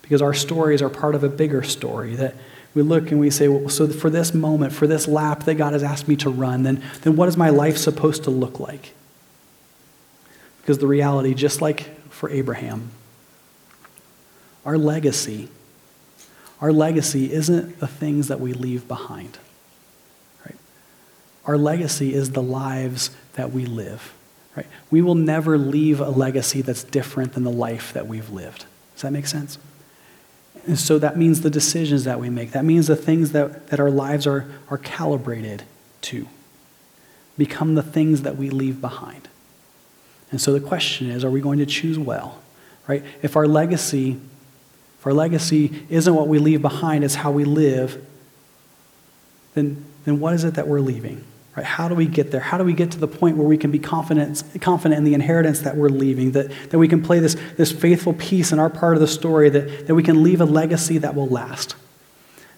Because 0.00 0.20
our 0.20 0.34
stories 0.34 0.82
are 0.82 0.90
part 0.90 1.14
of 1.14 1.22
a 1.22 1.28
bigger 1.28 1.62
story 1.62 2.16
that 2.16 2.34
we 2.74 2.82
look 2.82 3.10
and 3.10 3.20
we 3.20 3.30
say, 3.30 3.48
well, 3.48 3.68
so 3.68 3.86
for 3.86 4.10
this 4.10 4.34
moment, 4.34 4.72
for 4.72 4.86
this 4.86 5.06
lap 5.06 5.44
that 5.44 5.54
God 5.54 5.74
has 5.74 5.82
asked 5.82 6.08
me 6.08 6.16
to 6.16 6.30
run, 6.30 6.64
then, 6.64 6.82
then 7.02 7.16
what 7.16 7.28
is 7.28 7.36
my 7.36 7.50
life 7.50 7.76
supposed 7.76 8.24
to 8.24 8.30
look 8.30 8.58
like? 8.58 8.94
Because 10.62 10.78
the 10.78 10.86
reality, 10.86 11.34
just 11.34 11.60
like 11.60 11.90
for 12.08 12.30
Abraham, 12.30 12.90
our 14.64 14.78
legacy, 14.78 15.48
our 16.60 16.72
legacy 16.72 17.32
isn't 17.32 17.80
the 17.80 17.88
things 17.88 18.28
that 18.28 18.38
we 18.40 18.52
leave 18.52 18.86
behind. 18.86 19.38
Right? 20.46 20.56
Our 21.44 21.58
legacy 21.58 22.14
is 22.14 22.30
the 22.30 22.42
lives 22.42 23.10
that 23.34 23.52
we 23.52 23.66
live. 23.66 24.14
Right? 24.56 24.66
We 24.90 25.02
will 25.02 25.16
never 25.16 25.58
leave 25.58 26.00
a 26.00 26.10
legacy 26.10 26.62
that's 26.62 26.84
different 26.84 27.32
than 27.32 27.42
the 27.42 27.50
life 27.50 27.92
that 27.92 28.06
we've 28.06 28.30
lived. 28.30 28.66
Does 28.94 29.02
that 29.02 29.12
make 29.12 29.26
sense? 29.26 29.58
And 30.66 30.78
so 30.78 30.98
that 31.00 31.16
means 31.16 31.40
the 31.40 31.50
decisions 31.50 32.04
that 32.04 32.20
we 32.20 32.30
make. 32.30 32.52
That 32.52 32.64
means 32.64 32.86
the 32.86 32.94
things 32.94 33.32
that, 33.32 33.68
that 33.68 33.80
our 33.80 33.90
lives 33.90 34.28
are, 34.28 34.48
are 34.70 34.78
calibrated 34.78 35.64
to 36.02 36.28
become 37.36 37.74
the 37.74 37.82
things 37.82 38.22
that 38.22 38.36
we 38.36 38.48
leave 38.50 38.80
behind. 38.80 39.28
And 40.32 40.40
so 40.40 40.52
the 40.52 40.60
question 40.60 41.10
is, 41.10 41.24
are 41.24 41.30
we 41.30 41.40
going 41.40 41.60
to 41.60 41.66
choose 41.66 41.98
well? 41.98 42.40
Right? 42.88 43.04
If 43.22 43.36
our 43.36 43.46
legacy, 43.46 44.18
if 44.98 45.06
our 45.06 45.12
legacy 45.12 45.86
isn't 45.88 46.12
what 46.12 46.26
we 46.26 46.38
leave 46.38 46.62
behind, 46.62 47.04
it's 47.04 47.14
how 47.14 47.30
we 47.30 47.44
live, 47.44 48.04
then, 49.54 49.84
then 50.04 50.18
what 50.18 50.34
is 50.34 50.42
it 50.42 50.54
that 50.54 50.66
we're 50.66 50.80
leaving? 50.80 51.22
Right? 51.54 51.66
How 51.66 51.86
do 51.86 51.94
we 51.94 52.06
get 52.06 52.30
there? 52.30 52.40
How 52.40 52.56
do 52.56 52.64
we 52.64 52.72
get 52.72 52.90
to 52.92 52.98
the 52.98 53.06
point 53.06 53.36
where 53.36 53.46
we 53.46 53.58
can 53.58 53.70
be 53.70 53.78
confident, 53.78 54.42
confident 54.60 54.98
in 54.98 55.04
the 55.04 55.14
inheritance 55.14 55.60
that 55.60 55.76
we're 55.76 55.90
leaving? 55.90 56.32
That, 56.32 56.50
that 56.70 56.78
we 56.78 56.88
can 56.88 57.02
play 57.02 57.20
this, 57.20 57.36
this 57.56 57.70
faithful 57.70 58.14
piece 58.14 58.52
in 58.52 58.58
our 58.58 58.70
part 58.70 58.94
of 58.94 59.00
the 59.00 59.06
story, 59.06 59.50
that, 59.50 59.86
that 59.86 59.94
we 59.94 60.02
can 60.02 60.22
leave 60.22 60.40
a 60.40 60.46
legacy 60.46 60.98
that 60.98 61.14
will 61.14 61.28
last. 61.28 61.76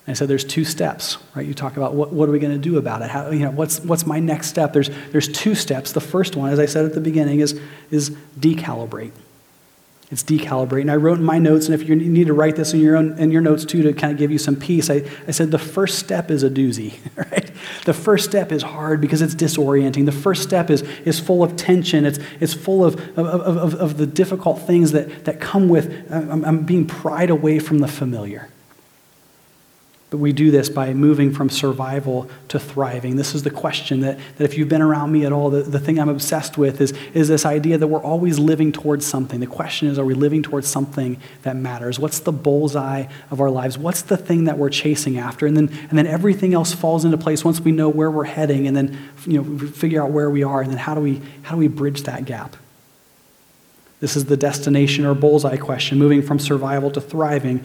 And 0.06 0.14
I 0.14 0.18
said, 0.18 0.28
there's 0.28 0.44
two 0.44 0.64
steps, 0.64 1.16
right? 1.34 1.46
You 1.46 1.54
talk 1.54 1.78
about 1.78 1.94
what, 1.94 2.12
what 2.12 2.28
are 2.28 2.32
we 2.32 2.38
going 2.38 2.52
to 2.52 2.58
do 2.58 2.76
about 2.76 3.00
it? 3.00 3.08
How, 3.08 3.30
you 3.30 3.40
know, 3.40 3.50
what's, 3.50 3.80
what's 3.80 4.04
my 4.04 4.20
next 4.20 4.48
step? 4.48 4.74
There's, 4.74 4.90
there's 5.12 5.28
two 5.28 5.54
steps. 5.54 5.92
The 5.92 6.00
first 6.00 6.36
one, 6.36 6.52
as 6.52 6.58
I 6.58 6.66
said 6.66 6.84
at 6.84 6.92
the 6.92 7.00
beginning, 7.00 7.40
is, 7.40 7.58
is 7.90 8.10
decalibrate. 8.38 9.12
It's 10.10 10.22
decalibrate. 10.22 10.82
And 10.82 10.90
I 10.90 10.96
wrote 10.96 11.18
in 11.18 11.24
my 11.24 11.38
notes, 11.38 11.66
and 11.66 11.74
if 11.74 11.88
you 11.88 11.96
need 11.96 12.26
to 12.26 12.34
write 12.34 12.54
this 12.54 12.74
in 12.74 12.80
your, 12.80 12.96
own, 12.96 13.18
in 13.18 13.30
your 13.30 13.40
notes 13.40 13.64
too 13.64 13.82
to 13.82 13.94
kind 13.94 14.12
of 14.12 14.18
give 14.18 14.30
you 14.30 14.36
some 14.36 14.56
peace, 14.56 14.90
I, 14.90 15.08
I 15.26 15.30
said 15.30 15.50
the 15.50 15.58
first 15.58 15.98
step 15.98 16.30
is 16.30 16.42
a 16.42 16.50
doozy, 16.50 16.98
right? 17.16 17.50
The 17.86 17.94
first 17.94 18.26
step 18.26 18.52
is 18.52 18.62
hard 18.62 19.00
because 19.00 19.22
it's 19.22 19.34
disorienting. 19.34 20.04
The 20.04 20.12
first 20.12 20.42
step 20.42 20.68
is, 20.68 20.82
is 21.06 21.18
full 21.18 21.42
of 21.42 21.56
tension. 21.56 22.04
It's, 22.04 22.18
it's 22.40 22.52
full 22.52 22.84
of, 22.84 22.96
of, 23.18 23.26
of, 23.26 23.74
of 23.74 23.96
the 23.96 24.06
difficult 24.06 24.60
things 24.60 24.92
that, 24.92 25.24
that 25.24 25.40
come 25.40 25.70
with 25.70 26.12
I'm, 26.12 26.44
I'm 26.44 26.62
being 26.64 26.86
pried 26.86 27.30
away 27.30 27.58
from 27.58 27.78
the 27.78 27.88
familiar. 27.88 28.50
But 30.14 30.20
we 30.20 30.32
do 30.32 30.52
this 30.52 30.68
by 30.68 30.94
moving 30.94 31.32
from 31.32 31.50
survival 31.50 32.30
to 32.46 32.60
thriving. 32.60 33.16
This 33.16 33.34
is 33.34 33.42
the 33.42 33.50
question 33.50 33.98
that, 34.02 34.16
that 34.36 34.44
if 34.44 34.56
you've 34.56 34.68
been 34.68 34.80
around 34.80 35.10
me 35.10 35.26
at 35.26 35.32
all, 35.32 35.50
the, 35.50 35.62
the 35.62 35.80
thing 35.80 35.98
I'm 35.98 36.08
obsessed 36.08 36.56
with 36.56 36.80
is, 36.80 36.92
is 37.14 37.26
this 37.26 37.44
idea 37.44 37.78
that 37.78 37.88
we're 37.88 38.00
always 38.00 38.38
living 38.38 38.70
towards 38.70 39.04
something. 39.04 39.40
The 39.40 39.48
question 39.48 39.88
is, 39.88 39.98
are 39.98 40.04
we 40.04 40.14
living 40.14 40.44
towards 40.44 40.68
something 40.68 41.20
that 41.42 41.56
matters? 41.56 41.98
What's 41.98 42.20
the 42.20 42.30
bullseye 42.30 43.06
of 43.32 43.40
our 43.40 43.50
lives? 43.50 43.76
What's 43.76 44.02
the 44.02 44.16
thing 44.16 44.44
that 44.44 44.56
we're 44.56 44.70
chasing 44.70 45.18
after? 45.18 45.48
And 45.48 45.56
then, 45.56 45.68
and 45.90 45.98
then 45.98 46.06
everything 46.06 46.54
else 46.54 46.72
falls 46.72 47.04
into 47.04 47.18
place 47.18 47.44
once 47.44 47.60
we 47.60 47.72
know 47.72 47.88
where 47.88 48.08
we're 48.08 48.22
heading 48.22 48.68
and 48.68 48.76
then 48.76 48.96
you 49.26 49.42
know, 49.42 49.66
figure 49.66 50.00
out 50.00 50.12
where 50.12 50.30
we 50.30 50.44
are 50.44 50.62
and 50.62 50.70
then 50.70 50.78
how 50.78 50.94
do 50.94 51.00
we, 51.00 51.22
how 51.42 51.56
do 51.56 51.58
we 51.58 51.66
bridge 51.66 52.04
that 52.04 52.24
gap? 52.24 52.54
This 54.04 54.16
is 54.16 54.26
the 54.26 54.36
destination 54.36 55.06
or 55.06 55.14
bullseye 55.14 55.56
question, 55.56 55.98
moving 55.98 56.20
from 56.20 56.38
survival 56.38 56.90
to 56.90 57.00
thriving. 57.00 57.64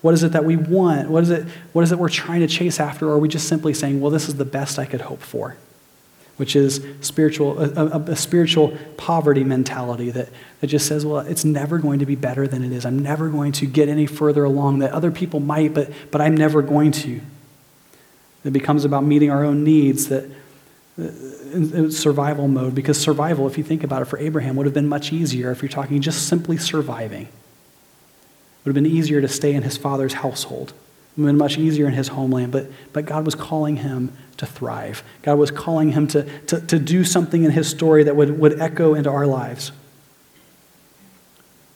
What 0.00 0.14
is 0.14 0.22
it 0.22 0.30
that 0.30 0.44
we 0.44 0.54
want? 0.54 1.10
What 1.10 1.24
is 1.24 1.30
it, 1.30 1.44
what 1.72 1.82
is 1.82 1.90
it 1.90 1.98
we're 1.98 2.08
trying 2.08 2.38
to 2.38 2.46
chase 2.46 2.78
after? 2.78 3.08
Or 3.08 3.14
are 3.14 3.18
we 3.18 3.28
just 3.28 3.48
simply 3.48 3.74
saying, 3.74 4.00
well, 4.00 4.12
this 4.12 4.28
is 4.28 4.36
the 4.36 4.44
best 4.44 4.78
I 4.78 4.84
could 4.84 5.00
hope 5.00 5.22
for? 5.22 5.56
Which 6.36 6.54
is 6.54 6.86
spiritual, 7.00 7.58
a, 7.58 7.86
a, 7.86 8.00
a 8.12 8.14
spiritual 8.14 8.78
poverty 8.96 9.42
mentality 9.42 10.10
that, 10.10 10.28
that 10.60 10.68
just 10.68 10.86
says, 10.86 11.04
well, 11.04 11.18
it's 11.18 11.44
never 11.44 11.78
going 11.78 11.98
to 11.98 12.06
be 12.06 12.14
better 12.14 12.46
than 12.46 12.62
it 12.62 12.70
is. 12.70 12.86
I'm 12.86 13.00
never 13.00 13.28
going 13.28 13.50
to 13.50 13.66
get 13.66 13.88
any 13.88 14.06
further 14.06 14.44
along 14.44 14.78
that 14.78 14.92
other 14.92 15.10
people 15.10 15.40
might, 15.40 15.74
but, 15.74 15.90
but 16.12 16.20
I'm 16.20 16.36
never 16.36 16.62
going 16.62 16.92
to. 16.92 17.20
It 18.44 18.52
becomes 18.52 18.84
about 18.84 19.02
meeting 19.02 19.32
our 19.32 19.44
own 19.44 19.64
needs 19.64 20.06
that 20.10 20.30
in 20.98 21.90
survival 21.90 22.48
mode 22.48 22.74
because 22.74 23.00
survival, 23.00 23.46
if 23.46 23.56
you 23.56 23.64
think 23.64 23.82
about 23.82 24.02
it, 24.02 24.04
for 24.06 24.18
Abraham 24.18 24.56
would 24.56 24.66
have 24.66 24.74
been 24.74 24.88
much 24.88 25.12
easier 25.12 25.50
if 25.50 25.62
you're 25.62 25.68
talking 25.68 26.00
just 26.02 26.28
simply 26.28 26.56
surviving. 26.58 27.22
It 27.22 28.66
would 28.66 28.76
have 28.76 28.82
been 28.82 28.92
easier 28.92 29.20
to 29.20 29.28
stay 29.28 29.54
in 29.54 29.62
his 29.62 29.76
father's 29.76 30.14
household. 30.14 30.70
It 30.70 31.20
would 31.20 31.26
have 31.26 31.32
been 31.32 31.38
much 31.38 31.58
easier 31.58 31.86
in 31.86 31.94
his 31.94 32.08
homeland, 32.08 32.52
but, 32.52 32.70
but 32.92 33.06
God 33.06 33.24
was 33.24 33.34
calling 33.34 33.76
him 33.76 34.12
to 34.36 34.46
thrive. 34.46 35.02
God 35.22 35.38
was 35.38 35.50
calling 35.50 35.92
him 35.92 36.06
to, 36.08 36.24
to, 36.42 36.60
to 36.60 36.78
do 36.78 37.04
something 37.04 37.42
in 37.42 37.50
his 37.50 37.68
story 37.68 38.04
that 38.04 38.14
would, 38.14 38.38
would 38.38 38.60
echo 38.60 38.94
into 38.94 39.10
our 39.10 39.26
lives. 39.26 39.72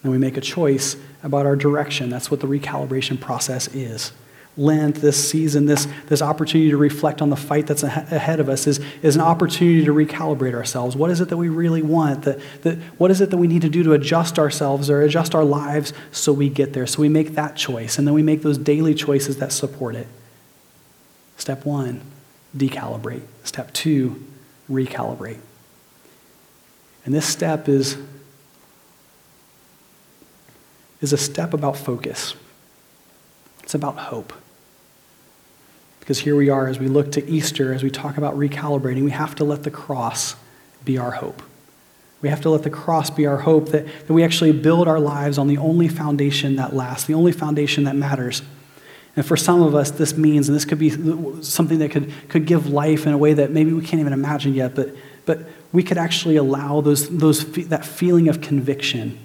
And 0.03 0.13
we 0.13 0.19
make 0.19 0.37
a 0.37 0.41
choice 0.41 0.97
about 1.23 1.47
our 1.47 1.57
direction. 1.57 2.11
That's 2.11 2.31
what 2.31 2.41
the 2.41 2.47
recalibration 2.47 3.21
process 3.21 3.67
is. 3.75 4.13
Lent, 4.59 4.97
this 4.97 5.31
season, 5.31 5.67
this, 5.67 5.87
this 6.07 6.23
opportunity 6.23 6.71
to 6.71 6.79
reflect 6.79 7.21
on 7.21 7.29
the 7.29 7.37
fight 7.37 7.67
that's 7.67 7.83
ahead 7.83 8.41
of 8.41 8.49
us 8.49 8.67
is, 8.67 8.81
is 9.03 9.15
an 9.15 9.21
opportunity 9.21 9.85
to 9.85 9.93
recalibrate 9.93 10.55
ourselves. 10.55 10.97
What 10.97 11.11
is 11.11 11.21
it 11.21 11.29
that 11.29 11.37
we 11.37 11.51
really 11.51 11.83
want? 11.83 12.23
That, 12.23 12.41
that, 12.63 12.79
what 12.99 13.11
is 13.11 13.21
it 13.21 13.29
that 13.31 13.37
we 13.37 13.49
need 13.49 13.61
to 13.63 13.69
do 13.69 13.83
to 13.83 13.93
adjust 13.93 14.39
ourselves 14.39 14.89
or 14.89 15.03
adjust 15.03 15.35
our 15.35 15.45
lives 15.45 15.93
so 16.11 16.33
we 16.33 16.49
get 16.49 16.73
there? 16.73 16.87
So 16.87 17.03
we 17.03 17.11
make 17.11 17.35
that 17.35 17.57
choice, 17.57 17.99
and 17.99 18.07
then 18.07 18.15
we 18.15 18.23
make 18.23 18.41
those 18.41 18.57
daily 18.57 18.95
choices 18.95 19.37
that 19.37 19.53
support 19.53 19.95
it. 19.95 20.09
Step 21.37 21.67
one, 21.67 22.01
decalibrate. 22.57 23.27
Step 23.45 23.75
two, 23.75 24.25
recalibrate. 24.71 25.41
And 27.05 27.15
this 27.15 27.27
step 27.27 27.69
is, 27.69 27.99
is 31.03 31.13
a 31.13 31.19
step 31.19 31.53
about 31.53 31.77
focus. 31.77 32.35
It's 33.63 33.75
about 33.75 33.99
hope. 33.99 34.33
Because 36.07 36.21
here 36.21 36.37
we 36.37 36.51
are 36.51 36.69
as 36.69 36.79
we 36.79 36.87
look 36.87 37.11
to 37.13 37.29
Easter, 37.29 37.75
as 37.75 37.83
we 37.83 37.91
talk 37.91 38.17
about 38.17 38.39
recalibrating, 38.39 39.03
we 39.03 39.11
have 39.11 39.35
to 39.35 39.43
let 39.45 39.65
the 39.65 39.73
cross 39.73 40.37
be 40.85 40.97
our 40.97 41.11
hope. 41.11 41.43
We 42.23 42.29
have 42.29 42.41
to 42.43 42.51
let 42.51 42.63
the 42.63 42.71
cross 42.71 43.11
be 43.11 43.27
our 43.27 43.39
hope 43.39 43.71
that, 43.71 43.87
that 44.07 44.13
we 44.13 44.23
actually 44.23 44.53
build 44.53 44.87
our 44.87 45.01
lives 45.01 45.37
on 45.37 45.49
the 45.49 45.59
only 45.59 45.89
foundation 45.89 46.55
that 46.57 46.73
lasts, 46.77 47.09
the 47.09 47.15
only 47.15 47.33
foundation 47.33 47.83
that 47.85 47.97
matters. 47.97 48.43
And 49.17 49.27
for 49.27 49.37
some 49.37 49.61
of 49.61 49.75
us, 49.75 49.91
this 49.91 50.17
means, 50.17 50.49
and 50.49 50.55
this 50.55 50.65
could 50.65 50.79
be 50.79 50.91
something 51.43 51.81
that 51.81 51.91
could, 51.91 52.13
could 52.29 52.47
give 52.47 52.69
life 52.69 53.05
in 53.05 53.13
a 53.13 53.19
way 53.19 53.35
that 53.35 53.51
maybe 53.51 53.73
we 53.73 53.85
can't 53.85 53.99
even 53.99 54.13
imagine 54.13 54.55
yet, 54.55 54.77
but, 54.77 54.91
but 55.25 55.41
we 55.73 55.83
could 55.83 55.99
actually 55.99 56.37
allow 56.37 56.81
those, 56.81 57.09
those, 57.19 57.45
that 57.67 57.85
feeling 57.85 58.29
of 58.29 58.41
conviction, 58.41 59.19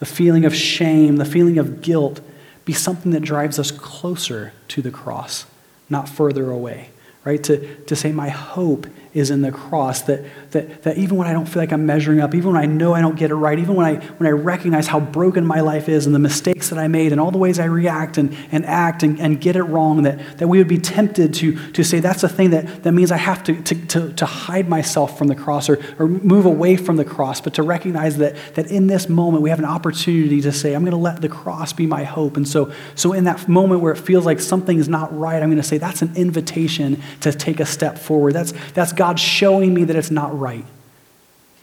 the 0.00 0.06
feeling 0.06 0.44
of 0.44 0.52
shame, 0.52 1.14
the 1.18 1.24
feeling 1.24 1.58
of 1.58 1.80
guilt 1.80 2.20
be 2.64 2.72
something 2.72 3.12
that 3.12 3.22
drives 3.22 3.60
us 3.60 3.70
closer 3.70 4.52
to 4.66 4.82
the 4.82 4.90
cross 4.90 5.46
not 5.94 6.08
further 6.08 6.50
away, 6.50 6.90
right? 7.24 7.42
To, 7.44 7.56
to 7.84 7.94
say, 7.94 8.10
my 8.10 8.28
hope 8.28 8.86
is 9.14 9.30
in 9.30 9.42
the 9.42 9.52
cross, 9.52 10.02
that, 10.02 10.24
that, 10.50 10.82
that 10.82 10.98
even 10.98 11.16
when 11.16 11.28
I 11.28 11.32
don't 11.32 11.46
feel 11.46 11.62
like 11.62 11.72
I'm 11.72 11.86
measuring 11.86 12.20
up, 12.20 12.34
even 12.34 12.52
when 12.52 12.60
I 12.60 12.66
know 12.66 12.94
I 12.94 13.00
don't 13.00 13.16
get 13.16 13.30
it 13.30 13.36
right, 13.36 13.58
even 13.58 13.76
when 13.76 13.86
I, 13.86 14.04
when 14.16 14.26
I 14.26 14.32
recognize 14.32 14.88
how 14.88 14.98
broken 14.98 15.46
my 15.46 15.60
life 15.60 15.88
is 15.88 16.04
and 16.04 16.14
the 16.14 16.18
mistakes 16.18 16.70
that 16.70 16.78
I 16.80 16.88
made 16.88 17.12
and 17.12 17.20
all 17.20 17.30
the 17.30 17.38
ways 17.38 17.60
I 17.60 17.66
react 17.66 18.18
and, 18.18 18.36
and 18.50 18.66
act 18.66 19.04
and, 19.04 19.20
and 19.20 19.40
get 19.40 19.54
it 19.54 19.62
wrong, 19.62 20.02
that, 20.02 20.38
that 20.38 20.48
we 20.48 20.58
would 20.58 20.66
be 20.66 20.78
tempted 20.78 21.32
to, 21.34 21.72
to 21.72 21.84
say 21.84 22.00
that's 22.00 22.24
a 22.24 22.28
thing 22.28 22.50
that, 22.50 22.82
that 22.82 22.92
means 22.92 23.12
I 23.12 23.16
have 23.16 23.44
to, 23.44 23.62
to, 23.62 23.86
to, 23.86 24.12
to 24.14 24.26
hide 24.26 24.68
myself 24.68 25.16
from 25.16 25.28
the 25.28 25.36
cross 25.36 25.68
or, 25.68 25.78
or 26.00 26.08
move 26.08 26.44
away 26.44 26.76
from 26.76 26.96
the 26.96 27.04
cross, 27.04 27.40
but 27.40 27.54
to 27.54 27.62
recognize 27.62 28.16
that, 28.16 28.34
that 28.54 28.66
in 28.66 28.88
this 28.88 29.08
moment 29.08 29.44
we 29.44 29.50
have 29.50 29.60
an 29.60 29.64
opportunity 29.64 30.40
to 30.40 30.50
say, 30.50 30.74
I'm 30.74 30.82
going 30.82 30.90
to 30.90 30.96
let 30.96 31.20
the 31.20 31.28
cross 31.28 31.72
be 31.72 31.86
my 31.86 32.02
hope. 32.02 32.36
And 32.36 32.48
so, 32.48 32.72
so 32.96 33.12
in 33.12 33.24
that 33.24 33.48
moment 33.48 33.80
where 33.80 33.92
it 33.92 33.98
feels 33.98 34.26
like 34.26 34.40
something 34.40 34.76
is 34.76 34.88
not 34.88 35.16
right, 35.16 35.40
I'm 35.40 35.50
going 35.50 35.62
to 35.62 35.62
say 35.62 35.78
that's 35.78 36.02
an 36.02 36.16
invitation 36.16 37.00
to 37.20 37.32
take 37.32 37.60
a 37.60 37.66
step 37.66 37.96
forward. 37.96 38.34
That's, 38.34 38.52
that's 38.72 38.92
God 38.92 39.03
God's 39.04 39.20
showing 39.20 39.74
me 39.74 39.84
that 39.84 39.96
it's 39.96 40.10
not 40.10 40.38
right, 40.38 40.64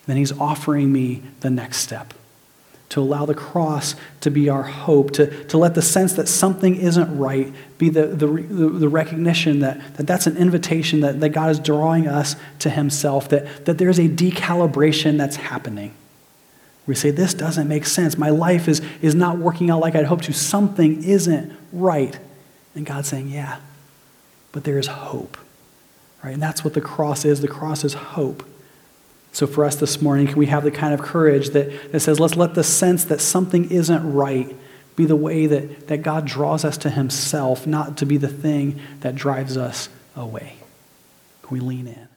then 0.05 0.15
He's 0.15 0.31
offering 0.31 0.93
me 0.93 1.23
the 1.39 1.49
next 1.49 1.77
step 1.77 2.13
to 2.89 3.01
allow 3.01 3.25
the 3.25 3.33
cross 3.33 3.95
to 4.19 4.29
be 4.29 4.47
our 4.47 4.61
hope, 4.61 5.09
to, 5.13 5.43
to 5.45 5.57
let 5.57 5.73
the 5.73 5.81
sense 5.81 6.13
that 6.13 6.27
something 6.27 6.75
isn't 6.75 7.17
right 7.17 7.51
be 7.79 7.89
the, 7.89 8.05
the, 8.05 8.27
the 8.27 8.87
recognition 8.87 9.61
that, 9.61 9.95
that 9.95 10.05
that's 10.05 10.27
an 10.27 10.37
invitation 10.37 10.99
that, 10.99 11.19
that 11.19 11.29
God 11.29 11.49
is 11.49 11.57
drawing 11.57 12.07
us 12.07 12.35
to 12.59 12.69
Himself, 12.69 13.27
that, 13.29 13.65
that 13.65 13.79
there's 13.79 13.97
a 13.97 14.07
decalibration 14.07 15.17
that's 15.17 15.37
happening. 15.37 15.95
We 16.85 16.93
say, 16.93 17.09
This 17.09 17.33
doesn't 17.33 17.67
make 17.67 17.87
sense. 17.87 18.19
My 18.19 18.29
life 18.29 18.67
is, 18.67 18.83
is 19.01 19.15
not 19.15 19.39
working 19.39 19.71
out 19.71 19.79
like 19.79 19.95
I'd 19.95 20.05
hoped 20.05 20.25
to. 20.25 20.33
Something 20.33 21.03
isn't 21.03 21.51
right. 21.73 22.19
And 22.75 22.85
God's 22.85 23.07
saying, 23.07 23.29
Yeah, 23.29 23.57
but 24.51 24.63
there 24.63 24.77
is 24.77 24.85
hope. 24.85 25.39
Right? 26.23 26.33
And 26.33 26.41
that's 26.41 26.63
what 26.63 26.73
the 26.73 26.81
cross 26.81 27.25
is. 27.25 27.41
The 27.41 27.47
cross 27.47 27.83
is 27.83 27.93
hope. 27.93 28.47
So 29.31 29.47
for 29.47 29.63
us 29.63 29.75
this 29.75 30.01
morning, 30.01 30.27
can 30.27 30.35
we 30.35 30.47
have 30.47 30.63
the 30.63 30.71
kind 30.71 30.93
of 30.93 31.01
courage 31.01 31.49
that, 31.49 31.91
that 31.91 31.99
says, 32.01 32.19
let's 32.19 32.35
let 32.35 32.53
the 32.53 32.63
sense 32.63 33.05
that 33.05 33.21
something 33.21 33.71
isn't 33.71 34.13
right 34.13 34.55
be 34.95 35.05
the 35.05 35.15
way 35.15 35.45
that, 35.47 35.87
that 35.87 36.01
God 36.01 36.25
draws 36.25 36.65
us 36.65 36.77
to 36.79 36.89
himself, 36.89 37.65
not 37.65 37.97
to 37.97 38.05
be 38.05 38.17
the 38.17 38.27
thing 38.27 38.81
that 38.99 39.15
drives 39.15 39.55
us 39.55 39.89
away? 40.15 40.57
Can 41.43 41.57
we 41.57 41.59
lean 41.61 41.87
in? 41.87 42.10